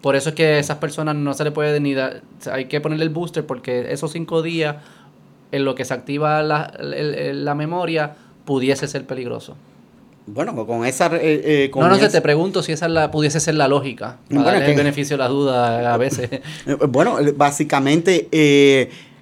[0.00, 2.80] Por eso es que a esas personas no se le puede ni dar, hay que
[2.80, 4.76] ponerle el booster porque esos cinco días
[5.50, 9.56] en lo que se activa la, la memoria pudiese ser peligroso.
[10.30, 11.06] Bueno, con esa...
[11.16, 11.20] Eh,
[11.66, 14.18] eh, no, no sé, te pregunto si esa la, pudiese ser la lógica.
[14.32, 16.28] Para el beneficio de la duda a veces.
[16.66, 18.28] Eh, bueno, básicamente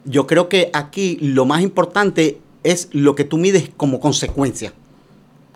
[0.05, 4.73] yo creo que aquí lo más importante es lo que tú mides como consecuencia.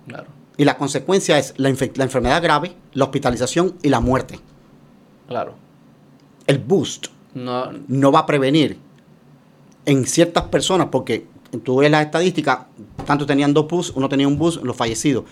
[0.06, 0.26] Claro.
[0.56, 4.38] Y la consecuencia es la, la enfermedad grave, la hospitalización y la muerte.
[5.26, 5.54] Claro.
[6.46, 8.78] El boost no, no va a prevenir
[9.86, 11.26] en ciertas personas, porque
[11.58, 12.60] tú ves las estadísticas,
[13.06, 15.24] tanto tenían dos bus, uno tenía un bus, los fallecidos.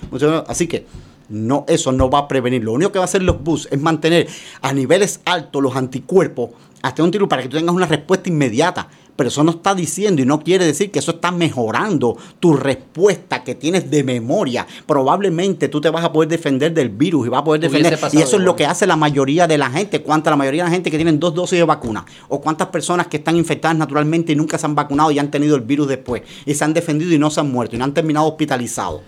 [0.47, 0.87] Así que
[1.29, 2.64] no, eso no va a prevenir.
[2.64, 4.29] Lo único que va a hacer los bus es mantener
[4.62, 6.51] a niveles altos los anticuerpos
[6.89, 10.22] hasta un tiro para que tú tengas una respuesta inmediata pero eso no está diciendo
[10.22, 14.64] y no quiere decir que eso está mejorando tu respuesta que tienes de memoria.
[14.86, 17.99] Probablemente tú te vas a poder defender del virus y vas a poder defender.
[18.12, 20.03] Y eso es lo que hace la mayoría de la gente.
[20.03, 22.07] ¿Cuánta la mayoría de la gente que tienen dos dosis de vacuna?
[22.28, 25.57] ¿O cuántas personas que están infectadas naturalmente y nunca se han vacunado y han tenido
[25.57, 26.22] el virus después?
[26.47, 29.01] Y se han defendido y no se han muerto y no han terminado hospitalizados.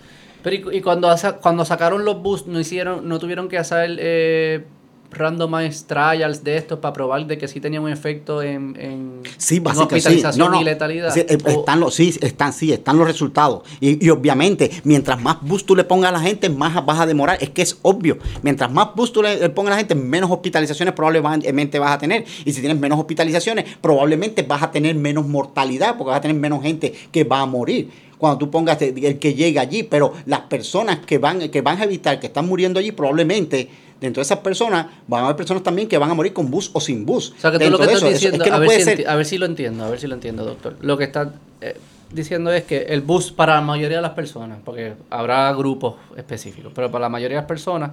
[0.43, 4.65] Pero y, cuando, cuando sacaron los bus, no hicieron, no tuvieron que hacer eh,
[5.11, 9.61] randomized trials de estos para probar de que sí tenía un efecto en, en, sí,
[9.63, 11.13] hospitalización y letalidad.
[11.13, 13.63] Sí, están los, sí, están, sí, están los resultados.
[13.79, 17.37] Y, obviamente, mientras más boost tú le pongas a la gente, más vas a demorar.
[17.41, 18.17] Es que es obvio.
[18.41, 22.25] Mientras más boost tú le, pongas a la gente, menos hospitalizaciones probablemente vas a tener.
[22.45, 26.37] Y si tienes menos hospitalizaciones, probablemente vas a tener menos mortalidad, porque vas a tener
[26.37, 27.89] menos gente que va a morir
[28.21, 31.85] cuando tú pongas el que llega allí, pero las personas que van, que van a
[31.85, 33.67] evitar que están muriendo allí probablemente
[34.01, 36.71] dentro de esas personas van a haber personas también que van a morir con bus
[36.73, 37.33] o sin bus.
[37.37, 39.99] O sea, que tú lo que estás diciendo, a, ver si, lo entiendo, a ver
[39.99, 40.75] si lo entiendo, doctor.
[40.81, 41.29] Lo que estás
[41.61, 41.77] eh,
[42.11, 46.71] diciendo es que el bus para la mayoría de las personas, porque habrá grupos específicos,
[46.73, 47.91] pero para la mayoría de las personas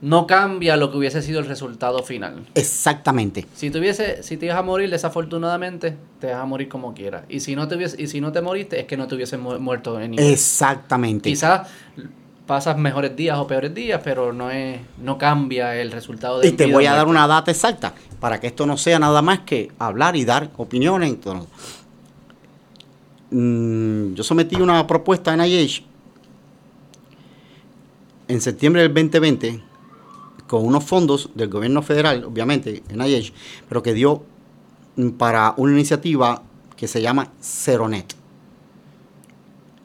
[0.00, 2.46] no cambia lo que hubiese sido el resultado final.
[2.54, 3.46] Exactamente.
[3.54, 7.24] Si tuviese, si te ibas a morir desafortunadamente, te vas a morir como quieras.
[7.28, 10.00] Y si no te y si no te moriste, es que no te hubiese muerto
[10.00, 10.26] en ningún.
[10.26, 11.28] Exactamente.
[11.28, 11.68] Quizás
[12.48, 16.52] pasas mejores días o peores días, pero no es no cambia el resultado de Y
[16.52, 19.70] te voy a dar una data exacta para que esto no sea nada más que
[19.78, 21.18] hablar y dar opiniones.
[23.30, 25.84] Mm, yo sometí una propuesta en IH
[28.28, 29.62] en septiembre del 2020
[30.46, 33.34] con unos fondos del gobierno federal, obviamente, en IH,
[33.68, 34.24] pero que dio
[35.18, 36.42] para una iniciativa
[36.76, 38.17] que se llama Ceronet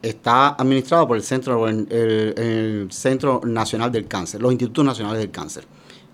[0.08, 5.66] está administrado por el Centro, el, Centro Nacional del Cáncer, los Institutos Nacionales del Cáncer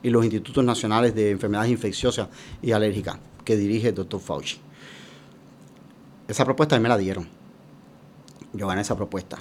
[0.03, 2.29] y los Institutos Nacionales de Enfermedades Infecciosas
[2.63, 4.59] y Alérgicas, que dirige el doctor Fauci.
[6.29, 7.29] Esa propuesta me la dieron.
[8.53, 9.39] Yo gané esa propuesta.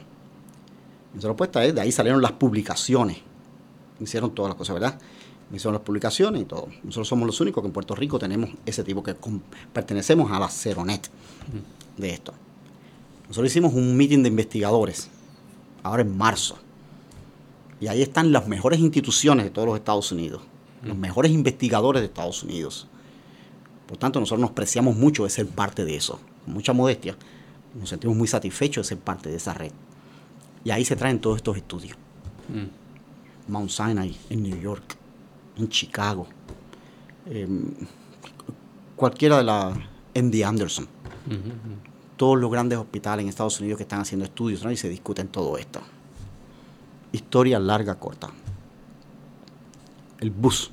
[1.15, 3.17] Esa propuesta es, de ahí salieron las publicaciones.
[3.99, 4.99] Hicieron todas las cosas, ¿verdad?
[5.53, 6.67] Hicieron las publicaciones y todo.
[6.83, 9.15] Nosotros somos los únicos que en Puerto Rico tenemos ese tipo, que
[9.73, 11.09] pertenecemos a la Ceronet
[11.97, 12.33] de esto.
[13.29, 15.07] Nosotros hicimos un meeting de investigadores,
[15.83, 16.57] ahora en marzo.
[17.79, 20.41] Y ahí están las mejores instituciones de todos los Estados Unidos,
[20.83, 22.87] los mejores investigadores de Estados Unidos.
[23.87, 27.15] Por tanto, nosotros nos preciamos mucho de ser parte de eso, con mucha modestia.
[27.79, 29.71] Nos sentimos muy satisfechos de ser parte de esa red.
[30.63, 31.95] Y ahí se traen todos estos estudios.
[33.47, 34.97] Mount Sinai en New York,
[35.55, 36.27] en Chicago,
[38.95, 39.73] cualquiera de la
[40.15, 40.87] MD Anderson
[42.19, 45.57] todos los grandes hospitales en Estados Unidos que están haciendo estudios y se discuten todo
[45.57, 45.79] esto.
[47.13, 48.29] Historia larga, corta.
[50.19, 50.69] El bus,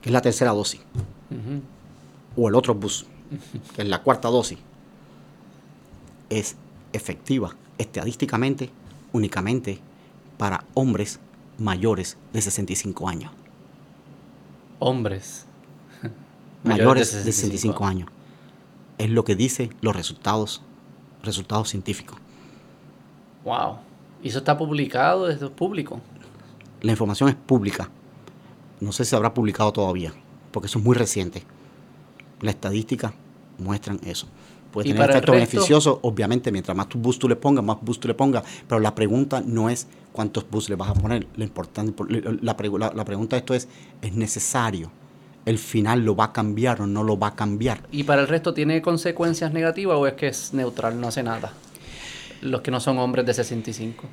[0.00, 0.80] que es la tercera dosis,
[2.36, 3.06] o el otro bus,
[3.74, 4.60] que es la cuarta dosis,
[6.30, 6.54] es
[6.92, 8.70] efectiva estadísticamente
[9.12, 9.80] únicamente
[10.36, 11.18] para hombres
[11.58, 13.32] mayores de 65 años.
[14.78, 15.44] Hombres.
[16.62, 18.08] Mayores, de 65 años
[18.98, 20.62] es lo que dice los resultados,
[21.22, 22.18] resultados científicos.
[23.44, 23.78] Wow.
[24.22, 26.00] ¿Y eso está publicado desde público?
[26.82, 27.88] La información es pública.
[28.80, 30.12] No sé si se habrá publicado todavía,
[30.52, 31.44] porque eso es muy reciente.
[32.40, 33.14] La estadística
[33.58, 34.28] muestran eso.
[34.72, 38.08] Puede tener efectos beneficiosos, obviamente, mientras más tu boost tú le pongas, más boost tú
[38.08, 41.26] le pongas, pero la pregunta no es cuántos boosts le vas a poner.
[41.36, 41.94] Lo importante,
[42.42, 43.66] la, la, la pregunta de esto es,
[44.02, 44.90] ¿es necesario
[45.48, 47.80] el final lo va a cambiar o no lo va a cambiar.
[47.90, 51.54] ¿Y para el resto tiene consecuencias negativas o es que es neutral, no hace nada?
[52.42, 54.04] Los que no son hombres de 65.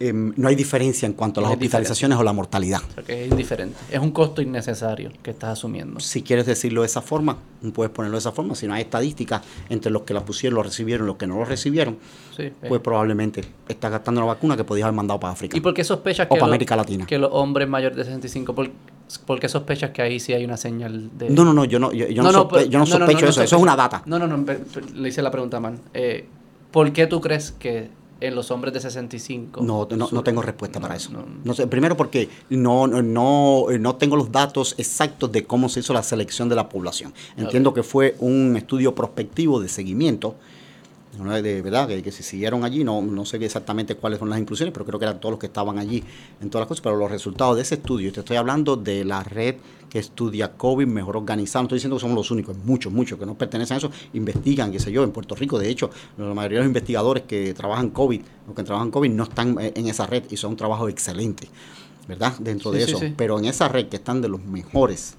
[0.00, 2.80] em, no hay diferencia en cuanto a las hospitalizaciones o la mortalidad.
[3.06, 3.76] es indiferente.
[3.92, 6.00] Es un costo innecesario que estás asumiendo.
[6.00, 7.38] Si quieres decirlo de esa forma,
[7.72, 8.56] puedes ponerlo de esa forma.
[8.56, 11.44] Si no hay estadísticas entre los que la pusieron, lo recibieron los que no lo
[11.44, 11.98] recibieron,
[12.68, 15.56] pues probablemente estás gastando la vacuna que podías haber mandado para África.
[15.56, 17.06] ¿Y por qué sospechas que, América Latina.
[17.06, 18.68] que los hombres mayores de 65, por,
[19.40, 21.30] qué sospechas que ahí sí hay una señal de...
[21.30, 24.02] No, no, no, yo no, yo, no, sospecho eso, eso es una data.
[24.06, 24.44] No, no, no,
[24.94, 25.80] le hice la pregunta, man.
[25.94, 26.26] Eh,
[26.70, 27.90] ¿Por qué tú crees que
[28.20, 29.62] en los hombres de 65?
[29.62, 31.10] No, no, no tengo respuesta para eso.
[31.44, 35.92] No, sé, primero porque no, no, no tengo los datos exactos de cómo se hizo
[35.92, 37.12] la selección de la población.
[37.36, 40.36] Entiendo que fue un estudio prospectivo de seguimiento
[41.12, 44.72] de verdad que, que, se siguieron allí, no, no sé exactamente cuáles son las inclusiones,
[44.72, 46.02] pero creo que eran todos los que estaban allí
[46.40, 49.22] en todas las cosas, pero los resultados de ese estudio, te estoy hablando de la
[49.22, 49.56] red
[49.90, 53.26] que estudia COVID mejor organizado, no estoy diciendo que somos los únicos, muchos, muchos que
[53.26, 56.58] no pertenecen a eso, investigan, qué sé yo, en Puerto Rico, de hecho, la mayoría
[56.58, 60.24] de los investigadores que trabajan COVID, los que trabajan COVID no están en esa red
[60.30, 61.48] y son un trabajo excelente,
[62.08, 62.32] ¿verdad?
[62.38, 65.16] Dentro de eso, pero en esa red que están de los mejores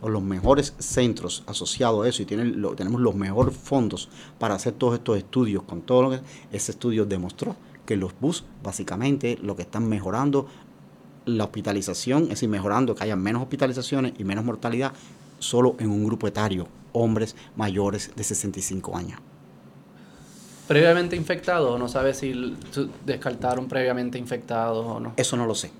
[0.00, 4.08] o los mejores centros asociados a eso y tienen lo, tenemos los mejores fondos
[4.38, 6.20] para hacer todos estos estudios con todo lo que
[6.52, 10.46] ese estudio demostró que los bus básicamente lo que están mejorando
[11.24, 14.92] la hospitalización, es decir, mejorando que haya menos hospitalizaciones y menos mortalidad
[15.38, 19.20] solo en un grupo etario, hombres mayores de 65 años.
[20.68, 22.56] ¿Previamente infectados no sabes si
[23.04, 25.12] descartaron previamente infectados o no?
[25.16, 25.70] Eso no lo sé.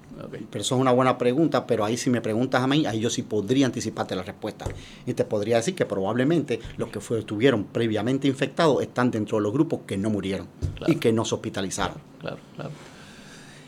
[0.51, 3.11] Pero eso es una buena pregunta, pero ahí si me preguntas a mí, ahí yo
[3.11, 4.65] sí podría anticiparte la respuesta.
[5.07, 9.43] Y te podría decir que probablemente los que fue, estuvieron previamente infectados están dentro de
[9.43, 10.49] los grupos que no murieron
[10.87, 11.99] y que no se hospitalizaron.
[12.21, 12.71] Claro, claro.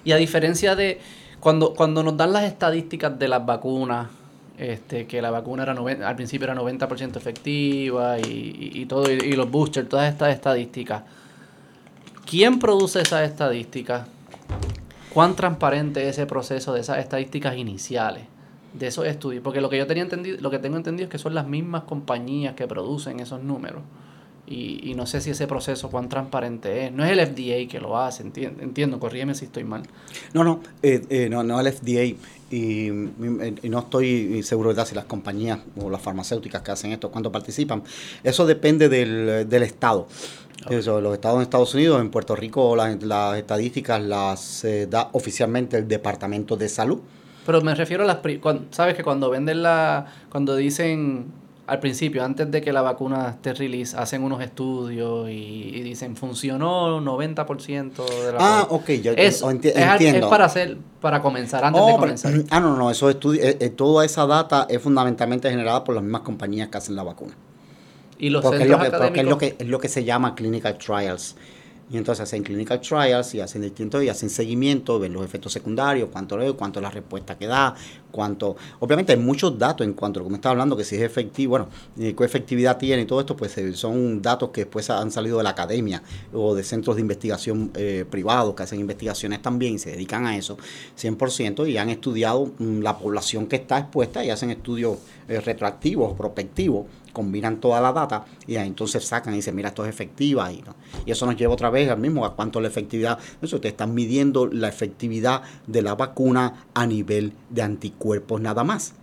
[0.05, 1.01] Y a diferencia de
[1.41, 4.09] cuando, cuando nos dan las estadísticas de las vacunas,
[4.57, 9.33] este, que la vacuna era al principio era 90% efectiva y, y, todo, y, y
[9.35, 11.03] los boosters, todas estas estadísticas.
[12.29, 14.07] ¿Quién produce esas estadísticas?
[15.13, 18.25] Cuán transparente es ese proceso de esas estadísticas iniciales
[18.75, 21.19] de esos estudios, porque lo que yo tenía entendido, lo que tengo entendido es que
[21.19, 23.83] son las mismas compañías que producen esos números.
[24.51, 26.93] Y, no sé si ese proceso cuán transparente es.
[26.93, 29.83] No es el FDA que lo hace, entiendo, entiendo corrígeme si estoy mal.
[30.33, 32.17] No, no, eh, eh, no, no el FDA.
[32.51, 37.31] Y, no estoy seguro de si las compañías o las farmacéuticas que hacen esto, cuánto
[37.31, 37.83] participan.
[38.25, 40.09] Eso depende del, del Estado.
[40.69, 42.97] Eso, los estados en Estados Unidos, en Puerto Rico las,
[43.37, 47.01] estadísticas las eh, da oficialmente el Departamento de Salud.
[47.47, 48.19] Pero me refiero a las...
[48.71, 50.07] Sabes que cuando venden la...
[50.31, 51.33] Cuando dicen
[51.69, 56.99] al principio, antes de que la vacuna esté release, hacen unos estudios y, dicen funcionó
[56.99, 59.79] 90% de la Ah, ok, ya es, entiendo.
[59.79, 62.33] Es para hacer, para comenzar, antes de oh, comenzar.
[62.51, 66.03] ah, no, no, eso estudios, eh, eh, toda esa data es fundamentalmente generada por las
[66.03, 67.35] mismas compañías que hacen la vacuna.
[68.19, 70.35] Y los porque, es lo, que, porque es lo que es lo que se llama
[70.35, 71.37] clinical trials.
[71.91, 76.11] Y entonces hacen clinical trials y hacen distintos y hacen seguimiento, ven los efectos secundarios,
[76.13, 77.75] cuánto cuánto es la respuesta que da,
[78.11, 78.57] cuánto.
[78.81, 81.03] Obviamente hay muchos datos en cuanto a lo que me estaba hablando, que si es
[81.03, 85.11] efectivo, bueno, qué efectividad tiene y todo esto, pues eh, son datos que después han
[85.11, 86.03] salido de la academia
[86.35, 90.37] o de centros de investigación eh, privados que hacen investigaciones también y se dedican a
[90.37, 90.59] eso
[91.01, 96.15] 100% y han estudiado mm, la población que está expuesta y hacen estudios eh, retroactivos,
[96.19, 96.85] prospectivos
[97.19, 100.53] combinan toda la data y entonces sacan y dicen, mira, esto es efectiva.
[100.53, 100.63] Y,
[101.05, 103.19] y eso nos lleva otra vez al mismo, a cuánto la efectividad.
[103.43, 108.95] Eso te están midiendo la efectividad de la vacuna a nivel de anticuerpos nada más.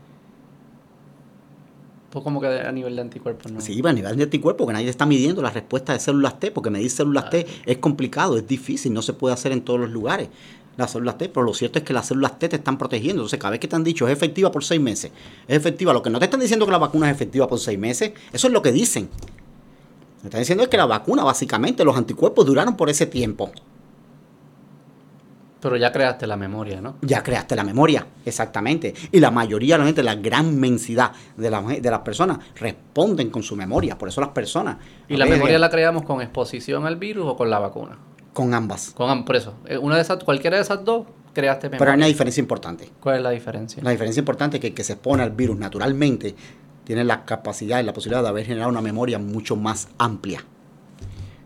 [2.10, 3.60] Pues como que a nivel de anticuerpos, ¿no?
[3.60, 6.70] Sí, a nivel de anticuerpos, que nadie está midiendo la respuesta de células T, porque
[6.70, 10.30] medir células T es complicado, es difícil, no se puede hacer en todos los lugares
[10.78, 13.22] las células T, pero lo cierto es que las células T te están protegiendo.
[13.22, 15.12] Entonces, cada vez que te han dicho es efectiva por seis meses,
[15.48, 15.94] es efectiva.
[15.94, 18.48] Lo que no te están diciendo que la vacuna es efectiva por seis meses, eso
[18.48, 19.10] es lo que dicen.
[20.18, 23.52] Lo que están diciendo es que la vacuna, básicamente, los anticuerpos duraron por ese tiempo.
[25.62, 26.98] Pero ya creaste la memoria, ¿no?
[27.02, 28.94] Ya creaste la memoria, exactamente.
[29.12, 31.50] Y la mayoría, realmente, la gran mensidad de,
[31.82, 33.98] de las personas responden con su memoria.
[33.98, 34.78] Por eso las personas.
[35.08, 37.98] ¿Y la memoria la creamos con exposición al virus o con la vacuna?
[38.36, 38.92] Con ambas.
[38.92, 39.54] Con ambas, por eso.
[39.66, 41.80] Eh, una de esas, cualquiera de esas dos creaste memoria.
[41.80, 42.92] Pero hay una diferencia importante.
[43.00, 43.82] ¿Cuál es la diferencia?
[43.82, 46.36] La diferencia importante es que el que se expone al virus naturalmente
[46.84, 50.44] tiene la capacidad y la posibilidad de haber generado una memoria mucho más amplia.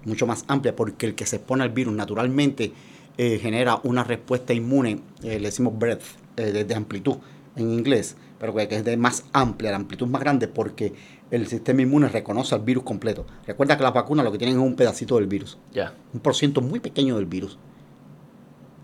[0.04, 2.74] Mucho más amplia, porque el que se expone al virus naturalmente
[3.20, 6.02] eh, genera una respuesta inmune, eh, le decimos breadth,
[6.36, 7.18] de, amplitud
[7.60, 10.94] en inglés, pero que es de más amplia, la amplitud más grande, porque
[11.32, 13.26] el sistema inmune reconoce al virus completo.
[13.46, 15.58] Recuerda que las vacunas lo que tienen es un pedacito del virus.
[15.74, 15.94] Ya.
[16.14, 17.58] Un por ciento muy pequeño del virus.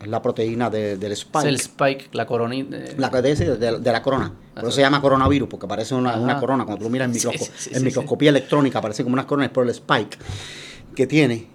[0.02, 1.46] Es la proteína del spike.
[1.46, 2.56] Es el spike, la corona.
[2.98, 4.34] La, de, de, la corona.
[4.54, 6.66] Por eso se llama coronavirus, porque parece una, corona.
[6.66, 7.10] Cuando tú lo miras
[7.72, 10.18] en, microscopía electrónica, parece como unas coronas por el spike
[10.96, 11.48] que tiene.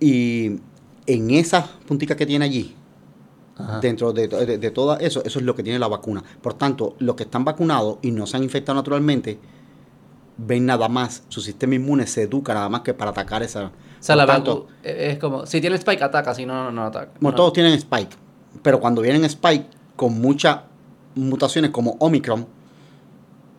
[0.00, 0.60] Y
[1.06, 2.76] en esa puntita que tiene allí,
[3.80, 6.22] dentro de, de, todo eso, eso es lo que tiene la vacuna.
[6.40, 9.38] Por tanto, los que están vacunados y no se han infectado naturalmente,
[10.36, 13.66] ven nada más, su sistema inmune se educa nada más que para atacar esa...
[13.66, 13.70] O
[14.00, 17.12] sea, la vacuna es como, si tiene spike ataca, si no, no ataca.
[17.20, 18.16] Bueno, todos tienen spike,
[18.62, 19.66] pero cuando vienen spike
[19.96, 20.60] con muchas
[21.16, 22.46] mutaciones como Omicron,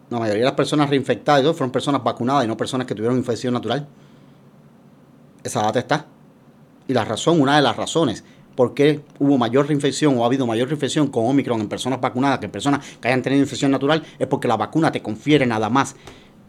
[0.10, 3.54] la mayoría de las personas reinfectadas fueron personas vacunadas y no personas que tuvieron infección
[3.54, 3.88] natural.
[5.44, 6.06] Esa data está.
[6.88, 8.24] Y la razón, una de las razones
[8.60, 12.40] por qué hubo mayor reinfección o ha habido mayor reinfección con Omicron en personas vacunadas
[12.40, 15.70] que en personas que hayan tenido infección natural es porque la vacuna te confiere nada
[15.70, 15.96] más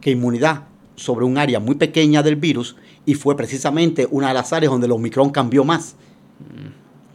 [0.01, 0.65] que inmunidad
[0.97, 2.74] sobre un área muy pequeña del virus
[3.07, 5.95] y fue precisamente una de las áreas donde el Omicron cambió más.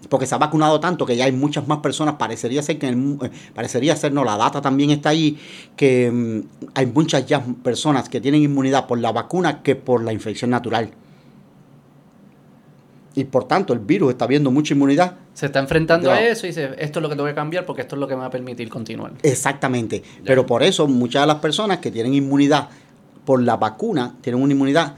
[0.07, 3.31] Porque se ha vacunado tanto que ya hay muchas más personas, parecería ser que eh,
[3.53, 5.37] parecería ser, no, la data también está ahí,
[5.75, 10.13] que mm, hay muchas ya personas que tienen inmunidad por la vacuna que por la
[10.13, 10.91] infección natural
[13.15, 15.15] y por tanto el virus está viendo mucha inmunidad.
[15.33, 17.81] Se está enfrentando a eso y dice, esto es lo que tengo que cambiar porque
[17.81, 19.13] esto es lo que me va a permitir continuar.
[19.23, 20.03] Exactamente.
[20.23, 22.69] Pero por eso muchas de las personas que tienen inmunidad
[23.23, 24.95] por la vacuna tienen una inmunidad,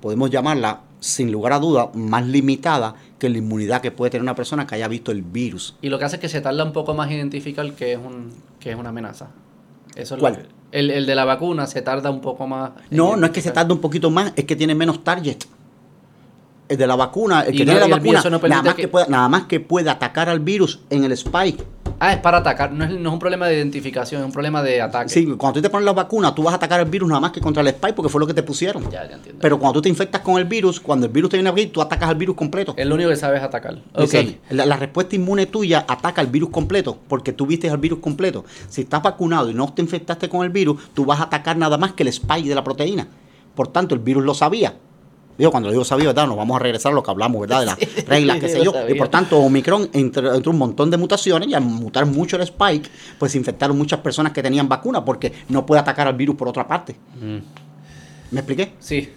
[0.00, 4.34] podemos llamarla sin lugar a duda, más limitada que la inmunidad que puede tener una
[4.34, 5.76] persona que haya visto el virus.
[5.82, 7.98] Y lo que hace es que se tarda un poco más en identificar que es,
[7.98, 9.28] un, que es una amenaza.
[9.94, 10.48] Eso es ¿Cuál?
[10.72, 12.72] el, el, de la vacuna se tarda un poco más.
[12.90, 15.44] No, no es que se tarda un poquito más, es que tiene menos target
[16.68, 18.88] de la vacuna, el que tiene la vacuna, nada, más que...
[18.88, 21.64] pueda, nada más que pueda atacar al virus en el spike.
[21.98, 24.62] Ah, es para atacar, no es, no es, un problema de identificación, es un problema
[24.62, 25.08] de ataque.
[25.08, 27.30] Sí, cuando tú te pones la vacuna, tú vas a atacar al virus nada más
[27.30, 28.82] que contra el spike porque fue lo que te pusieron.
[28.90, 29.40] Ya, ya entiendo.
[29.40, 31.72] Pero cuando tú te infectas con el virus, cuando el virus te viene a abrir,
[31.72, 32.74] tú atacas al virus completo.
[32.76, 33.78] Es lo único que sabes atacar.
[33.94, 34.40] Okay.
[34.50, 38.44] La, respuesta inmune tuya ataca al virus completo porque tú viste al virus completo.
[38.68, 41.78] Si estás vacunado y no te infectaste con el virus, tú vas a atacar nada
[41.78, 43.08] más que el spike de la proteína.
[43.54, 44.74] Por tanto, el virus lo sabía
[45.38, 46.26] Digo, cuando digo sabía, ¿verdad?
[46.26, 47.60] Nos vamos a regresar a lo que hablamos, ¿verdad?
[47.60, 48.72] De las reglas, qué sé yo.
[48.88, 52.88] Y por tanto, Omicron entre, un montón de mutaciones y al mutar mucho el spike,
[53.18, 56.66] pues infectaron muchas personas que tenían vacuna porque no puede atacar al virus por otra
[56.66, 56.96] parte.
[57.20, 57.38] Mm.
[58.30, 58.72] ¿Me expliqué?
[58.78, 59.10] Sí.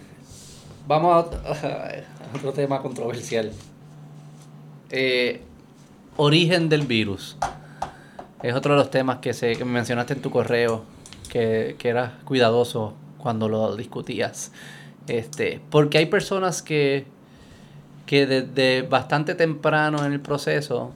[0.86, 1.90] Vamos a,
[2.36, 3.52] otro tema controversial.
[4.90, 5.40] Eh,
[6.16, 7.36] origen del virus.
[8.42, 10.84] Es otro de los temas que, se, que mencionaste en tu correo,
[11.30, 14.52] que, que eras cuidadoso cuando lo discutías.
[15.06, 17.06] Este, porque hay personas que,
[18.06, 20.92] que desde bastante temprano en el proceso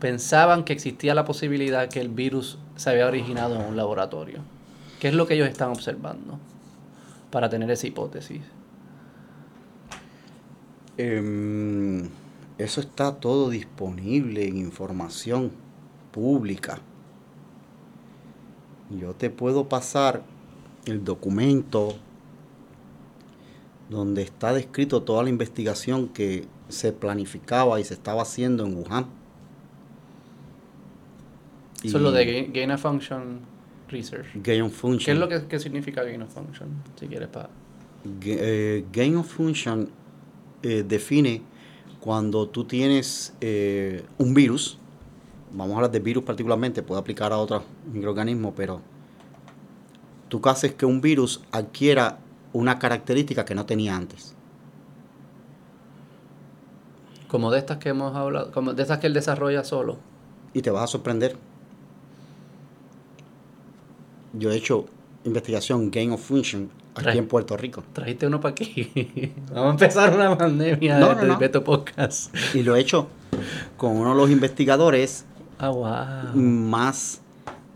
[0.00, 4.40] pensaban que existía la posibilidad que el virus se había originado en un laboratorio.
[5.00, 6.38] ¿Qué es lo que ellos están observando
[7.30, 8.42] para tener esa hipótesis?
[10.96, 12.08] Em,
[12.58, 15.52] eso está todo disponible en información
[16.10, 16.80] pública.
[18.90, 20.22] Yo te puedo pasar
[20.86, 21.96] el documento
[23.88, 29.06] donde está descrito toda la investigación que se planificaba y se estaba haciendo en Wuhan.
[31.82, 33.40] Eso es lo de Gain of Function
[33.88, 34.26] Research.
[34.34, 35.04] Gain of Function.
[35.04, 36.68] ¿Qué es lo que, significa Gain of Function?
[36.98, 37.50] Si quieres para...
[38.24, 39.88] Eh, gain of Function
[40.62, 41.42] eh, define
[42.00, 44.78] cuando tú tienes eh, un virus,
[45.52, 47.62] vamos a hablar de virus particularmente, puede aplicar a otros
[47.92, 48.80] microorganismos, pero
[50.28, 52.18] tú haces que un virus adquiera
[52.52, 54.34] una característica que no tenía antes.
[57.28, 59.98] Como de estas que hemos hablado, como de estas que él desarrolla solo.
[60.54, 61.36] Y te vas a sorprender.
[64.32, 64.86] Yo he hecho
[65.24, 67.84] investigación Game of Function aquí en Puerto Rico.
[67.92, 69.34] Trajiste uno para aquí.
[69.52, 72.34] Vamos a empezar una pandemia de, no, Beto Podcast.
[72.54, 73.08] Y lo he hecho
[73.76, 75.24] con uno de los investigadores
[75.58, 77.20] ah, más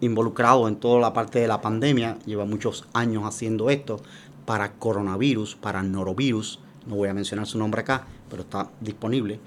[0.00, 2.18] involucrados en toda la parte de la pandemia.
[2.24, 4.00] Lleva muchos años haciendo esto
[4.44, 9.38] para coronavirus, para norovirus, no voy a mencionar su nombre acá, pero está disponible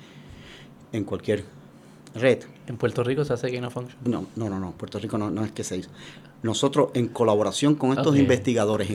[0.91, 1.43] en cualquier
[2.13, 2.43] red.
[2.67, 3.99] ¿En Puerto Rico se hace Gain of Function?
[4.05, 5.89] No, no, no, no, Puerto Rico no, no es que se hizo.
[6.43, 8.89] Nosotros, en colaboración con estos investigadores,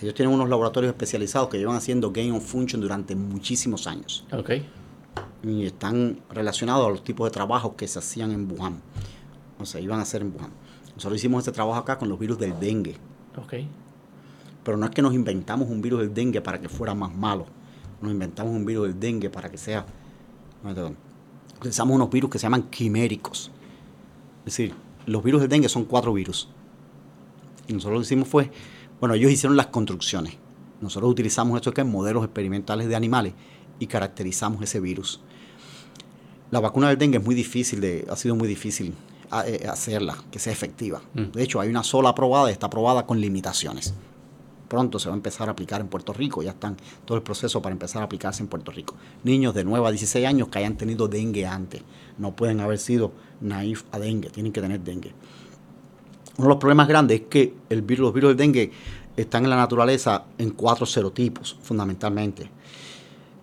[0.00, 4.24] ellos tienen unos laboratorios especializados que llevan haciendo Gain of Function durante muchísimos años.
[4.32, 4.66] Okay.
[5.42, 8.80] Y están relacionados a los tipos de trabajos que se hacían en Wuhan.
[9.58, 10.50] O sea, iban a hacer en Wuhan.
[10.94, 12.96] Nosotros hicimos este trabajo acá con los virus del dengue.
[14.64, 17.46] Pero no es que nos inventamos un virus del dengue para que fuera más malo.
[18.00, 19.86] Nos inventamos un virus del dengue para que sea...
[21.58, 23.50] Utilizamos unos virus que se llaman quiméricos.
[24.40, 24.74] Es decir,
[25.06, 26.48] los virus del dengue son cuatro virus.
[27.66, 28.50] Y nosotros lo que hicimos fue,
[29.00, 30.36] bueno, ellos hicieron las construcciones.
[30.80, 33.34] Nosotros utilizamos esto que es modelos experimentales de animales
[33.78, 35.20] y caracterizamos ese virus.
[36.50, 38.94] La vacuna del dengue es muy difícil, ha sido muy difícil
[39.46, 41.00] eh, hacerla, que sea efectiva.
[41.14, 41.32] Mm.
[41.32, 43.94] De hecho, hay una sola aprobada y está aprobada con limitaciones.
[44.68, 46.76] pronto se va a empezar a aplicar en Puerto Rico, ya están
[47.06, 48.94] todo el proceso para empezar a aplicarse en Puerto Rico.
[49.24, 51.82] Niños de 9 a 16 años que hayan tenido dengue antes,
[52.18, 55.14] no pueden haber sido naif a dengue, tienen que tener dengue.
[56.36, 58.70] Uno de los problemas grandes es que el virus, los virus del dengue
[59.16, 62.50] están en la naturaleza en cuatro serotipos, fundamentalmente.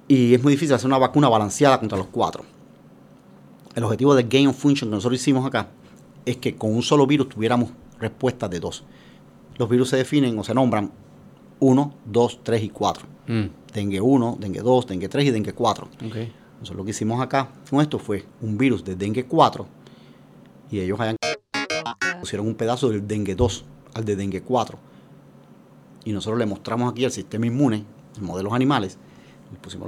[0.08, 2.55] Y es muy difícil hacer una vacuna balanceada contra los cuatro.
[3.76, 5.68] El objetivo del gain of function que nosotros hicimos acá
[6.26, 7.70] es que con un solo virus tuviéramos
[8.00, 8.84] respuestas de dos.
[9.58, 10.92] Los virus se definen o se nombran
[11.60, 13.06] 1, 2, 3 y 4.
[13.28, 13.44] Mm.
[13.74, 15.88] Dengue 1, dengue 2, dengue 3 y dengue 4.
[16.08, 16.34] Okay.
[16.54, 19.68] Entonces lo que hicimos acá con esto fue un virus de dengue 4
[20.72, 21.18] y ellos hayan
[22.20, 24.78] pusieron un pedazo del dengue 2 al de dengue 4.
[26.06, 27.84] Y nosotros le mostramos aquí al sistema inmune,
[28.18, 28.98] en modelos animales,
[29.54, 29.88] y pusimos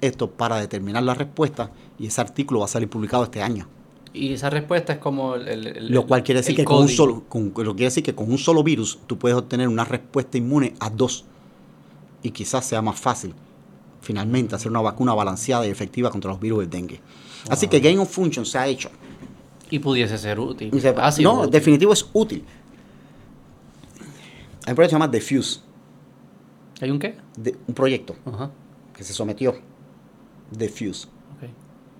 [0.00, 3.68] esto para determinar la respuesta y ese artículo va a salir publicado este año.
[4.12, 7.52] Y esa respuesta es como el, lo cual quiere decir que con un solo con,
[7.54, 10.90] lo quiere decir que con un solo virus tú puedes obtener una respuesta inmune a
[10.90, 11.24] dos
[12.22, 13.34] y quizás sea más fácil
[14.00, 17.00] finalmente hacer una vacuna balanceada y efectiva contra los virus del dengue.
[17.48, 18.90] Así que Gain of Function se ha hecho.
[19.70, 20.70] Y pudiese ser útil.
[21.20, 22.44] no, definitivo es útil.
[24.64, 25.60] Hay un proyecto que se llama Diffuse.
[26.80, 27.16] ¿Hay un qué?
[27.66, 28.14] un proyecto
[28.94, 29.56] que se sometió.
[30.50, 31.08] Diffuse.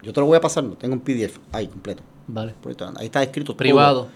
[0.03, 2.03] Yo te lo voy a pasar, tengo un PDF ahí completo.
[2.29, 2.55] Vale.
[2.97, 4.09] Ahí está escrito Privado.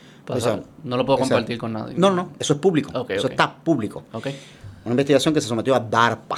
[0.85, 1.95] no lo puedo compartir con nadie.
[1.97, 3.07] No, no, eso es público.
[3.09, 4.05] eso está público.
[4.13, 4.39] Okay.
[4.85, 6.37] Una investigación que se sometió a DARPA.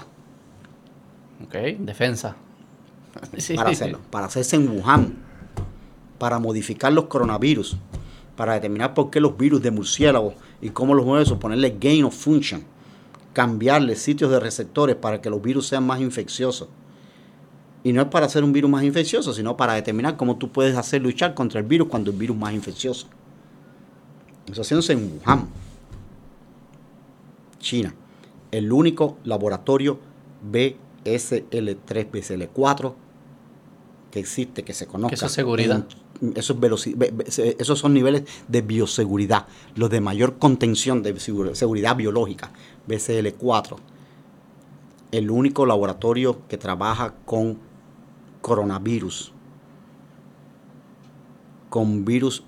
[1.45, 2.37] Ok, defensa.
[3.55, 5.15] Para hacerlo, para hacerse en Wuhan,
[6.19, 7.77] para modificar los coronavirus,
[8.35, 12.15] para determinar por qué los virus de murciélagos y cómo los mueves, ponerle gain of
[12.15, 12.65] function,
[13.33, 16.69] cambiarle sitios de receptores para que los virus sean más infecciosos
[17.85, 20.75] y no es para hacer un virus más infeccioso, sino para determinar cómo tú puedes
[20.77, 23.07] hacer luchar contra el virus cuando el virus más infeccioso.
[24.51, 25.49] Eso haciéndose en Wuhan,
[27.59, 27.95] China.
[28.51, 29.99] El único laboratorio
[30.51, 32.95] BSL3, BSL4
[34.11, 35.15] que existe, que se conozca.
[35.15, 35.87] Eso es seguridad.
[36.37, 36.89] eso es
[37.59, 42.51] esos son niveles de bioseguridad, los de mayor contención de seguridad biológica,
[42.89, 43.77] BSL4.
[45.11, 47.59] El único laboratorio que trabaja con
[48.45, 49.33] coronavirus,
[51.71, 52.45] con virus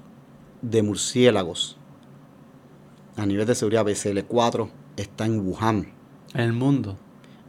[0.60, 1.78] de murciélagos
[3.16, 4.68] a nivel de seguridad BCL4
[4.98, 5.88] está en Wuhan.
[6.34, 6.98] En el mundo.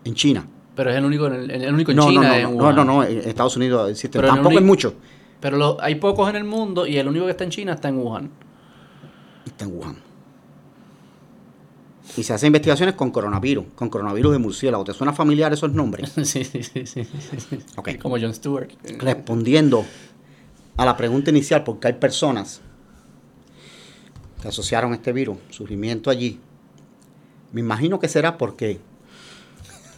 [0.05, 0.47] En China.
[0.77, 2.39] Pero es el único, el, único en China.
[2.43, 4.17] No, no, no, no, en Estados Unidos existe.
[4.21, 4.93] Tampoco es mucho.
[5.41, 7.97] Pero hay pocos en el mundo y el único que está en China está en
[7.97, 8.31] Wuhan.
[9.45, 10.06] Está en Wuhan
[12.15, 14.83] y se hacen investigaciones con coronavirus, con coronavirus de murciélago.
[14.83, 16.13] ¿Te suena familiar esos nombres?
[16.23, 17.07] Sí, sí, sí, sí.
[18.01, 18.71] Como John Stewart.
[18.99, 19.85] Respondiendo
[20.77, 22.61] a la pregunta inicial, porque hay personas
[24.41, 26.39] que asociaron este virus, surgimiento allí.
[27.51, 28.79] Me imagino que será porque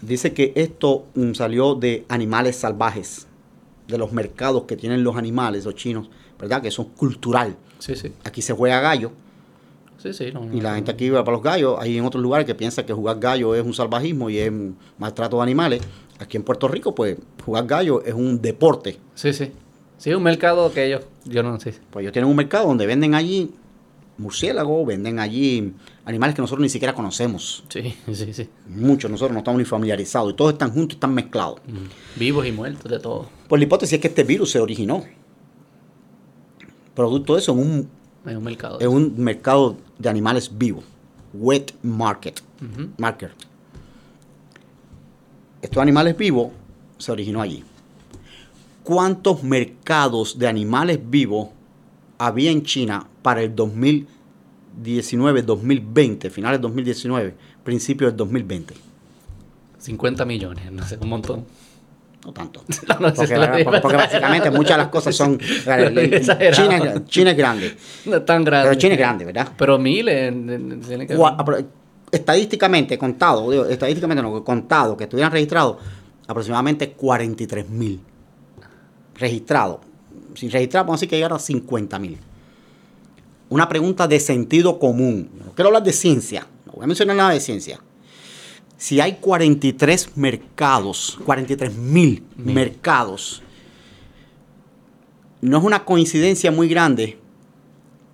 [0.02, 3.28] dice que esto mm, salió de animales salvajes,
[3.88, 6.10] de los mercados que tienen los animales, los chinos,
[6.40, 6.62] ¿verdad?
[6.62, 7.58] Que eso es cultural.
[7.80, 8.14] Sí, sí.
[8.24, 9.12] Aquí se juega gallo
[10.52, 11.78] y la gente aquí va para los gallos.
[11.80, 14.52] Hay en otros lugares que piensa que jugar gallo es un salvajismo y es
[14.98, 15.82] maltrato de animales.
[16.20, 18.98] Aquí en Puerto Rico, pues, jugar gallo es un deporte.
[19.16, 19.52] Sí, sí.
[19.98, 21.74] Sí, un mercado que ellos, yo no sé.
[21.90, 23.52] Pues ellos tienen un mercado donde venden allí
[24.18, 25.74] murciélagos, venden allí
[26.06, 27.64] animales que nosotros ni siquiera conocemos.
[27.70, 28.50] Sí, sí, sí.
[28.68, 31.60] Muchos nosotros no estamos ni familiarizados y todos están juntos y están mezclados.
[32.16, 33.28] Vivos y muertos, de todo.
[33.48, 35.04] Pues la hipótesis es que este virus se originó.
[36.96, 38.80] Producto de eso en un es un mercado.
[38.80, 40.84] Es un mercado de animales vivos.
[41.34, 42.42] Wet market.
[42.98, 43.32] Market.
[45.62, 46.52] Estos animales vivos
[46.98, 47.64] se originó allí.
[48.84, 51.50] ¿Cuántos mercados de animales vivos
[52.18, 58.74] había en China para el 2019, 2020, finales del 2019, principios del 2020?
[59.78, 61.46] 50 millones, no sé, un montón.
[62.26, 62.62] No tanto.
[63.82, 65.40] porque, básicamente muchas de las cosas son.
[66.52, 67.78] China, China, es grande.
[68.06, 68.70] No es tan grande.
[68.70, 69.50] Pero China es grande, ¿verdad?
[69.58, 70.34] Pero miles.
[72.12, 75.78] Estadísticamente contado, estadísticamente no, contado, que estuvieran registrados,
[76.28, 78.02] aproximadamente 43 mil.
[79.16, 79.78] Registrados.
[80.34, 82.18] Sin registrar, vamos a decir que llegaron a 50 mil.
[83.50, 85.30] Una pregunta de sentido común.
[85.46, 86.48] No quiero hablar de ciencia.
[86.66, 87.80] No voy a mencionar nada de ciencia
[88.80, 93.44] si hay 43 mercados, 43 mil mercados,
[95.42, 97.20] no es una coincidencia muy grande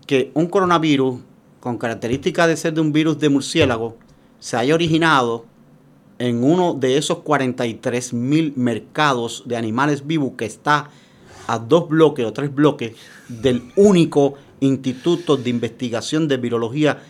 [0.08, 1.20] que un coronavirus
[1.60, 3.96] con características de ser de un virus de murciélago
[4.40, 5.46] se haya originado
[6.18, 10.90] en uno de esos 43 mil mercados de animales vivos que está
[11.46, 12.96] a dos bloques o tres bloques
[13.28, 17.04] del único instituto de investigación de virología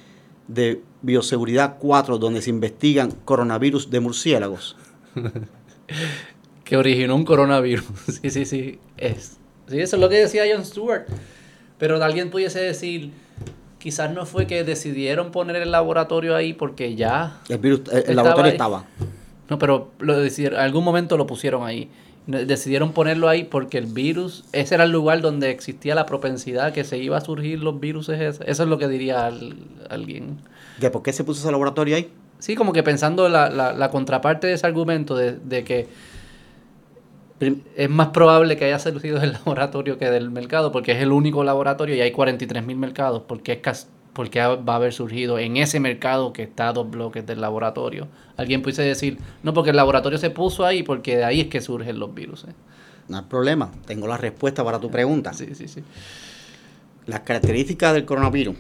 [0.50, 4.76] de Bioseguridad 4, donde se investigan coronavirus de murciélagos.
[6.64, 7.86] que originó un coronavirus.
[8.22, 8.80] sí, sí, sí.
[8.98, 9.38] Es.
[9.68, 11.06] Sí, eso es lo que decía John Stewart.
[11.78, 13.12] Pero alguien pudiese decir,
[13.78, 17.40] quizás no fue que decidieron poner el laboratorio ahí porque ya...
[17.50, 18.86] El, virus, el, laboratorio estaba.
[19.50, 21.90] No, pero lo decidieron, en algún momento lo pusieron ahí.
[22.26, 26.84] Decidieron ponerlo ahí porque el virus, ese era el lugar donde existía la propensidad que
[26.84, 28.10] se iba a surgir los virus.
[28.10, 29.32] Eso es lo que diría
[29.90, 30.40] alguien.
[30.80, 32.12] ¿De por qué se puso ese laboratorio ahí?
[32.40, 35.88] Sí, como que pensando la, la, contraparte de ese argumento de, de que
[37.40, 41.44] es más probable que haya surgido del laboratorio que del mercado, porque es el único
[41.44, 45.80] laboratorio y hay 43 mil mercados, porque, es porque va a haber surgido en ese
[45.80, 48.08] mercado que está a dos bloques del laboratorio.
[48.38, 51.62] Alguien puede decir, no, porque el laboratorio se puso ahí, porque de ahí es que
[51.62, 52.46] surgen los virus.
[52.46, 52.54] ¿eh?
[53.08, 55.34] No hay problema, tengo la respuesta para tu pregunta.
[55.34, 55.84] Sí, sí, sí.
[57.06, 58.56] Las características del coronavirus,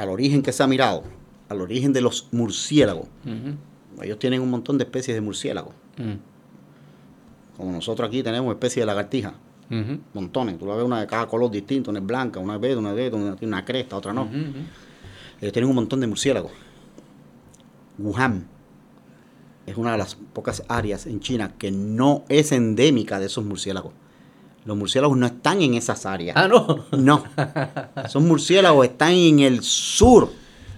[0.00, 1.04] al origen que se ha mirado,
[1.48, 3.08] al origen de los murciélagos,
[4.02, 5.74] ellos tienen un montón de especies de murciélagos.
[5.98, 6.14] Mm.
[7.56, 9.34] Como nosotros aquí tenemos especies de lagartija.
[10.14, 10.58] Montones.
[10.58, 11.90] Tú la ves una de cada color distinto.
[11.90, 14.28] Una es blanca, una es verde, una es verde, una tiene una cresta, otra no.
[15.40, 16.50] Ellos tienen un montón de murciélagos.
[17.98, 18.48] Wuhan
[19.66, 23.92] es una de las pocas áreas en China que no es endémica de esos murciélagos.
[24.64, 26.36] Los murciélagos no están en esas áreas.
[26.36, 26.84] Ah, no.
[26.96, 27.24] No.
[28.04, 30.30] Esos murciélagos están en el sur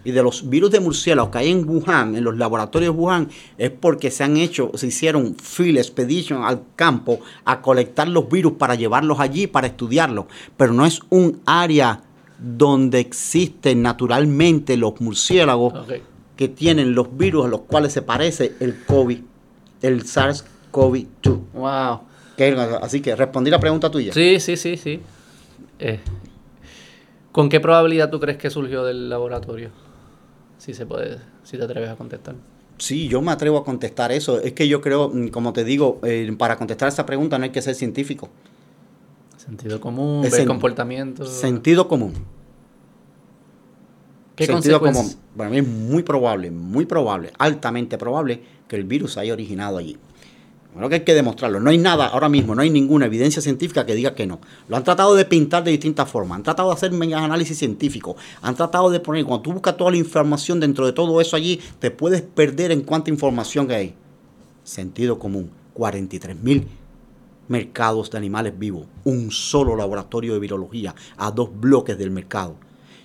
[0.05, 3.29] y de los virus de murciélagos que hay en Wuhan, en los laboratorios de Wuhan,
[3.57, 8.55] es porque se han hecho, se hicieron field expedition al campo a colectar los virus
[8.55, 10.27] para llevarlos allí para estudiarlos.
[10.57, 12.03] Pero no es un área
[12.39, 15.75] donde existen naturalmente los murciélagos
[16.37, 19.19] que tienen los virus a los cuales se parece el COVID,
[19.83, 21.41] el SARS-CoV-2.
[21.53, 22.01] Wow.
[22.81, 24.13] Así que respondí la pregunta tuya.
[24.13, 25.01] Sí, sí, sí, sí.
[25.79, 26.01] Eh,
[27.31, 29.71] ¿Con qué probabilidad tú crees que surgió del laboratorio?
[30.63, 32.37] si se puede, si te atreves a contestar.
[32.79, 34.41] Sí, yo me atrevo a contestar eso.
[34.41, 37.51] Es que yo creo, mm, como te digo, eh, para contestar esa pregunta no hay
[37.51, 38.29] que ser científico.
[39.37, 41.27] Sentido común, ver comportamiento.
[41.27, 42.13] Sentido común.
[44.37, 45.13] ¿Qué sentido común.
[45.37, 49.99] Para mí es muy probable, muy probable, altamente probable que el virus haya originado allí.
[50.73, 51.61] Bueno, que hay que demostrarlo.
[51.61, 54.41] No hay nada ahora mismo, no hay ninguna evidencia científica que diga que no.
[54.69, 58.55] Lo han tratado de pintar de distintas formas, han tratado de hacer análisis científicos, han
[58.55, 61.91] tratado de poner, cuando tú buscas toda la información dentro de todo eso allí, te
[61.91, 63.95] puedes perder en cuánta información hay.
[64.65, 66.67] Sentido común, 43 mil
[67.49, 72.57] mercados de animales vivos, un solo laboratorio de virología a dos bloques del mercado.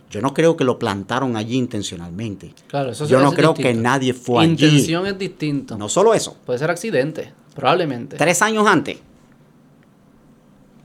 [0.10, 2.53] Yo no creo que lo plantaron allí intencionalmente.
[2.68, 4.52] Claro, eso Yo no creo que nadie fue allí.
[4.52, 5.77] Intención es distinto.
[5.77, 6.38] No solo eso.
[6.45, 7.34] Puede ser accidente.
[7.57, 8.17] Probablemente.
[8.17, 8.99] Tres años antes,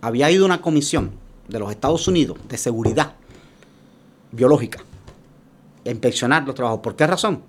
[0.00, 1.10] había ido una comisión
[1.46, 3.12] de los Estados Unidos de seguridad
[4.32, 4.80] biológica
[5.84, 6.80] a inspeccionar los trabajos.
[6.80, 7.42] ¿Por qué razón?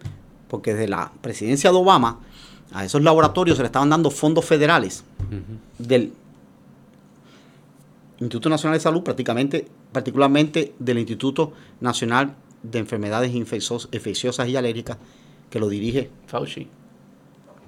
[0.49, 2.19] Porque desde la presidencia de Obama
[2.73, 5.05] a esos laboratorios se le estaban dando fondos federales
[5.77, 6.11] del
[8.19, 14.97] Instituto Nacional de Salud, prácticamente, particularmente del Instituto Nacional de Enfermedades Infecciosas y Alérgicas,
[15.49, 16.67] que lo dirige Fauci.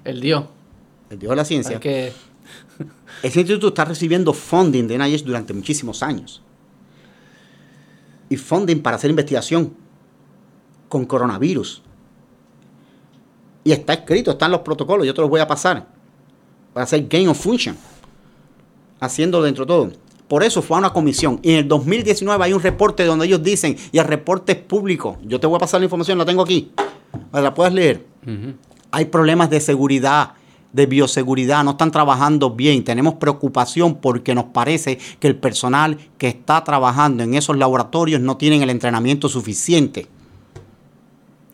[0.04, 0.44] El Dios
[1.10, 2.12] el Dios de la Ciencia, que...
[3.22, 6.42] ese instituto está recibiendo funding de NIH durante muchísimos años.
[8.28, 9.74] Y funding para hacer investigación
[10.88, 11.82] con coronavirus.
[13.64, 15.86] Y está escrito, están los protocolos, yo te los voy a pasar.
[16.72, 17.76] Para hacer gain of function.
[19.00, 19.92] Haciéndolo dentro de todo.
[20.28, 21.38] Por eso fue a una comisión.
[21.42, 25.18] Y en el 2019 hay un reporte donde ellos dicen, y el reporte es público.
[25.24, 26.72] Yo te voy a pasar la información, la tengo aquí.
[27.32, 28.04] la puedes leer.
[28.90, 30.34] Hay problemas de seguridad
[30.76, 32.84] de bioseguridad no están trabajando bien.
[32.84, 38.36] Tenemos preocupación porque nos parece que el personal que está trabajando en esos laboratorios no
[38.36, 40.06] tienen el entrenamiento suficiente.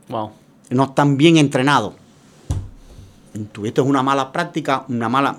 [0.09, 0.33] Wow.
[0.71, 1.95] No están bien entrenados.
[3.53, 5.39] Tuviste una mala práctica, una mala...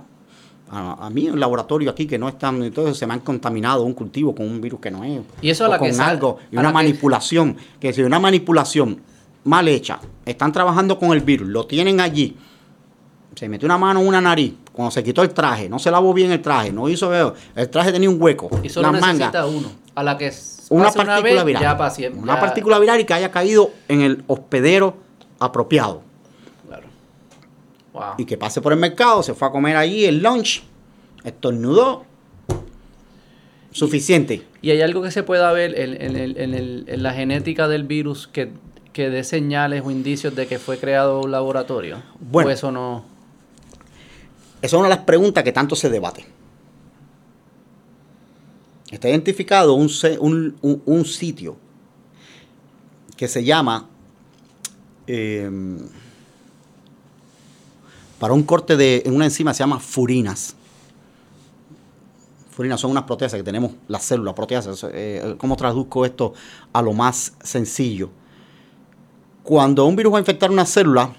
[0.71, 4.33] A, mí el laboratorio aquí que no están, entonces se me han contaminado un cultivo
[4.33, 5.21] con un virus que no es.
[5.39, 7.89] Y eso a la con algo, y una manipulación, que...
[7.89, 8.99] que si una manipulación
[9.43, 12.35] mal hecha, están trabajando con el virus, lo tienen allí,
[13.35, 16.13] se metió una mano en una nariz cuando se quitó el traje, no se lavó
[16.13, 19.71] bien el traje, no hizo veo, el traje tenía un hueco, y solo necesita uno,
[19.95, 20.31] a la que
[20.69, 21.77] una partícula viral,
[22.15, 24.97] una partícula viral y que haya caído en el hospedero
[25.39, 26.01] apropiado.
[26.67, 26.87] Claro.
[27.93, 28.03] Wow.
[28.17, 30.63] Y que pase por el mercado, se fue a comer allí el lunch,
[31.23, 32.05] estornudó,
[33.71, 34.43] suficiente.
[34.61, 38.51] ¿Y hay algo que se pueda ver en, la genética del virus que,
[38.93, 42.01] que dé señales o indicios de que fue creado un laboratorio?
[42.19, 43.12] Bueno, eso no
[44.63, 46.25] esa es una de las preguntas que tanto se debate.
[48.89, 51.57] Está identificado un, sitio
[53.17, 53.89] que se llama
[55.05, 55.79] em,
[58.17, 60.55] para un corte de una enzima se llama furinas.
[62.51, 64.85] Furinas son unas proteasas que tenemos, las células, proteasas.
[64.93, 66.33] Eh, ¿Cómo traduzco esto
[66.71, 68.11] a lo más sencillo?
[69.43, 71.13] Cuando un virus va a infectar una célula,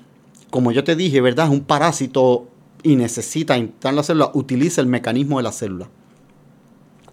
[0.48, 1.44] como yo te dije, ¿verdad?
[1.44, 2.48] Es un parásito
[2.85, 5.89] y necesita en la célula, utiliza el mecanismo de la célula.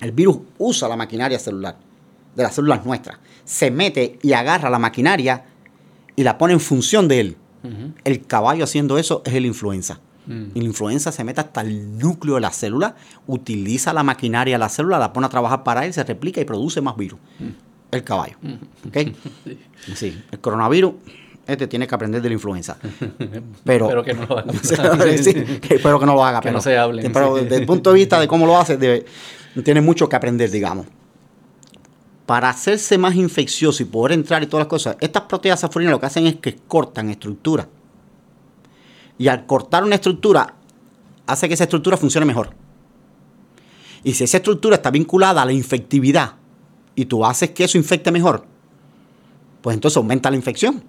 [0.02, 1.78] El virus usa la maquinaria celular,
[2.36, 3.18] de las células nuestras.
[3.46, 5.46] Se mete y agarra la maquinaria
[6.16, 7.38] y la pone en función de él.
[8.04, 10.00] El caballo haciendo eso es el influenza.
[10.26, 10.44] Mm.
[10.56, 12.96] La influenza se mete hasta el núcleo de la célula,
[13.28, 16.46] utiliza la maquinaria de la célula, la pone a trabajar para él, se replica y
[16.46, 17.20] produce más virus.
[17.40, 17.50] Mm.
[17.92, 18.36] El caballo.
[18.42, 18.88] Mm.
[18.88, 19.16] ¿Okay?
[19.96, 20.22] sí.
[20.32, 20.94] El coronavirus
[21.52, 22.78] este tiene que aprender de la influenza.
[23.64, 24.52] Pero, que no lo haga.
[25.70, 26.40] espero que no lo haga.
[26.40, 27.10] Que pero, no se hable.
[27.10, 28.78] Pero desde el punto de vista de cómo lo hace,
[29.64, 30.88] tiene mucho que aprender, digamos.
[32.26, 36.00] Para hacerse más infeccioso y poder entrar y todas las cosas, estas proteasas furinas lo
[36.00, 37.68] que hacen es que cortan estructura.
[39.18, 40.56] Y al cortar una estructura,
[41.28, 42.56] hace que esa estructura funcione mejor.
[44.04, 46.36] Y si esa estructura está vinculada a la infectividad
[46.96, 48.46] y tú haces que eso infecte mejor,
[49.62, 50.84] pues entonces aumenta la infección.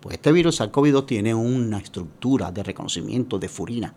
[0.00, 3.94] Pues este virus SARS-CoV-2 tiene una estructura de reconocimiento de furina,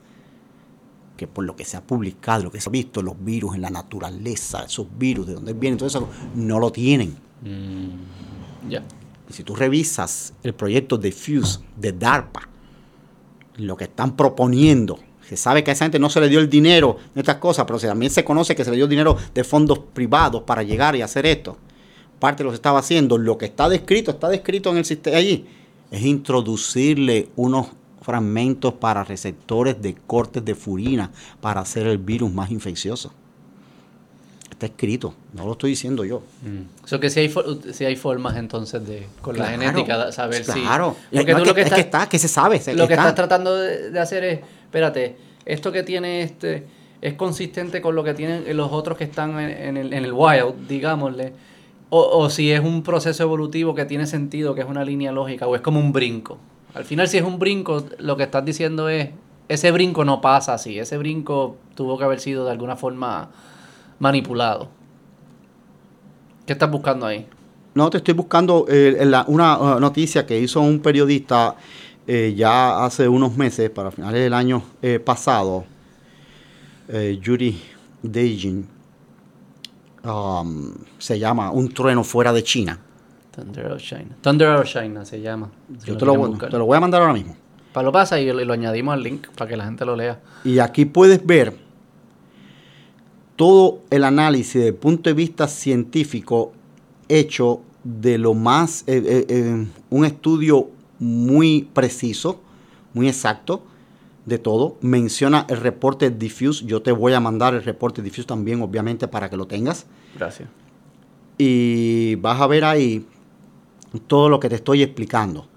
[1.17, 3.61] que por lo que se ha publicado, lo que se ha visto, los virus en
[3.61, 7.15] la naturaleza, esos virus, de dónde vienen, todo eso, no lo tienen.
[7.41, 8.83] Mm, ya.
[9.29, 12.49] Y si tú revisas el proyecto Diffuse de DARPA,
[13.57, 16.49] lo que están proponiendo, se sabe que a esa gente no se le dio el
[16.49, 19.79] dinero de estas cosas, pero también se conoce que se le dio dinero de fondos
[19.93, 21.57] privados para llegar y hacer esto
[22.19, 25.45] parte los estaba haciendo, lo que está descrito, está descrito en el sistema allí,
[25.89, 27.67] es introducirle unos
[28.01, 33.11] fragmentos para receptores de cortes de furina para hacer el virus más infeccioso.
[34.49, 36.21] Está escrito, no lo estoy diciendo yo.
[36.41, 36.97] Mm.
[36.99, 37.33] que si hay,
[37.71, 40.61] si hay formas entonces de, con la genética, saber si...
[40.61, 42.61] Claro, tú lo que, es que está, que se sabe.
[42.75, 45.15] lo que estás tratando de, hacer es, espérate,
[45.45, 46.67] esto que tiene este
[47.01, 50.67] es consistente con lo que tienen los otros que están en, el, en el wild,
[50.67, 51.31] digámosle
[51.89, 55.55] o, si es un proceso evolutivo que tiene sentido, que es una línea lógica, o
[55.55, 56.37] es como un brinco.
[56.75, 59.09] Al final, si es un brinco, lo que estás diciendo es,
[59.47, 63.31] ese brinco no pasa así, ese brinco tuvo que haber sido de alguna forma
[63.97, 64.69] manipulado.
[66.45, 67.27] ¿Qué estás buscando ahí?
[67.73, 68.97] No, te estoy buscando eh,
[69.27, 71.55] una uh, noticia que hizo un periodista
[72.05, 75.65] eh, ya hace unos meses, para finales del año eh, pasado,
[77.21, 77.61] Yuri
[78.01, 78.78] Deijin
[80.03, 82.79] Um, se llama Un trueno fuera de China.
[83.35, 84.15] Thunder of China.
[84.21, 85.49] Thunder of China se llama.
[85.85, 87.35] Yo te lo, voy a mandar ahora mismo.
[87.73, 90.19] Para lo pasa y lo, añadimos al link para que la gente lo lea.
[90.43, 91.55] Y aquí puedes ver
[93.35, 96.53] todo el análisis desde el punto de vista científico
[97.07, 100.69] hecho de lo más, eh, eh, eh, un estudio
[100.99, 102.41] muy preciso,
[102.93, 103.63] muy exacto,
[104.29, 104.77] de todo.
[104.81, 106.65] Menciona el reporte Diffuse.
[106.65, 109.85] Yo te voy a mandar el reporte Diffuse también, obviamente, para que lo tengas.
[110.15, 110.47] Gracias.
[111.37, 113.05] Y vas a ver ahí
[114.07, 115.47] todo lo que te estoy explicando.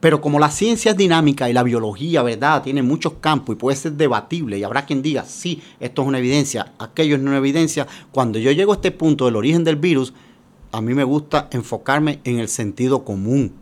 [0.00, 2.62] Pero como la ciencia es dinámica y la biología, ¿verdad?
[2.62, 6.18] Tiene muchos campos y puede ser debatible y habrá quien diga, sí, esto es una
[6.18, 7.86] evidencia, aquello es una evidencia.
[8.10, 10.14] Cuando yo llego a este punto del origen del virus,
[10.72, 13.52] a mí me gusta enfocarme en el sentido común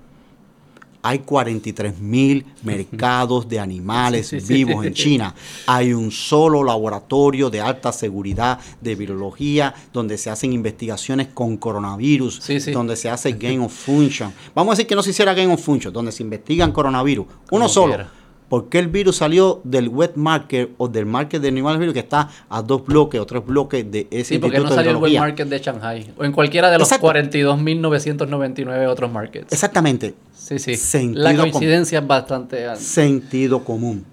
[1.09, 5.35] hay 43 mil mercados de animales vivos en China.
[5.67, 12.43] Hay un solo laboratorio de alta seguridad de virología donde se hacen investigaciones con coronavirus,
[12.75, 14.35] donde se hace gain of function.
[14.55, 17.27] Vamos a decir que no se hiciera gain of function, donde se investigan coronavirus.
[17.53, 18.18] Uno solo.
[18.49, 22.01] ¿Por qué el virus salió del wet market o del market de animales virus que
[22.01, 25.19] está a dos bloques o tres bloques de ese Sí, porque no salió el wet
[25.19, 29.53] market de Shanghai o en cualquiera de los 42.999 otros markets.
[29.53, 30.15] Exactamente.
[30.35, 31.13] Sí, sí.
[31.15, 32.83] La coincidencia es bastante alta.
[32.83, 34.07] Sentido común.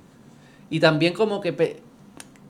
[0.69, 1.81] Y también como que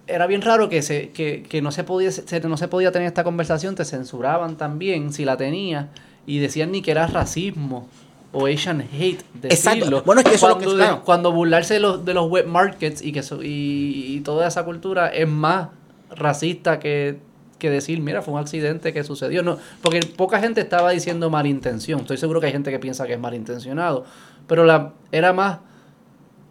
[0.07, 2.10] era bien raro que, se, que, que no, se podía,
[2.48, 5.90] no se podía tener esta conversación, te censuraban también si la tenía
[6.26, 7.88] y decían ni que era racismo
[8.36, 10.03] o Asian hate decirlo.
[10.06, 12.45] Bueno, es que eso cuando, es lo que, cuando burlarse de los, de los web
[12.45, 15.70] markets y que y, toda esa cultura es más
[16.10, 17.20] racista que,
[17.57, 19.41] que, decir, mira, fue un accidente que sucedió.
[19.41, 22.02] No, porque poca gente estaba diciendo malintención.
[22.02, 24.03] Estoy seguro que hay gente que piensa que es malintencionado.
[24.48, 25.60] Pero la, era más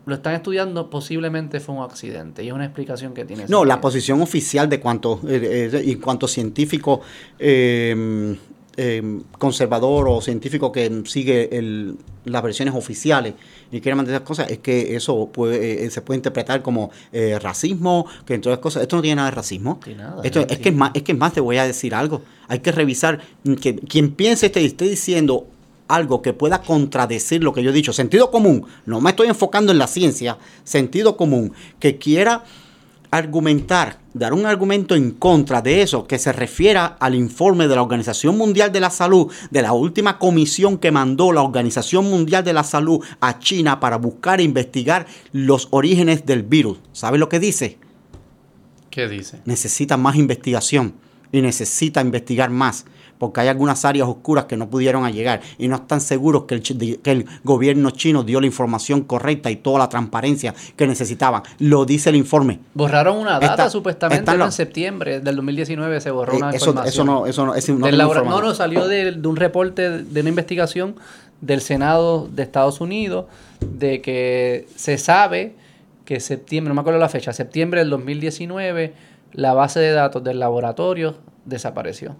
[0.06, 2.43] lo están estudiando, posiblemente fue un accidente.
[2.43, 3.44] Y es una explicación que tiene.
[3.48, 7.02] No, la posición oficial de cuanto, eh, eh, y cuanto científico
[7.39, 8.36] eh,
[8.76, 13.34] Em, conservador o científico que sigue el, las versiones oficiales
[13.70, 17.38] y quiere mantener esas cosas, es que eso puede, eh, se puede interpretar como eh,
[17.38, 19.78] racismo, que entre otras cosas, esto no tiene nada de racismo.
[20.24, 22.22] esto, es, que es, más, es que más te voy a decir algo.
[22.48, 23.20] Hay que revisar
[23.60, 25.46] que quien piense este, esté diciendo
[25.86, 29.70] algo que pueda contradecir lo que yo he dicho, sentido común, no me estoy enfocando
[29.70, 32.42] en la ciencia, sentido común, que quiera
[33.16, 37.82] argumentar, dar un argumento en contra de eso, que se refiera al informe de la
[37.82, 42.53] Organización Mundial de la Salud, de la última comisión que mandó la Organización Mundial de
[42.53, 46.78] la Salud a China para buscar e investigar los orígenes del virus.
[46.93, 47.78] ¿Sabe lo que dice?
[48.91, 49.41] ¿Qué dice?
[49.45, 50.95] Necesita más investigación
[51.32, 52.85] y necesita investigar más
[53.24, 57.01] porque hay algunas áreas oscuras que no pudieron llegar y no están seguros que el,
[57.01, 61.42] que el gobierno chino dio la información correcta y toda la transparencia que necesitaban.
[61.59, 62.60] Lo dice el informe.
[62.74, 66.92] Borraron una data supuestamente en septiembre del 2019 se borró eh, una eso, información.
[66.92, 70.28] Eso no, eso no, es no, no, no, salió de, de un reporte de una
[70.28, 70.96] investigación
[71.40, 73.24] del Senado de Estados Unidos
[73.60, 75.55] de que se sabe
[76.05, 78.92] que septiembre, no me acuerdo la fecha, septiembre del 2019,
[79.32, 82.16] la base de datos del laboratorio desapareció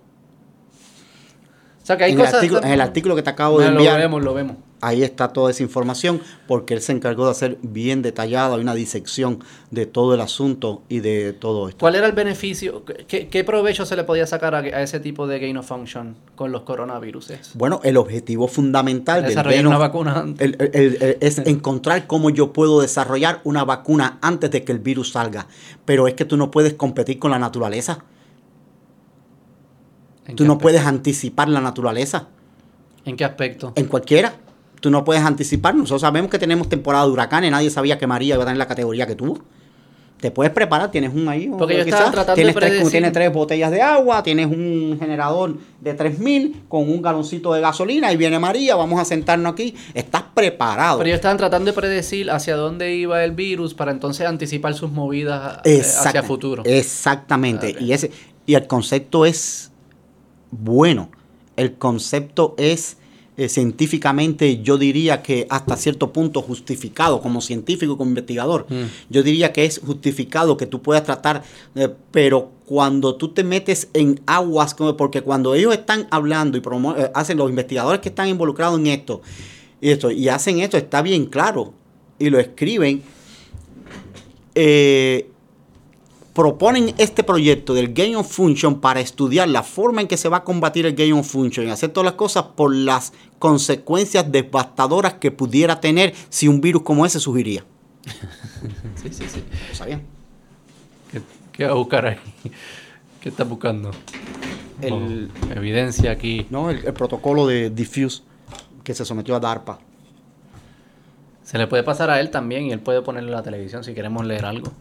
[1.89, 3.94] en, el artículo, que te acabo de enviar.
[3.94, 4.56] Lo vemos, lo vemos.
[4.81, 8.74] Ahí está toda esa información porque él se encargó de hacer bien detallado, hay una
[8.74, 11.81] disección de todo el asunto y de todo esto.
[11.81, 12.85] ¿Cuál era el beneficio?
[12.85, 16.62] ¿Qué, provecho se le podía sacar a, ese tipo de gain of function con los
[16.62, 17.32] coronavirus?
[17.55, 23.65] Bueno, el objetivo fundamental del desarrollar una vacuna es encontrar cómo yo puedo desarrollar una
[23.65, 25.47] vacuna antes de que el virus salga.
[25.86, 28.05] Pero es que tú no puedes competir con la naturaleza.
[30.37, 32.29] Tú no puedes anticipar la naturaleza.
[33.05, 33.73] ¿En qué aspecto?
[33.77, 34.35] En cualquiera.
[34.81, 35.75] Tú no puedes anticipar.
[35.75, 37.51] Nosotros sabemos que tenemos temporada de huracanes.
[37.51, 39.39] Nadie sabía que María iba a tener la categoría que tuvo.
[40.21, 41.51] Te puedes preparar, tienes un ahí.
[41.59, 45.59] Porque yo estaba tratando tienes de tres, Tienes tres botellas de agua, tienes un generador
[45.81, 48.11] de 3000 con un galoncito de gasolina.
[48.11, 49.75] Y viene María, vamos a sentarnos aquí.
[49.93, 50.99] Estás preparado.
[50.99, 54.91] Pero ellos estaban tratando de predecir hacia dónde iba el virus para entonces anticipar sus
[54.91, 56.63] movidas eh, hacia el futuro.
[56.65, 57.77] Exactamente.
[57.79, 58.11] Y, ese,
[58.47, 59.74] y el concepto es
[60.62, 61.10] bueno.
[61.56, 62.97] El concepto es
[63.36, 68.66] eh, científicamente, yo diría que hasta cierto punto justificado como científico, como investigador.
[68.68, 68.85] Mm.
[69.10, 71.43] Yo diría que es justificado que tú puedas tratar,
[71.74, 76.60] eh, pero cuando tú te metes en aguas, como, porque cuando ellos están hablando y
[76.60, 79.20] eh, hacen los investigadores que están involucrados en esto
[79.81, 81.74] y esto y hacen esto, está bien claro
[82.18, 83.02] y lo escriben.
[84.55, 85.28] Eh,
[86.35, 90.39] proponen este proyecto del Gain of Function para estudiar la forma en que se va
[90.39, 95.15] a combatir el Gain of Function y hacer todas las cosas por las consecuencias devastadoras
[95.15, 97.65] que pudiera tener si un virus como ese surgiría.
[99.02, 99.44] sí, sí, sí.
[99.69, 100.02] ¿Lo sabían?
[101.52, 102.19] ¿Qué, va a buscar ahí?
[103.20, 103.93] ¿Qué está buscando?
[104.81, 106.48] El, evidencia aquí.
[106.51, 108.23] No, el, protocolo de Diffuse
[108.82, 109.78] que se sometió a DARPA.
[111.44, 113.94] Se le puede pasar a él también y él puede ponerlo en la televisión si
[113.94, 114.73] queremos leer algo.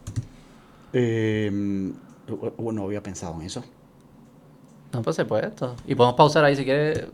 [0.93, 3.63] Eh, no había pensado en eso.
[4.93, 5.75] No, pues se puede esto.
[5.87, 7.07] Y podemos pausar ahí si quieres.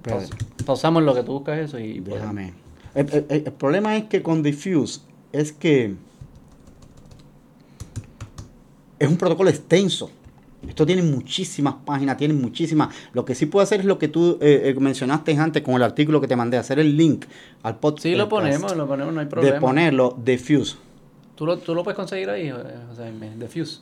[0.66, 2.00] pausamos lo que tú buscas eso y.
[2.00, 2.54] Déjame.
[2.94, 5.02] El, problema es que con Diffuse
[5.32, 5.96] es que
[8.98, 10.12] es un protocolo extenso.
[10.68, 12.94] Esto tiene muchísimas páginas, tiene muchísimas.
[13.14, 15.84] Lo que sí puedo hacer es lo que tú eh, eh, mencionaste antes con el
[15.84, 17.26] artículo que te mandé, hacer el link
[17.64, 18.04] al podcast.
[18.04, 19.56] Sí, lo ponemos, lo ponemos, no hay problema.
[19.56, 20.76] De ponerlo, Diffuse.
[21.40, 23.80] ¿Tú lo, ¿Tú lo puedes conseguir ahí, José Diffuse.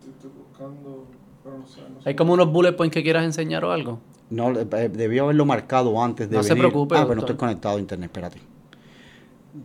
[0.00, 1.04] Estoy buscando,
[1.42, 4.00] pero no sé, ¿Hay como unos bullet points que quieras enseñar o algo?
[4.30, 6.96] No, eh, debió haberlo marcado antes de No se preocupe.
[6.96, 8.40] Ah, pero no estoy conectado a internet, espérate.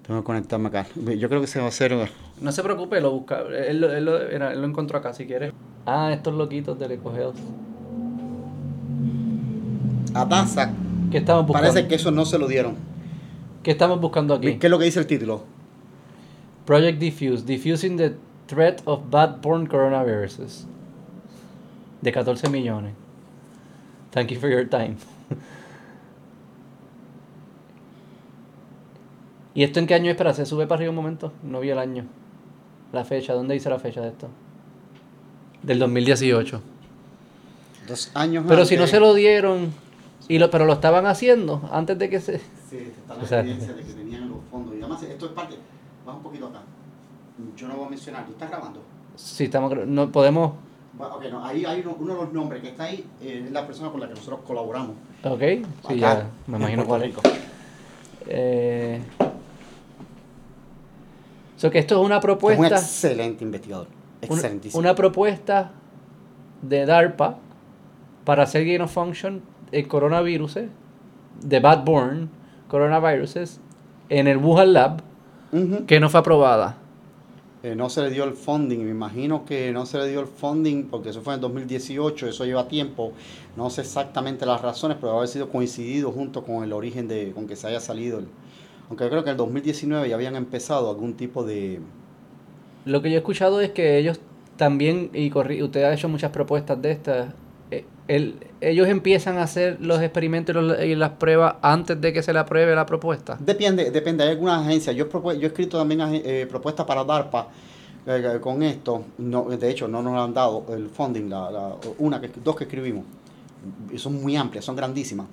[0.05, 0.88] Tengo que conectarme acá.
[1.17, 1.93] Yo creo que se va a hacer...
[1.93, 2.09] Eh,
[2.41, 3.43] no se preocupe, lo busca.
[3.43, 5.53] Él, él, lo encontró acá, si quieres.
[5.85, 7.38] Ah, estos loquitos del EcoHealth.
[10.13, 10.73] A Taza.
[11.09, 11.69] ¿Qué estamos buscando?
[11.69, 12.76] Parece que eso no se lo dieron.
[13.63, 14.57] ¿Qué estamos buscando aquí?
[14.57, 15.59] ¿Qué es lo que dice el título?
[16.69, 18.13] Project Diffuse, Diffusing the
[18.47, 20.67] Threat of Bad-Born Coronaviruses.
[21.99, 22.93] De 14 millones.
[24.11, 24.97] Thank you for your time.
[29.55, 30.35] ¿Y esto en qué año espera?
[30.35, 31.33] ¿Se sube para arriba un momento?
[31.41, 32.05] No vi el año.
[32.93, 34.27] La fecha, ¿dónde dice la fecha de esto?
[35.63, 36.61] Del 2018.
[37.87, 39.73] Dos años Pero si no se lo dieron,
[40.27, 42.37] y lo, pero lo estaban haciendo antes de que se...
[42.69, 44.75] Sí, está la evidencia de que tenían los fondos.
[44.75, 45.55] Y además esto es parte
[46.15, 46.61] un poquito acá.
[47.56, 48.26] Yo no voy a mencionar.
[48.26, 48.81] ¿Tú estás grabando?
[49.15, 50.53] Sí, estamos no podemos.
[50.98, 53.90] Ok, no, ahí hay uno, de los nombres que está ahí, eh, es la persona
[53.90, 54.95] con la que nosotros colaboramos.
[55.23, 55.41] Ok,
[55.88, 57.15] sí, ya, me imagino cuál es.
[58.27, 59.02] Eh,
[61.69, 62.65] que esto es una propuesta.
[62.65, 63.88] Es un excelente investigador.
[64.22, 64.80] Excelentísimo.
[64.80, 65.72] Una, propuesta
[66.61, 67.38] de DARPA
[68.26, 69.41] para hacer gain of function
[69.72, 70.60] en coronavirus,
[71.41, 71.86] de bad
[72.68, 73.61] coronaviruses,
[74.10, 75.02] en el Wuhan Lab
[75.88, 76.77] que no fue aprobada.
[77.63, 78.80] eh, no se le dio el funding.
[78.85, 82.45] Me imagino que no se le dio el funding porque eso fue en 2018, eso
[82.45, 83.11] lleva tiempo.
[83.57, 87.47] No sé exactamente las razones, pero haber sido coincidido junto con el origen de, con
[87.47, 88.21] que se haya salido.
[88.88, 91.80] aunque yo creo que en el 2019 ya habían empezado algún tipo de...
[92.85, 94.19] Lo que yo he escuchado es que ellos
[94.57, 95.31] también, y
[95.63, 97.34] usted ha hecho muchas propuestas de estas,
[98.10, 102.40] el, ellos empiezan a hacer los experimentos y, las pruebas antes de que se le
[102.40, 103.38] apruebe la propuesta.
[103.40, 104.23] Depende, depende.
[104.23, 104.95] Hay algunas agencias.
[104.95, 107.49] Yo, yo he escrito también eh, propuestas para DARPA
[108.07, 109.06] eh, con esto.
[109.19, 113.06] No, de hecho, no nos han dado el funding, la, una, que, dos que escribimos.
[113.98, 115.27] Son muy amplias, son grandísimas.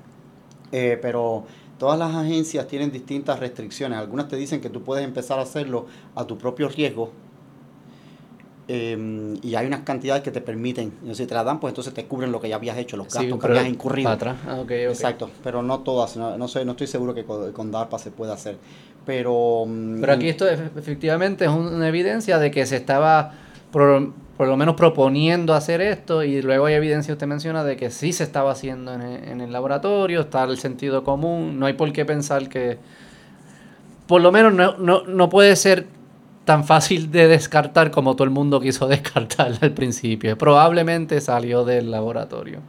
[0.70, 1.44] pero
[1.78, 3.98] todas las agencias tienen distintas restricciones.
[3.98, 7.10] Algunas te dicen que tú puedes empezar a hacerlo a tu propio riesgo
[8.68, 12.04] Em, y hay unas cantidades que te permiten, si te la dan, pues entonces te
[12.06, 14.10] cubren lo que ya habías hecho, los gastos que habías incurrido.
[14.10, 14.36] atrás.
[14.44, 18.32] Ah, Exacto, pero no todas, no, sé, no estoy seguro que con, DARPA se pueda
[18.32, 18.56] hacer.
[19.04, 23.34] Pero, mm, pero aquí esto efectivamente es una evidencia de que se estaba
[23.70, 28.12] por, lo menos proponiendo hacer esto y luego hay evidencia, usted menciona, de que sí
[28.12, 31.92] se estaba haciendo en el, en el laboratorio, está el sentido común, no hay por
[31.92, 32.78] qué pensar que...
[34.08, 35.86] Por lo menos no, no, no puede ser
[36.46, 40.38] tan fácil de descartar como todo el mundo quiso descartar al principio.
[40.38, 42.60] Probablemente salió del laboratorio.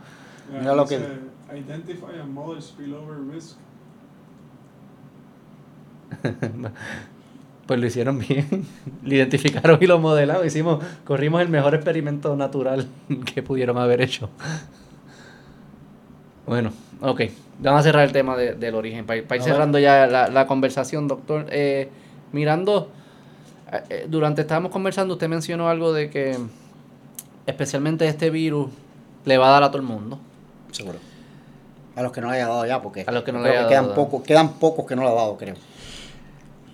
[0.51, 0.97] Mira lo que...
[1.47, 3.55] Identify a spillover risk.
[7.67, 8.65] pues lo hicieron bien.
[9.01, 10.45] lo identificaron y lo modelaron.
[10.45, 12.85] Hicimos, corrimos el mejor experimento natural
[13.33, 14.29] que pudieron haber hecho.
[16.45, 16.71] Bueno,
[17.01, 17.21] ok.
[17.59, 19.05] Vamos a cerrar el tema del origen.
[19.05, 21.45] Para, ir cerrando ya la, conversación, doctor.
[21.49, 21.89] Eh,
[22.33, 22.91] mirando
[24.07, 26.37] durante estábamos conversando, usted mencionó algo de que
[27.45, 28.69] especialmente este virus
[29.25, 30.19] le va a dar a todo el mundo.
[30.71, 30.99] Seguro.
[31.95, 33.67] A los que no le haya dado ya, porque a los que no le haya
[33.67, 35.55] quedan, Pocos, quedan pocos que no le ha dado, creo.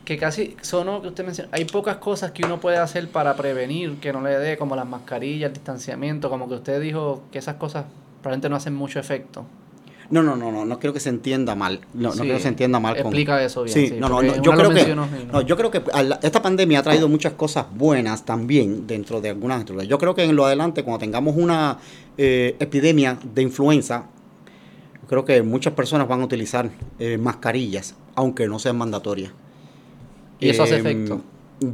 [0.03, 1.49] Que casi sonó que usted mencionó.
[1.53, 4.85] Hay pocas cosas que uno puede hacer para prevenir que no le dé, como las
[4.85, 7.85] mascarillas, el distanciamiento, como que usted dijo que esas cosas
[8.21, 9.45] probablemente no hacen mucho efecto.
[10.13, 11.79] No, no, no, no, no quiero que se entienda mal.
[11.95, 12.95] No, no quiero que se entienda mal.
[12.95, 13.73] Explica eso bien.
[13.73, 15.81] Sí, no, no, yo creo que, no, yo creo que
[16.21, 19.65] esta pandemia ha traído muchas cosas buenas también dentro de algunas.
[19.65, 21.79] Yo creo que en lo adelante, cuando tengamos una
[22.15, 24.05] eh, epidemia de influenza,
[25.07, 26.69] creo que muchas personas van a utilizar
[26.99, 29.31] eh, mascarillas, aunque no sean mandatorias.
[30.39, 31.21] ¿Y eso hace em, efecto?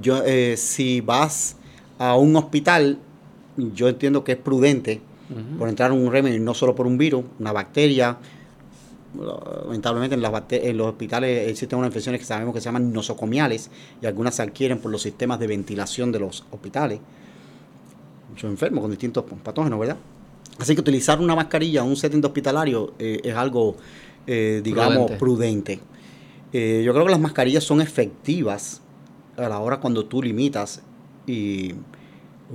[0.02, 1.58] Yo, eh, si vas
[1.98, 3.00] a un hospital,
[3.58, 5.02] yo entiendo que es prudente
[5.58, 8.18] por entrar en un remedio, no solo por un virus, una bacteria.
[9.66, 14.06] Lamentablemente en, en los hospitales existen unas infecciones que sabemos que se llaman nosocomiales y
[14.06, 17.00] algunas se adquieren por los sistemas de ventilación de los hospitales.
[18.30, 19.98] Muchos enfermos con distintos patógenos, ¿verdad?
[20.60, 23.78] Así que utilizar una mascarilla en un setting hospitalario eh, es algo,
[24.28, 25.80] eh, digamos, prudente.
[26.52, 28.82] Eh, yo creo que las mascarillas son efectivas
[29.38, 30.82] a la hora cuando tú limitas
[31.26, 31.74] y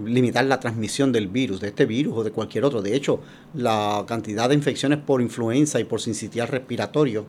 [0.03, 2.83] limitar la transmisión del virus, de este virus o de cualquier otro.
[2.83, 3.21] De hecho,
[3.55, 7.27] la cantidad de infecciones por influenza y por sincitial respiratorio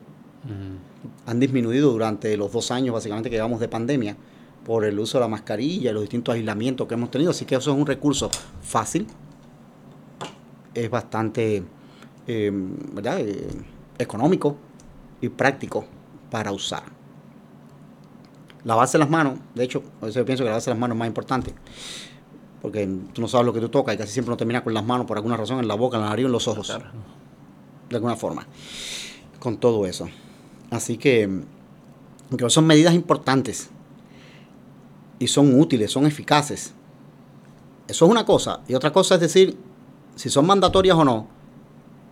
[1.26, 4.16] han disminuido durante los dos años básicamente que llevamos de pandemia
[4.64, 7.30] por el uso de la mascarilla y los distintos aislamientos que hemos tenido.
[7.30, 8.30] Así que eso es un recurso
[8.62, 9.06] fácil,
[10.74, 11.62] es bastante
[12.26, 13.20] eh, ¿verdad?
[13.20, 13.48] Eh,
[13.98, 14.56] económico
[15.20, 15.84] y práctico
[16.30, 16.82] para usar.
[18.64, 21.54] Lavarse las manos, de hecho, yo pienso que lavarse las manos es más importante
[22.66, 24.84] porque tú no sabes lo que tú tocas y casi siempre no termina con las
[24.84, 26.76] manos por alguna razón en la boca, en la nariz o en los ojos.
[27.88, 28.44] De alguna forma.
[29.38, 30.08] Con todo eso.
[30.72, 31.42] Así que,
[32.36, 33.70] que son medidas importantes
[35.20, 36.74] y son útiles, son eficaces.
[37.86, 38.58] Eso es una cosa.
[38.66, 39.56] Y otra cosa es decir
[40.16, 41.28] si son mandatorias o no.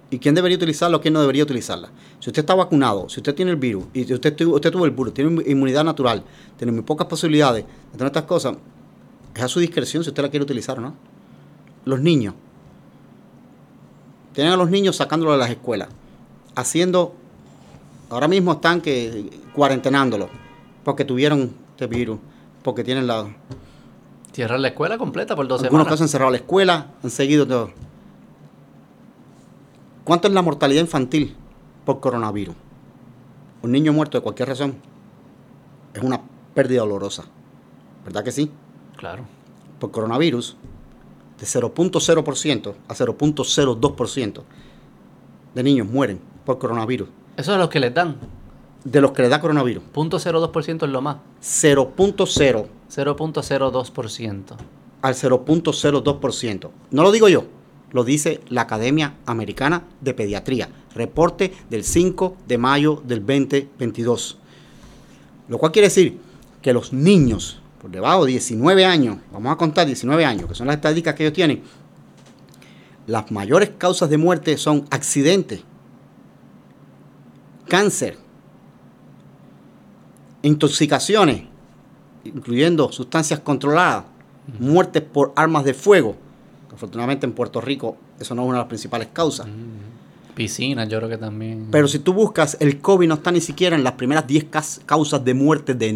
[0.09, 1.90] ¿Y quién debería utilizarla o quién no debería utilizarla?
[2.20, 5.14] Si usted está vacunado, si usted tiene el virus, y usted, usted tuvo el virus,
[5.14, 6.22] tiene inmunidad natural,
[6.56, 8.55] tiene muy pocas posibilidades de tener estas cosas,
[9.35, 10.94] es a su discreción si usted la quiere utilizar o no.
[11.85, 12.35] Los niños.
[14.32, 15.89] Tienen a los niños sacándolos de las escuelas.
[16.56, 17.15] Haciendo.
[18.11, 20.31] Ahora mismo están que cuarentenándolos.
[20.85, 22.19] Porque tuvieron este virus.
[22.62, 23.27] Porque tienen la.
[24.32, 25.86] Cierran la escuela completa por dos Algunos semanas.
[25.86, 27.70] casos han cerrado la escuela, han seguido todo.
[30.02, 31.36] ¿Cuánto es la mortalidad infantil
[31.85, 32.55] por coronavirus?
[33.62, 34.77] Un niño muerto de cualquier razón
[35.94, 36.20] es una
[36.52, 37.24] pérdida dolorosa.
[38.05, 38.51] ¿Verdad que sí?
[38.97, 39.25] Claro.
[39.79, 40.57] Por coronavirus,
[41.39, 44.43] de 0.0% a 0.02%
[45.55, 47.09] de niños mueren por coronavirus.
[47.37, 48.16] ¿Eso es los que les dan?
[48.85, 49.83] De los que les da coronavirus.
[49.93, 51.16] 0.02% es lo más.
[51.43, 52.66] 0.0.
[52.91, 54.57] 0.02%.
[55.03, 56.71] Al 0.02%.
[56.91, 57.45] No lo digo yo,
[57.93, 60.69] lo dice la Academia Americana de Pediatría.
[60.95, 64.39] Reporte del 5 de mayo del 2022.
[65.49, 66.19] Lo cual quiere decir
[66.62, 70.69] que los niños por debajo de 19 años, vamos a contar 19 años, que son
[70.69, 71.62] las estadísticas que ellos tienen,
[73.06, 75.61] las mayores causas de muerte son accidentes,
[77.69, 78.16] cáncer,
[80.40, 81.43] intoxicaciones,
[82.24, 84.05] incluyendo sustancias controladas,
[84.59, 86.16] muertes por armas de fuego.
[86.73, 89.47] Afortunadamente en Puerto Rico eso no es una de las principales causas.
[90.35, 91.69] Piscinas, yo creo que también.
[91.70, 94.47] Pero si tú buscas, el COVID no está ni siquiera en las primeras 10
[94.85, 95.93] causas de muerte de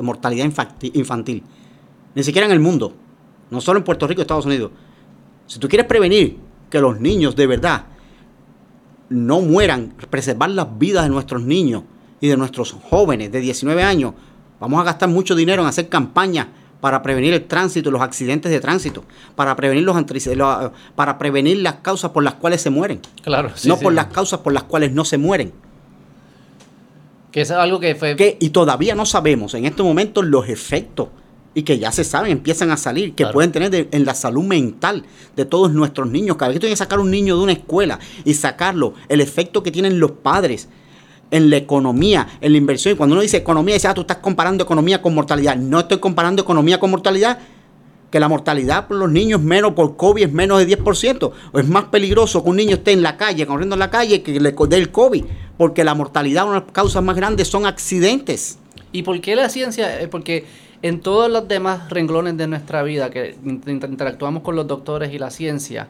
[0.00, 1.42] mortalidad infantil.
[2.14, 2.94] Ni siquiera en el mundo.
[3.50, 4.70] No solo en Puerto Rico y Estados Unidos.
[5.46, 6.38] Si tú quieres prevenir
[6.70, 7.86] que los niños de verdad
[9.10, 11.82] no mueran, preservar las vidas de nuestros niños
[12.20, 14.14] y de nuestros jóvenes de 19 años,
[14.58, 16.46] vamos a gastar mucho dinero en hacer campañas
[16.82, 19.04] para prevenir el tránsito y los accidentes de tránsito,
[19.36, 19.96] para prevenir los
[20.96, 23.00] para prevenir las causas por las cuales se mueren.
[23.22, 25.52] Claro, no por las causas por las cuales no se mueren.
[27.30, 31.10] Que es algo que fue y todavía no sabemos en estos momentos los efectos
[31.54, 35.04] y que ya se saben, empiezan a salir, que pueden tener en la salud mental
[35.36, 36.36] de todos nuestros niños.
[36.36, 39.62] Cada vez que tienen que sacar un niño de una escuela y sacarlo, el efecto
[39.62, 40.68] que tienen los padres,
[41.32, 42.94] en la economía, en la inversión.
[42.94, 45.56] Y cuando uno dice economía, dice, ah, tú estás comparando economía con mortalidad.
[45.56, 47.38] No estoy comparando economía con mortalidad,
[48.10, 51.32] que la mortalidad por los niños menos por COVID es menos de 10%.
[51.52, 54.22] O es más peligroso que un niño esté en la calle, corriendo en la calle,
[54.22, 55.24] que le dé el COVID.
[55.56, 58.58] Porque la mortalidad, una de las causas más grandes son accidentes.
[58.92, 60.02] ¿Y por qué la ciencia?
[60.02, 60.44] Eh, porque
[60.82, 65.30] en todos los demás renglones de nuestra vida que interactuamos con los doctores y la
[65.30, 65.88] ciencia,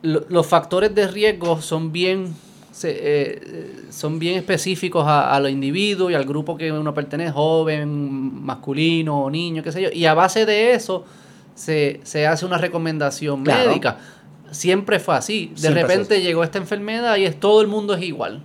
[0.00, 2.34] los factores de riesgo son bien
[2.84, 9.22] eh, son bien específicos a, los individuos y al grupo que uno pertenece, joven, masculino
[9.22, 9.88] o niño, qué sé yo.
[9.92, 11.04] Y a base de eso
[11.54, 13.98] se, hace una recomendación médica.
[14.50, 15.52] Siempre fue así.
[15.60, 18.42] De repente llegó esta enfermedad y es, todo el mundo es igual.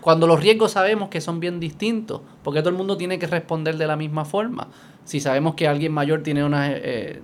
[0.00, 3.76] Cuando los riesgos sabemos que son bien distintos, porque todo el mundo tiene que responder
[3.78, 4.68] de la misma forma
[5.04, 7.20] si sabemos que alguien mayor tiene unas eh,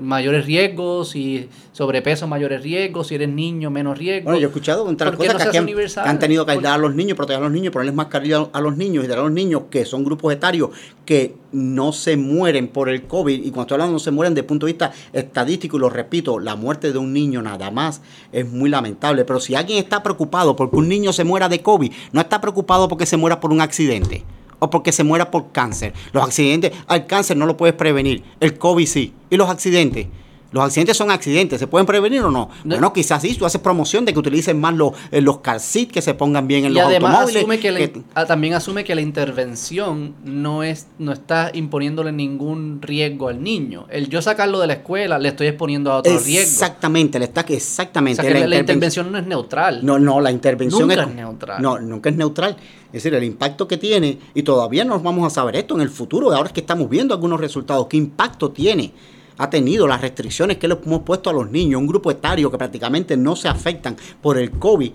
[0.00, 4.24] mayores riesgos, si sobrepeso mayores riesgos, si eres niño menos riesgos.
[4.24, 7.40] Bueno, yo he escuchado otras cosas que, han, tenido que ayudar a los niños, proteger
[7.40, 10.04] a los niños, ponerles mascarilla a los niños y dar a los niños que son
[10.04, 10.70] grupos etarios
[11.04, 13.38] que no se mueren por el COVID.
[13.38, 15.90] Y cuando estoy hablando no se mueren desde el punto de vista estadístico, y lo
[15.90, 18.02] repito, la muerte de un niño nada más
[18.32, 19.24] es muy lamentable.
[19.24, 22.88] Pero si alguien está preocupado porque un niño se muera de COVID, no está preocupado
[22.88, 24.24] porque se muera por un accidente
[24.58, 25.92] o porque se muera por cáncer.
[26.12, 29.14] Los accidentes, al cáncer no lo puedes prevenir, el COVID sí.
[29.30, 30.06] ¿Y los accidentes?
[30.50, 32.48] Los accidentes son accidentes, ¿se pueden prevenir o no?
[32.64, 35.58] Bueno, quizás sí, tú haces promoción de que utilicen más los, eh, los car
[35.92, 40.14] que se pongan bien en los además Asume que, ah, también asume que la intervención
[40.24, 43.86] no es no está imponiéndole ningún riesgo al niño.
[43.90, 46.40] El yo sacarlo de la escuela le estoy exponiendo a otro riesgo.
[46.40, 48.22] Exactamente, le está exactamente.
[48.46, 49.84] la, intervención no es neutral.
[49.84, 51.62] No, no, la intervención nunca es, neutral.
[51.62, 52.56] No, nunca es neutral.
[52.86, 55.90] Es decir, el impacto que tiene, y todavía no vamos a saber esto en el
[55.90, 58.92] futuro, ahora es que estamos viendo algunos resultados, qué impacto tiene
[59.38, 62.58] ha tenido, las restricciones que le hemos puesto a los niños, un grupo etario que
[62.58, 64.90] prácticamente no se afectan por el COVID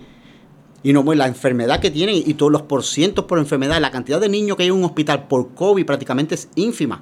[0.83, 4.27] y no la enfermedad que tienen y todos los porcientos por enfermedad, la cantidad de
[4.27, 7.01] niños que hay en un hospital por COVID prácticamente es ínfima.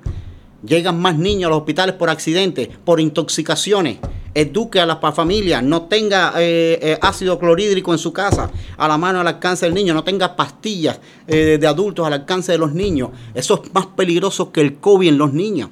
[0.64, 3.98] Llegan más niños a los hospitales por accidentes, por intoxicaciones.
[4.36, 8.98] Eduque a las familias, no tenga eh, eh, ácido clorhídrico en su casa, a la
[8.98, 12.74] mano al alcance del niño, no tenga pastillas eh, de adultos al alcance de los
[12.74, 13.10] niños.
[13.34, 15.70] Eso es más peligroso que el COVID en los niños.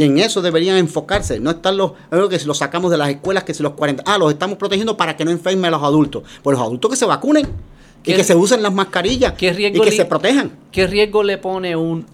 [0.00, 1.92] Y en eso deberían enfocarse, no estar los,
[2.30, 4.96] que si los sacamos de las escuelas, que si los 40, ah, los estamos protegiendo
[4.96, 6.22] para que no enfermen a los adultos.
[6.42, 7.46] Pues los adultos que se vacunen
[8.02, 9.36] y que se usen las mascarillas y
[9.78, 10.52] que se protejan.
[10.72, 12.06] ¿Qué riesgo le pone un,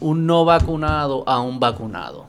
[0.00, 2.26] un no vacunado a un vacunado?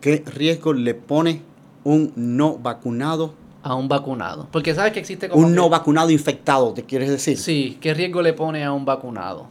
[0.00, 1.42] ¿Qué riesgo le pone
[1.82, 3.34] un no vacunado
[3.64, 4.46] a un vacunado?
[4.52, 7.36] Porque sabes que existe como un no vacunado infectado, ¿te quieres decir?
[7.36, 9.48] Sí, ¿qué riesgo le pone a un vacunado?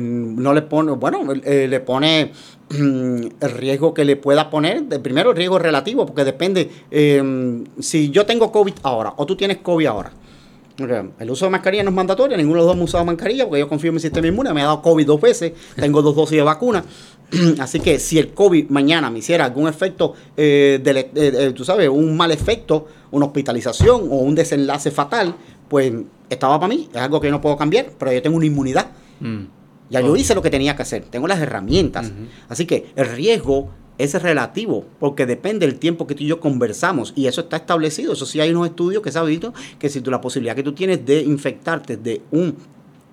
[0.00, 2.32] No le pone, bueno, eh, le pone
[2.70, 4.84] el riesgo que le pueda poner.
[4.84, 9.36] De, primero, el riesgo relativo, porque depende em, si yo tengo COVID ahora o tú
[9.36, 10.12] tienes COVID ahora.
[10.76, 13.60] El uso de mascarilla no es mandatorio, ninguno de los dos hemos usado mascarilla porque
[13.60, 16.38] yo confío en mi sistema inmune, me ha dado COVID dos veces, tengo dos dosis
[16.38, 16.84] de vacuna.
[17.60, 22.16] Así que si el COVID mañana me hiciera algún efecto, eh, de, tú sabes, un
[22.16, 25.36] mal efecto, una hospitalización o un desenlace fatal,
[25.68, 25.92] pues
[26.28, 28.88] estaba para mí, es algo que yo no puedo cambiar, pero yo tengo una inmunidad.
[29.20, 29.44] Mm.
[29.90, 32.10] Ya yo hice lo que tenía que hacer, tengo las herramientas.
[32.48, 37.12] Así que el riesgo es relativo, porque depende del tiempo que tú y yo conversamos,
[37.14, 38.14] y eso está establecido.
[38.14, 40.62] Eso sí hay unos estudios que se han visto que si tú la posibilidad que
[40.62, 42.56] tú tienes de infectarte de un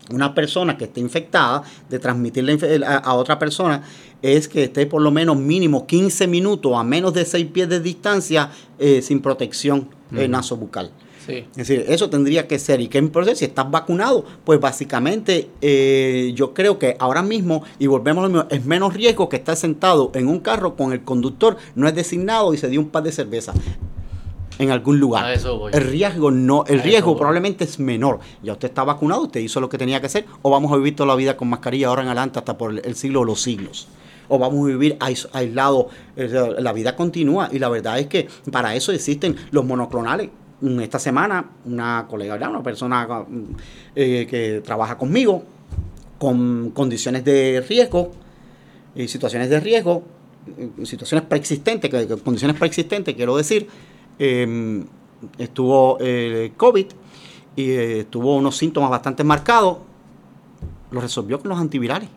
[0.09, 3.83] una persona que esté infectada, de transmitirle a, otra persona,
[4.21, 7.79] es que esté por lo menos mínimo 15 minutos a menos de 6 pies de
[7.79, 10.91] distancia eh, sin protección uh nasobucal.
[11.31, 11.45] Sí.
[11.51, 12.81] Es decir, eso tendría que ser.
[12.81, 13.37] ¿Y qué proceso?
[13.37, 18.33] Si estás vacunado, pues básicamente eh, yo creo que ahora mismo, y volvemos a lo
[18.33, 21.95] mismo, es menos riesgo que estar sentado en un carro con el conductor, no es
[21.95, 23.55] designado y se dio un par de cervezas
[24.59, 25.23] en algún lugar.
[25.73, 28.19] El riesgo no, el A riesgo probablemente es menor.
[28.43, 30.95] Ya usted está vacunado, usted hizo lo que tenía que hacer, o vamos a vivir
[30.95, 33.87] toda la vida con mascarilla ahora en adelante hasta por el, siglo de los siglos.
[34.27, 35.87] O vamos a vivir ais- aislados.
[36.15, 36.29] Eh,
[36.59, 40.29] La vida continúa y la verdad es que para eso existen los monoclonales.
[40.61, 43.25] Esta semana, una colega, una persona
[43.95, 45.43] eh, que trabaja conmigo,
[46.19, 48.11] con condiciones de riesgo,
[48.93, 50.03] y situaciones de riesgo,
[50.57, 51.89] eh, situaciones preexistentes,
[52.21, 53.67] condiciones preexistentes, quiero decir,
[54.19, 54.85] eh,
[55.37, 56.85] estuvo eh, COVID
[57.55, 59.79] y eh, tuvo unos síntomas bastante marcados,
[60.91, 62.09] lo resolvió con los antivirales.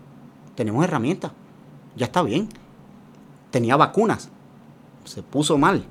[0.55, 1.33] Tenemos herramientas,
[1.97, 2.49] ya está bien.
[3.51, 4.31] Tenía vacunas,
[5.05, 5.85] se puso mal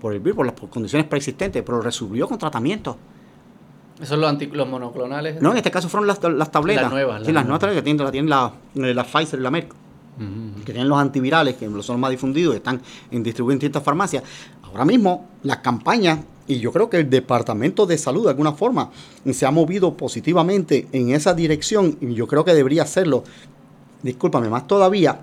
[0.00, 2.96] por el virus, por las por condiciones preexistentes, pero resolvió con tratamiento.
[3.96, 5.42] Esos son los, anti- los monoclonales.
[5.42, 6.84] No, en este caso fueron las, las tabletas.
[6.84, 9.40] Las nuevas, Sí, las las nuevas tabletas que tienen, la, tienen la, eh, la Pfizer
[9.40, 9.74] y la Merck.
[10.64, 12.80] Que tienen los antivirales, que son los más difundidos, están
[13.12, 14.24] en distribuidos en distintas farmacias.
[14.64, 16.18] Ahora mismo, las campañas,
[16.48, 18.90] y yo creo que el Departamento de Salud, de alguna forma,
[19.30, 23.22] se ha movido positivamente en esa dirección, y yo creo que debería hacerlo.
[24.02, 25.20] Discúlpame, más todavía,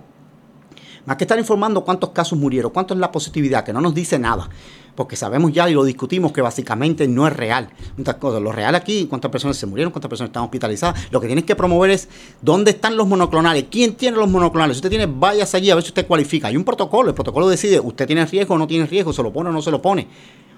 [1.05, 4.17] más que estar informando cuántos casos murieron, cuánto es la positividad, que no nos dice
[4.19, 4.49] nada.
[4.95, 7.69] Porque sabemos ya y lo discutimos que básicamente no es real.
[7.97, 8.15] Muchas.
[8.21, 11.11] Lo real aquí, cuántas personas se murieron, cuántas personas están hospitalizadas.
[11.11, 12.07] Lo que tienes que promover es
[12.41, 14.77] dónde están los monoclonales, quién tiene los monoclonales.
[14.77, 16.47] Si usted tiene, váyase allí a ver si usted cualifica.
[16.47, 19.33] Hay un protocolo, el protocolo decide, usted tiene riesgo o no tiene riesgo, se lo
[19.33, 20.07] pone o no se lo pone.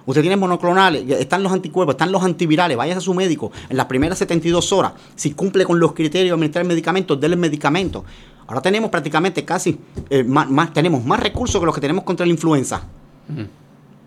[0.06, 3.88] Usted tiene monoclonales, están los anticuerpos, están los antivirales, váyase a su médico en las
[3.88, 4.94] primeras 72 horas.
[5.16, 8.06] Si cumple con los criterios de administrar el medicamento, déle el medicamento.
[8.48, 9.78] Ahora tenemos prácticamente casi,
[10.10, 12.82] eh, más, más- tenemos más recursos que los que tenemos contra la influenza.
[13.30, 13.46] Ujú.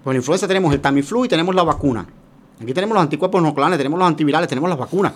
[0.03, 2.07] Con la influenza tenemos el Tamiflu y tenemos la vacuna.
[2.63, 5.13] Aquí tenemos los anticuerpos monoclonales, tenemos los antivirales, tenemos las vacunas.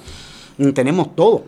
[0.59, 1.45] Mm, Tenemos todo.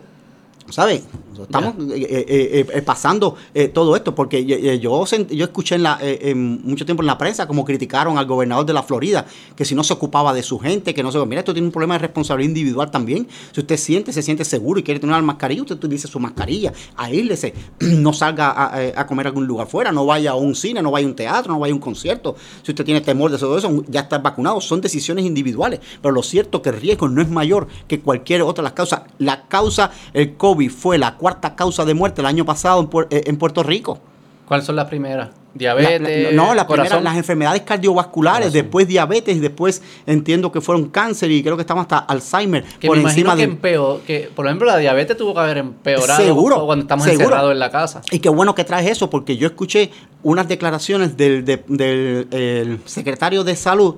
[0.69, 1.03] ¿Sabes?
[1.43, 3.35] Estamos eh, eh, eh, pasando
[3.73, 7.47] todo esto porque yo, yo, escuché en la, eh, en mucho tiempo en la prensa
[7.47, 10.93] como criticaron al gobernador de la Florida que si no se ocupaba de su gente,
[10.93, 11.23] que no se...
[11.25, 13.27] Mira, esto tiene un problema de responsabilidad individual también.
[13.51, 16.73] Si usted siente, se siente seguro y quiere tener una mascarilla, usted utilice su mascarilla,
[16.95, 18.53] aíslese, no salga
[18.95, 21.15] a, comer a algún lugar fuera, no vaya a un cine, no vaya a un
[21.15, 22.35] teatro, no vaya a un concierto.
[22.63, 24.61] Si usted tiene temor de todo eso, ya está vacunado.
[24.61, 25.79] Son decisiones individuales.
[26.01, 28.73] Pero lo cierto es que el riesgo no es mayor que cualquier otra de las
[28.73, 29.01] causas.
[29.19, 33.07] La causa, el COVID fue la cuarta causa de muerte el año pasado en, Puer-
[33.09, 33.99] eh, en Puerto Rico.
[34.47, 35.29] ¿Cuáles son las primeras?
[35.53, 35.99] Diabetes.
[35.99, 37.03] la- no, la primera, corazón.
[37.03, 38.53] las enfermedades cardiovasculares, Corazón.
[38.61, 42.87] después diabetes y después entiendo que fueron cáncer y creo que estamos hasta Alzheimer Que
[42.87, 43.43] por me encima que de...
[43.43, 47.25] empeoró, que por ejemplo la diabetes tuvo que haber empeorado Seguro, cuando estamos seguro.
[47.25, 48.01] encerrados en la casa.
[48.11, 49.91] Y qué bueno que traes eso, porque yo escuché
[50.23, 53.95] unas declaraciones del, de- del el secretario de Salud,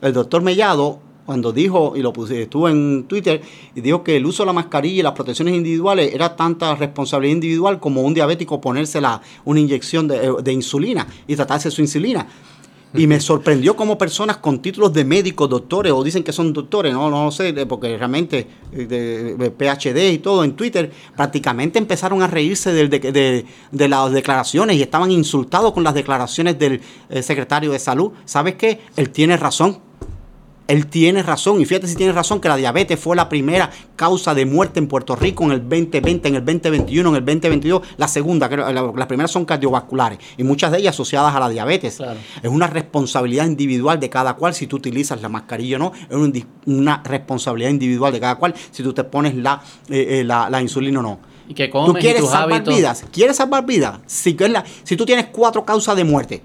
[0.00, 3.40] el doctor Mellado, cuando dijo, y lo puse, estuvo en Twitter,
[3.74, 7.34] y dijo que el uso de la mascarilla y las protecciones individuales era tanta responsabilidad
[7.34, 12.26] individual como un diabético ponérsela una inyección de, de insulina y tratarse su insulina.
[12.96, 16.92] Y me sorprendió como personas con títulos de médicos, doctores, o dicen que son doctores,
[16.92, 22.22] no, no sé, porque realmente eh, de, de PhD y todo en Twitter, prácticamente empezaron
[22.22, 26.80] a reírse del- de, de- de las declaraciones y estaban insultados con las declaraciones del
[27.10, 28.12] eh, secretario de salud.
[28.26, 28.78] ¿Sabes qué?
[28.94, 29.78] Él tiene razón.
[30.66, 34.34] Él tiene razón, y fíjate si tiene razón que la diabetes fue la primera causa
[34.34, 37.82] de muerte en Puerto Rico en el 2020, en el 2021, en el 2022.
[37.98, 41.96] La segunda, las primeras son cardiovasculares y muchas de ellas asociadas a la diabetes.
[41.96, 42.18] Claro.
[42.42, 45.92] Es una responsabilidad individual de cada cual si tú utilizas la mascarilla o no.
[46.08, 50.48] Es una responsabilidad individual de cada cual si tú te pones la, eh, eh, la,
[50.48, 51.18] la insulina o no.
[51.46, 52.74] Y que Tú y quieres tus salvar hábitos.
[52.74, 53.04] vidas.
[53.12, 53.98] ¿Quieres salvar vidas?
[54.06, 54.34] Si
[54.96, 56.42] tú tienes cuatro causas de muerte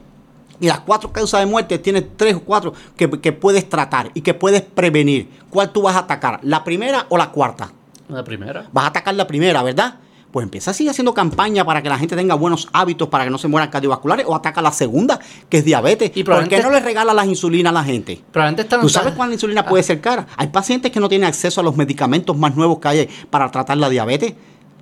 [0.60, 4.22] y las cuatro causas de muerte tienes tres o cuatro que, que puedes tratar y
[4.22, 6.40] que puedes prevenir, ¿cuál tú vas a atacar?
[6.44, 7.72] ¿La primera o la cuarta?
[8.08, 8.68] La primera.
[8.72, 9.96] Vas a atacar la primera, ¿verdad?
[10.32, 13.32] Pues empieza a seguir haciendo campaña para que la gente tenga buenos hábitos para que
[13.32, 15.20] no se mueran cardiovasculares o ataca la segunda,
[15.50, 16.12] que es diabetes.
[16.14, 18.22] Y ¿Por qué no le regala las insulinas a la gente?
[18.32, 18.82] Probablemente están.
[18.82, 20.28] ¿Tú sabes cuál insulina puede ser cara?
[20.38, 23.78] Hay pacientes que no tienen acceso a los medicamentos más nuevos que hay para tratar
[23.78, 24.34] la diabetes.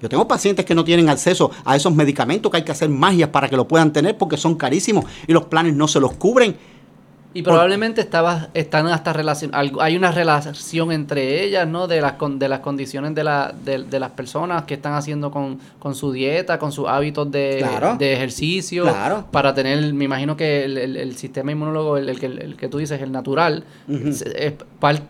[0.01, 3.29] Yo tengo pacientes que no tienen acceso a esos medicamentos que hay que hacer magias
[3.29, 6.55] para que lo puedan tener porque son carísimos y los planes no se los cubren.
[7.33, 11.85] Y probablemente estaba, están hasta relación, algo- hay una relación entre ellas, ¿no?
[11.85, 15.29] De las, con- de las condiciones de, la, de, de las personas que están haciendo
[15.29, 17.95] con, con su dieta, con sus hábitos de, Claro.
[17.97, 19.25] de ejercicio, Claro.
[19.29, 22.69] para tener, me imagino que el, el- el sistema inmunólogo, el, el que, el que
[22.69, 24.53] tú dices, el natural, es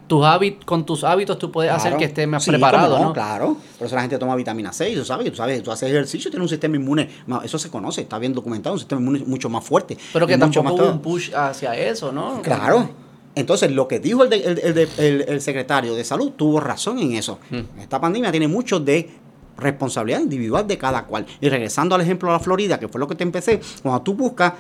[0.08, 3.14] tus hábitos, con tus hábitos tú puedes hacer que estés más Sí, preparado, ¿no?
[3.14, 3.58] Claro.
[3.78, 6.30] Por eso la gente toma vitamina C, y tú sabes, tú sabes, tú haces ejercicio,
[6.32, 7.10] tienes un sistema inmune,
[7.44, 9.98] eso se conoce, está bien documentado, un sistema inmune mucho más fuerte.
[10.14, 12.42] Pero que mucho tampoco más hubo un push hacia eso, ¿no?
[12.42, 12.90] Claro.
[13.36, 16.60] Entonces, lo que dijo el, de- el- el de- el- el secretario de salud tuvo
[16.60, 17.38] razón en eso.
[17.52, 17.80] Mm.
[17.82, 19.10] Esta pandemia tiene mucho de
[19.58, 21.26] responsabilidad individual de cada cual.
[21.42, 24.14] Y regresando al ejemplo de la Florida, que fue lo que te empecé, cuando tú
[24.16, 24.54] buscas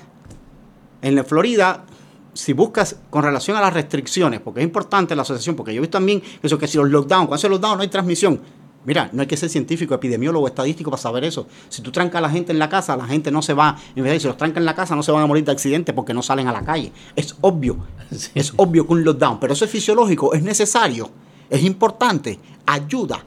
[1.01, 1.85] en la Florida,
[2.33, 5.81] si buscas con relación a las restricciones, porque es importante la asociación, porque yo he
[5.81, 8.39] visto también eso que si los lockdown, cuando se lockdown no hay transmisión.
[8.85, 11.45] Mira, no hay que ser científico, epidemiólogo, estadístico para saber eso.
[11.67, 14.03] Si tú trancas a la gente en la casa, la gente no se va, en
[14.03, 15.91] vez de si los trancan en la casa, no se van a morir de accidente
[15.93, 16.91] porque no salen a la calle.
[17.15, 17.77] Es obvio,
[18.11, 18.31] Sí.
[18.35, 21.09] es obvio que un lockdown, pero eso es fisiológico, es necesario,
[21.49, 23.23] es importante, ayuda.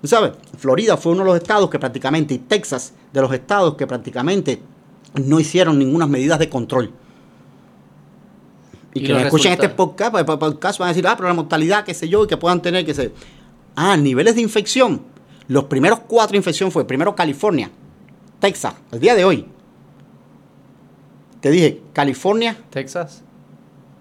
[0.00, 0.32] ¿Tú ¿Sabes?
[0.56, 4.60] Florida fue uno de los estados que prácticamente, y Texas, de los estados que prácticamente
[5.24, 6.92] no hicieron ninguna medidas de control.
[8.94, 11.34] Y, Y que escuchen este podcast, pues, pues, podcast van a decir, ah, pero la
[11.34, 13.12] mortalidad, qué sé yo, y que puedan tener, que se...
[13.80, 15.02] Ah, niveles de infección.
[15.46, 17.70] Los primeros cuatro infección fue primero California,
[18.40, 19.46] Texas, el día de hoy.
[21.40, 23.22] Te dije, California, Texas,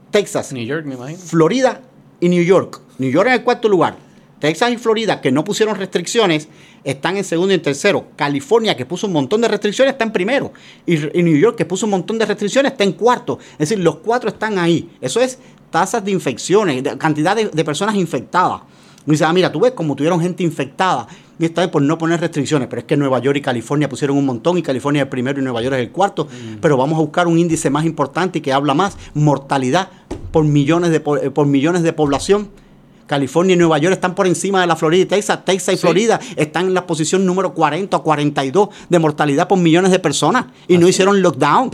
[0.09, 1.19] Texas, New York, me imagino.
[1.19, 1.81] Florida
[2.19, 2.81] y New York.
[2.97, 3.97] New York en el cuarto lugar.
[4.39, 6.47] Texas y Florida, que no pusieron restricciones,
[6.83, 8.07] están en segundo y en tercero.
[8.15, 10.53] California, que puso un montón de restricciones, está en primero.
[10.87, 13.37] Y, y New York, que puso un montón de restricciones, está en cuarto.
[13.53, 14.89] Es decir, los cuatro están ahí.
[15.01, 15.37] Eso es
[15.69, 18.61] tasas de infecciones, de- cantidad de, de personas infectadas.
[19.07, 21.07] Y dice, ah, mira, tú ves como tuvieron gente infectada.
[21.39, 22.67] Y esta vez por no poner restricciones.
[22.67, 24.57] Pero es que Nueva York y California pusieron un montón.
[24.57, 26.27] Y California es el primero y Nueva York es el cuarto.
[26.61, 28.97] Pero vamos a buscar un índice más importante y que habla más.
[29.13, 29.89] Mortalidad
[30.31, 32.49] por millones de, eh, por millones de población.
[33.05, 35.45] California y Nueva York están por encima de la Florida y Texas.
[35.45, 35.81] Texas y Sí.
[35.81, 40.47] Florida están en la posición número 40 o 42 de mortalidad por millones de personas.
[40.67, 40.89] Y no Así.
[40.89, 41.71] hicieron lockdown.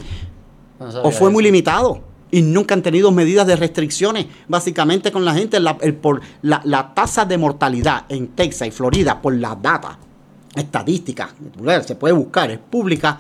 [0.80, 2.02] No O fue muy limitado.
[2.34, 4.26] Y nunca han tenido medidas de restricciones.
[4.48, 9.22] Básicamente con la gente, la, por, la, la tasa de mortalidad en Texas y Florida
[9.22, 10.00] por la data
[10.56, 11.30] estadística,
[11.86, 13.20] se puede buscar, es pública,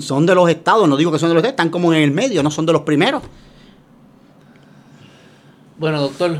[0.00, 2.10] son de los estados, no digo que son de los estados, están como en el
[2.12, 3.22] medio, no son de los primeros.
[5.78, 6.38] Bueno, doctor,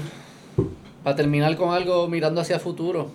[1.04, 3.10] para terminar con algo mirando hacia el futuro,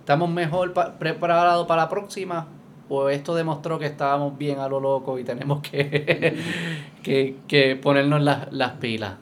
[0.00, 2.46] ¿estamos mejor pa- preparados para la próxima?
[2.92, 6.36] ¿O esto demostró que estábamos bien a lo loco y tenemos que,
[7.02, 9.14] que, que ponernos las, las pilas?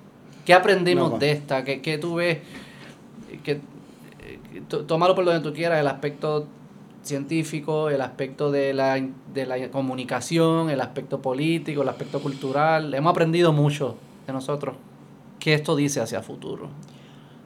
[0.45, 1.63] ¿Qué aprendimos No, de esta?
[1.63, 2.39] ¿Qué, qué tú ves?
[3.45, 3.61] Que, eh,
[4.69, 6.47] tó- tómalo por donde tú quieras, el aspecto
[7.03, 9.01] científico, el aspecto de la,
[9.35, 12.93] de la comunicación, el aspecto político, el aspecto cultural.
[12.95, 13.97] Hemos aprendido mucho
[14.27, 14.77] de nosotros.
[15.39, 16.69] ¿Qué esto dice hacia futuro?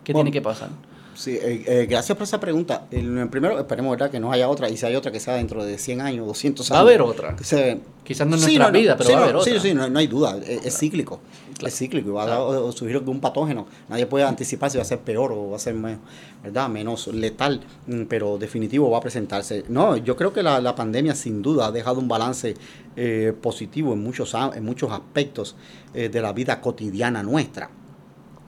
[0.05, 0.70] ¿Qué Bueno, tiene que pasar?
[1.14, 2.86] Sí, eh, eh, gracias por esa pregunta.
[2.90, 4.10] El- primero, esperemos ¿verdad?
[4.10, 6.70] que no haya otra, y si hay otra que sea dentro de 100 años, 200
[6.70, 6.74] años.
[6.76, 7.36] Va a haber otra.
[7.43, 9.36] se- Quizás no en Sí, nuestra no, no, vida, pero sí, va a no, haber
[9.36, 9.52] otra.
[9.52, 11.20] Sí, sí, no, no hay duda, es, es cíclico.
[11.64, 12.68] Es cíclico va a Claro.
[12.68, 13.66] a surgir de un patógeno.
[13.89, 15.98] Nadie puede anticipar si va a ser peor o va a ser me-
[16.43, 16.68] ¿verdad?
[16.68, 19.64] menos letal, mm, pero definitivo va a presentarse.
[19.68, 22.55] No, yo creo que la, la pandemia sin duda ha dejado un balance
[22.97, 25.55] eh, positivo en muchos, en muchos aspectos
[25.94, 27.70] eh, de la vida cotidiana nuestra.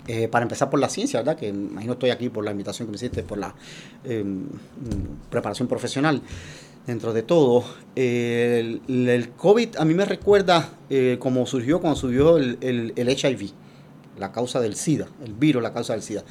[0.06, 1.36] Eh, para empezar por la ciencia, ¿verdad?
[1.36, 3.54] Que imagino estoy aquí por la invitación que me hiciste, por la
[4.04, 6.20] eh, mm, preparación profesional.
[6.86, 7.64] Dentro de todo,
[7.96, 13.52] eh, el, COVID a mí me recuerda eh, como surgió cuando surgió el, el- HIV,
[14.18, 16.22] la causa del SIDA, el virus, la causa del SIDA.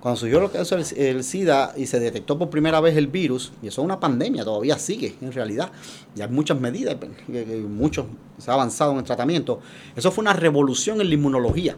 [0.00, 3.52] Cuando surgió la causa del el SIDA y se detectó por primera vez el virus,
[3.62, 5.70] y eso es una pandemia, todavía sigue en realidad,
[6.16, 6.96] y hay muchas medidas,
[7.28, 8.06] y muchos,
[8.38, 9.60] se ha avanzado en el tratamiento,
[9.94, 11.76] eso fue una revolución en la inmunología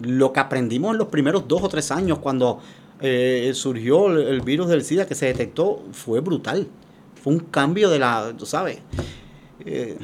[0.00, 2.60] lo que aprendimos en los primeros dos o tres años cuando
[3.00, 6.68] eh, surgió el, el virus del SIDA que se detectó fue brutal.
[7.22, 8.78] Fue un cambio de la, tú sabes,
[9.64, 9.98] eh,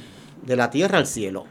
[0.45, 1.45] de la tierra al cielo.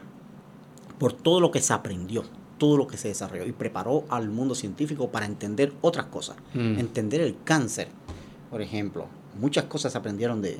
[0.98, 2.22] Por todo lo que se aprendió,
[2.56, 6.36] todo lo que se desarrolló y preparó al mundo científico para entender otras cosas.
[6.54, 6.78] Mm.
[6.78, 7.88] Entender el cáncer,
[8.50, 9.06] por ejemplo.
[9.38, 10.58] Muchas cosas se aprendieron de,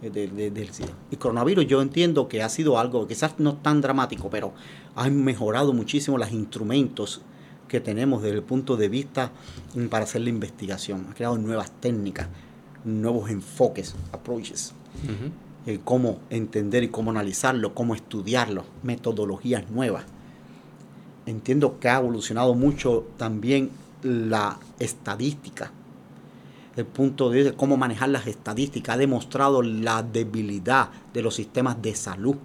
[0.00, 0.92] de- de- del SIDA.
[1.10, 4.54] Y coronavirus yo entiendo que ha sido algo quizás no tan dramático, pero
[4.96, 7.20] ha mejorado muchísimo los instrumentos
[7.68, 9.30] que tenemos desde el punto de vista
[9.74, 11.06] mm, para hacer la investigación.
[11.10, 12.28] Ha creado nuevas técnicas,
[12.84, 14.72] nuevos enfoques, approaches,
[15.66, 20.04] eh, cómo entender y cómo analizarlo, cómo estudiarlo, metodologías nuevas.
[21.26, 23.70] Entiendo que ha evolucionado mucho también
[24.02, 25.72] la estadística,
[26.76, 31.94] el punto de cómo manejar las estadísticas, ha demostrado la debilidad de los sistemas de
[31.94, 32.36] salud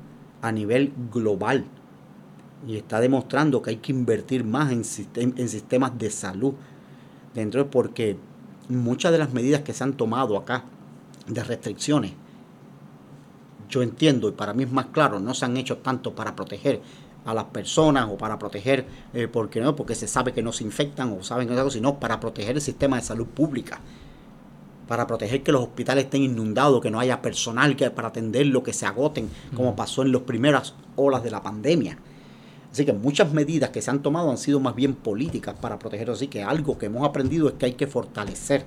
[0.41, 1.65] a nivel global
[2.67, 6.53] y está demostrando que hay que invertir más en, sistem- en sistemas de salud
[7.33, 8.17] dentro de porque
[8.69, 10.63] muchas de las medidas que se han tomado acá
[11.27, 12.13] de restricciones
[13.69, 16.81] yo entiendo y para mí es más claro, no se han hecho tanto para proteger
[17.23, 20.63] a las personas o para proteger, eh, porque no, porque se sabe que no se
[20.63, 23.79] infectan o saben que no es algo, sino para proteger el sistema de salud pública,
[24.87, 28.73] para proteger que los hospitales estén inundados, que no haya personal que para atenderlo, que
[28.73, 31.97] se agoten, como pasó en las primeras olas de la pandemia.
[32.71, 36.17] Así que muchas medidas que se han tomado han sido más bien políticas para protegerlos.
[36.17, 38.63] Así que algo que hemos aprendido es que hay que fortalecer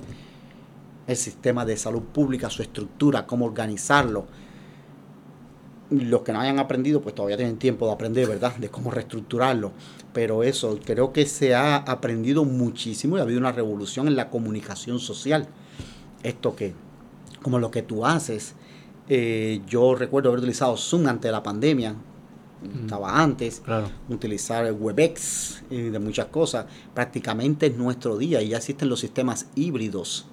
[1.06, 4.26] el sistema de salud pública, su estructura, cómo organizarlo.
[5.90, 8.56] Los que no hayan aprendido, pues todavía tienen tiempo de aprender, ¿verdad?
[8.56, 9.72] De cómo reestructurarlo.
[10.12, 14.28] Pero eso, creo que se ha aprendido muchísimo y ha habido una revolución en la
[14.28, 15.48] comunicación social.
[16.22, 16.74] Esto que,
[17.43, 18.55] como lo que tú haces,
[19.09, 21.94] eh, yo recuerdo haber utilizado Zoom antes de la pandemia,
[22.82, 23.62] estaba antes,
[24.09, 26.66] utilizar WebEx y de muchas cosas.
[26.95, 30.27] Prácticamente es nuestro día y ya existen los sistemas híbridos.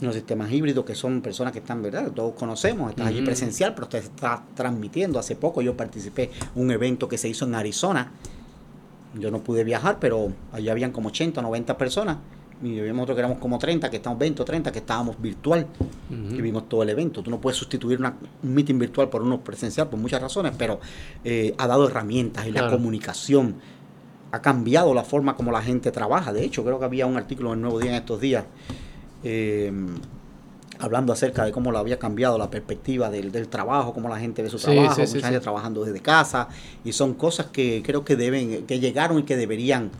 [0.00, 2.10] Los sistemas híbridos que son personas que están, ¿verdad?
[2.12, 5.18] Todos conocemos, están allí presencial, pero usted está transmitiendo.
[5.18, 8.12] Hace poco yo participé en un evento que se hizo en Arizona.
[9.18, 12.18] Yo no pude viajar, pero allí habían como 80, 90 personas
[12.62, 15.66] y vimos otros que éramos como 30, que estamos 20 o 30, que estábamos virtual.
[16.10, 17.22] Y vimos todo el evento.
[17.22, 20.80] Tú no puedes sustituir una, un meeting virtual por uno presencial por muchas razones, pero
[21.24, 23.56] eh, ha dado herramientas y la comunicación
[24.32, 26.32] ha cambiado la forma como la gente trabaja.
[26.32, 28.44] De hecho, creo que había un artículo en el Nuevo Día en estos días
[29.22, 29.72] eh,
[30.80, 34.48] hablando acerca de cómo lo había cambiado la perspectiva del, trabajo, cómo la gente ve
[34.48, 36.48] su trabajo, mucha gente trabajando desde casa,
[36.84, 39.90] y son cosas que creo que deben, que llegaron y que deberían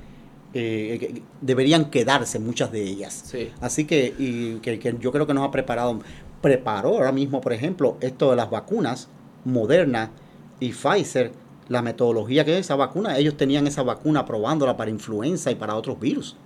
[0.53, 3.33] eh, deberían quedarse muchas de ellas.
[3.61, 6.01] Así que, y, que, yo creo que nos ha preparado,
[6.41, 9.09] preparó ahora mismo, por ejemplo, esto de las vacunas,
[9.45, 10.11] Moderna
[10.59, 11.33] y Pfizer,
[11.69, 15.77] la metodología que es esa vacuna, ellos tenían esa vacuna probándola para influenza y para
[15.77, 16.37] otros virus.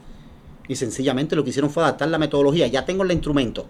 [0.68, 2.66] Y sencillamente lo que hicieron fue adaptar la metodología.
[2.66, 3.66] Ya tengo el instrumento.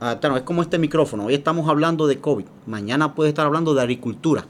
[0.00, 1.26] es como este micrófono.
[1.26, 2.46] Hoy estamos hablando de COVID.
[2.66, 4.46] Mañana puede estar hablando de agricultura.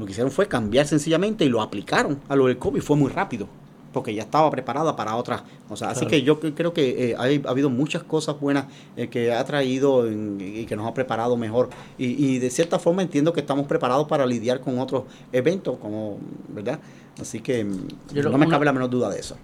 [0.00, 2.80] Lo que hicieron fue cambiar sencillamente y lo aplicaron a lo del COVID.
[2.80, 3.46] Fue muy rápido,
[3.92, 5.94] porque ya estaba preparada para otras cosas.
[5.94, 8.64] Así que yo creo que eh, ha habido muchas cosas buenas
[8.96, 11.68] eh, que ha traído y que nos ha preparado mejor.
[11.98, 16.18] Y, de cierta forma entiendo que estamos preparados para lidiar con otros eventos, como,
[16.48, 16.80] ¿verdad?
[17.20, 19.36] Así que mm, no me cabe la menor duda de eso.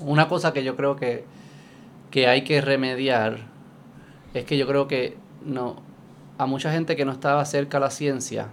[0.00, 1.24] Una cosa que yo creo que,
[2.10, 3.46] que hay que remediar
[4.34, 5.76] es que yo creo que no
[6.36, 8.48] a mucha gente que no estaba cerca a la ciencia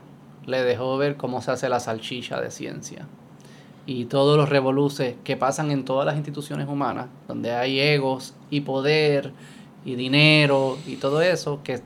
[0.45, 3.07] le dejó ver cómo se hace la salchicha de ciencia.
[3.85, 8.61] Y todos los revoluces que pasan en todas las instituciones humanas, donde hay egos y
[8.61, 9.33] poder
[9.83, 11.81] y dinero y todo eso, que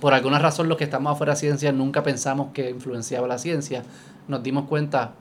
[0.00, 3.82] por alguna razón los que estamos afuera de ciencia nunca pensamos que influenciaba la ciencia,
[4.28, 5.12] nos dimos cuenta,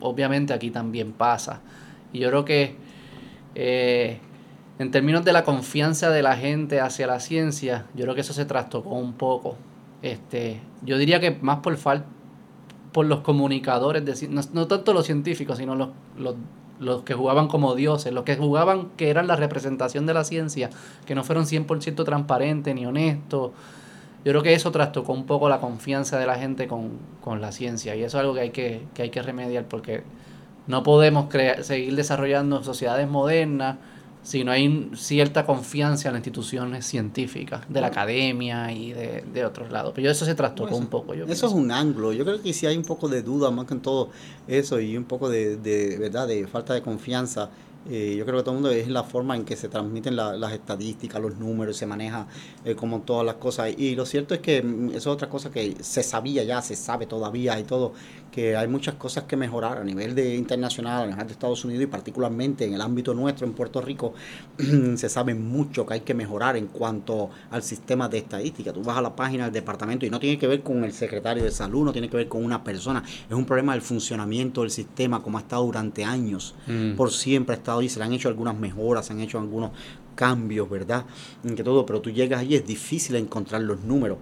[0.00, 1.60] obviamente aquí también pasa.
[2.12, 2.76] Y yo creo que
[3.54, 4.20] eh,
[4.78, 8.32] en términos de la confianza de la gente hacia la ciencia, yo creo que eso
[8.32, 9.56] se trastocó un poco.
[10.02, 12.04] Este, yo diría que más por fal
[12.92, 16.36] por los comunicadores, no, no, tanto los científicos, sino los, los,
[16.80, 20.70] los, que jugaban como dioses, los que jugaban que eran la representación de la ciencia,
[21.06, 23.52] que no fueron 100% transparentes ni honestos.
[24.24, 27.52] Yo creo que eso trastocó un poco la confianza de la gente con, con la
[27.52, 30.02] ciencia y eso es algo que hay que, que, hay que remediar porque
[30.66, 33.76] no podemos seguir desarrollando sociedades modernas
[34.22, 39.44] si no hay cierta confianza en las instituciones científicas, de la academia y de, de
[39.44, 39.92] otros lados.
[39.94, 41.14] Pero eso se trastocó un poco.
[41.14, 42.12] Yo eso es un ángulo.
[42.12, 44.10] Yo creo que si hay un poco de duda más que en todo
[44.46, 47.50] eso y un poco de, de verdad de falta de confianza
[47.90, 50.52] eh, yo creo que todo el mundo es la forma en que se transmiten las
[50.52, 52.26] estadísticas, los números, se maneja
[52.64, 53.72] eh, como todas las cosas.
[53.76, 56.76] Y lo cierto es que mm, eso es otra cosa que se sabía ya, se
[56.76, 57.92] sabe todavía y todo,
[58.30, 61.84] que hay muchas cosas que mejorar a nivel de internacional, a nivel de Estados Unidos
[61.84, 64.14] y particularmente en el ámbito nuestro, en Puerto Rico,
[64.96, 68.72] se sabe mucho que hay que mejorar en cuanto al sistema de estadística.
[68.72, 71.44] Tú vas a la página del departamento y no tiene que ver con el secretario
[71.44, 74.70] de salud, no tiene que ver con una persona, es un problema del funcionamiento del
[74.70, 76.96] sistema como ha estado durante años, mm.
[76.96, 79.70] por siempre ha estado y se le han hecho algunas mejoras, se han hecho algunos
[80.14, 81.04] cambios, ¿verdad?
[81.44, 84.18] En que todo, pero tú llegas allí, es difícil encontrar los números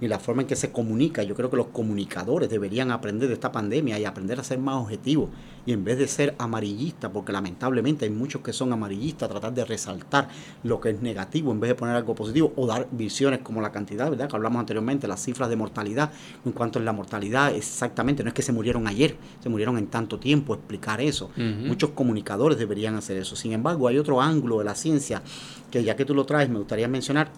[0.00, 1.22] y la forma en que se comunica.
[1.22, 4.76] Yo creo que los comunicadores deberían aprender de esta pandemia y aprender a ser más
[4.76, 5.30] objetivos.
[5.66, 9.64] Y en vez de ser amarillistas, porque lamentablemente hay muchos que son amarillistas, tratar de
[9.64, 10.28] resaltar
[10.62, 13.72] lo que es negativo en vez de poner algo positivo o dar visiones como la
[13.72, 14.28] cantidad, ¿verdad?
[14.28, 16.12] Que hablamos anteriormente, las cifras de mortalidad.
[16.44, 19.86] En cuanto a la mortalidad, exactamente, no es que se murieron ayer, se murieron en
[19.86, 21.30] tanto tiempo, explicar eso.
[21.36, 23.36] Muchos comunicadores deberían hacer eso.
[23.36, 25.22] Sin embargo, hay otro ángulo de la ciencia
[25.70, 27.30] que ya que tú lo traes, me gustaría mencionar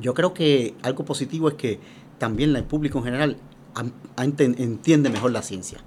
[0.00, 1.80] yo creo que algo positivo es que
[2.18, 3.36] también el público en general
[4.16, 5.78] entiende mejor la ciencia,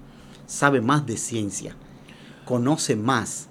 [0.46, 1.76] sabe más de ciencia,
[2.44, 3.48] conoce más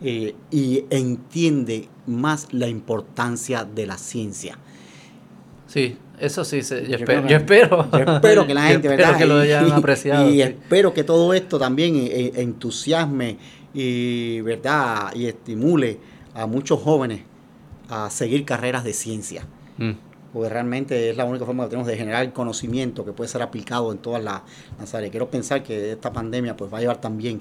[0.00, 4.58] eh, y entiende más la importancia de la ciencia.
[5.66, 8.46] Sí, eso sí, yo, espero, yo, espero, espero.
[8.46, 9.16] que la gente, ¿verdad?
[9.16, 10.30] que lo hayan apreciado.
[10.30, 13.38] Y, espero que todo esto también eh, eh, entusiasme
[13.72, 15.14] y, ¿verdad?
[15.14, 15.98] y estimule
[16.34, 17.22] a muchos jóvenes
[17.88, 19.46] a seguir carreras de ciencia.
[19.78, 19.90] Mm.
[20.32, 23.92] porque realmente es la única forma que tenemos de generar conocimiento que puede ser aplicado
[23.92, 24.42] en todas las,
[24.78, 25.10] las áreas.
[25.10, 27.40] Quiero pensar que esta pandemia pues va a llevar también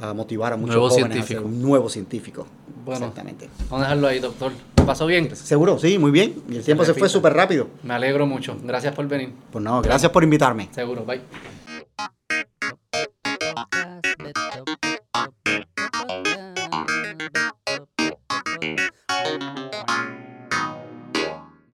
[0.00, 1.40] a motivar a muchos Nuevo jóvenes científico.
[1.40, 2.46] a ser un nuevo científico.
[2.84, 3.06] Bueno.
[3.06, 3.48] Exactamente.
[3.68, 4.52] Vamos a dejarlo ahí, doctor.
[4.76, 5.34] ¿Te pasó bien?
[5.34, 6.40] Seguro, sí, muy bien.
[6.48, 7.68] Y el tiempo se fue súper rápido.
[7.82, 8.56] Me alegro mucho.
[8.62, 9.32] Gracias por venir.
[9.50, 10.68] Pues no, gracias por invitarme.
[10.72, 11.04] Seguro.
[11.04, 11.20] Bye.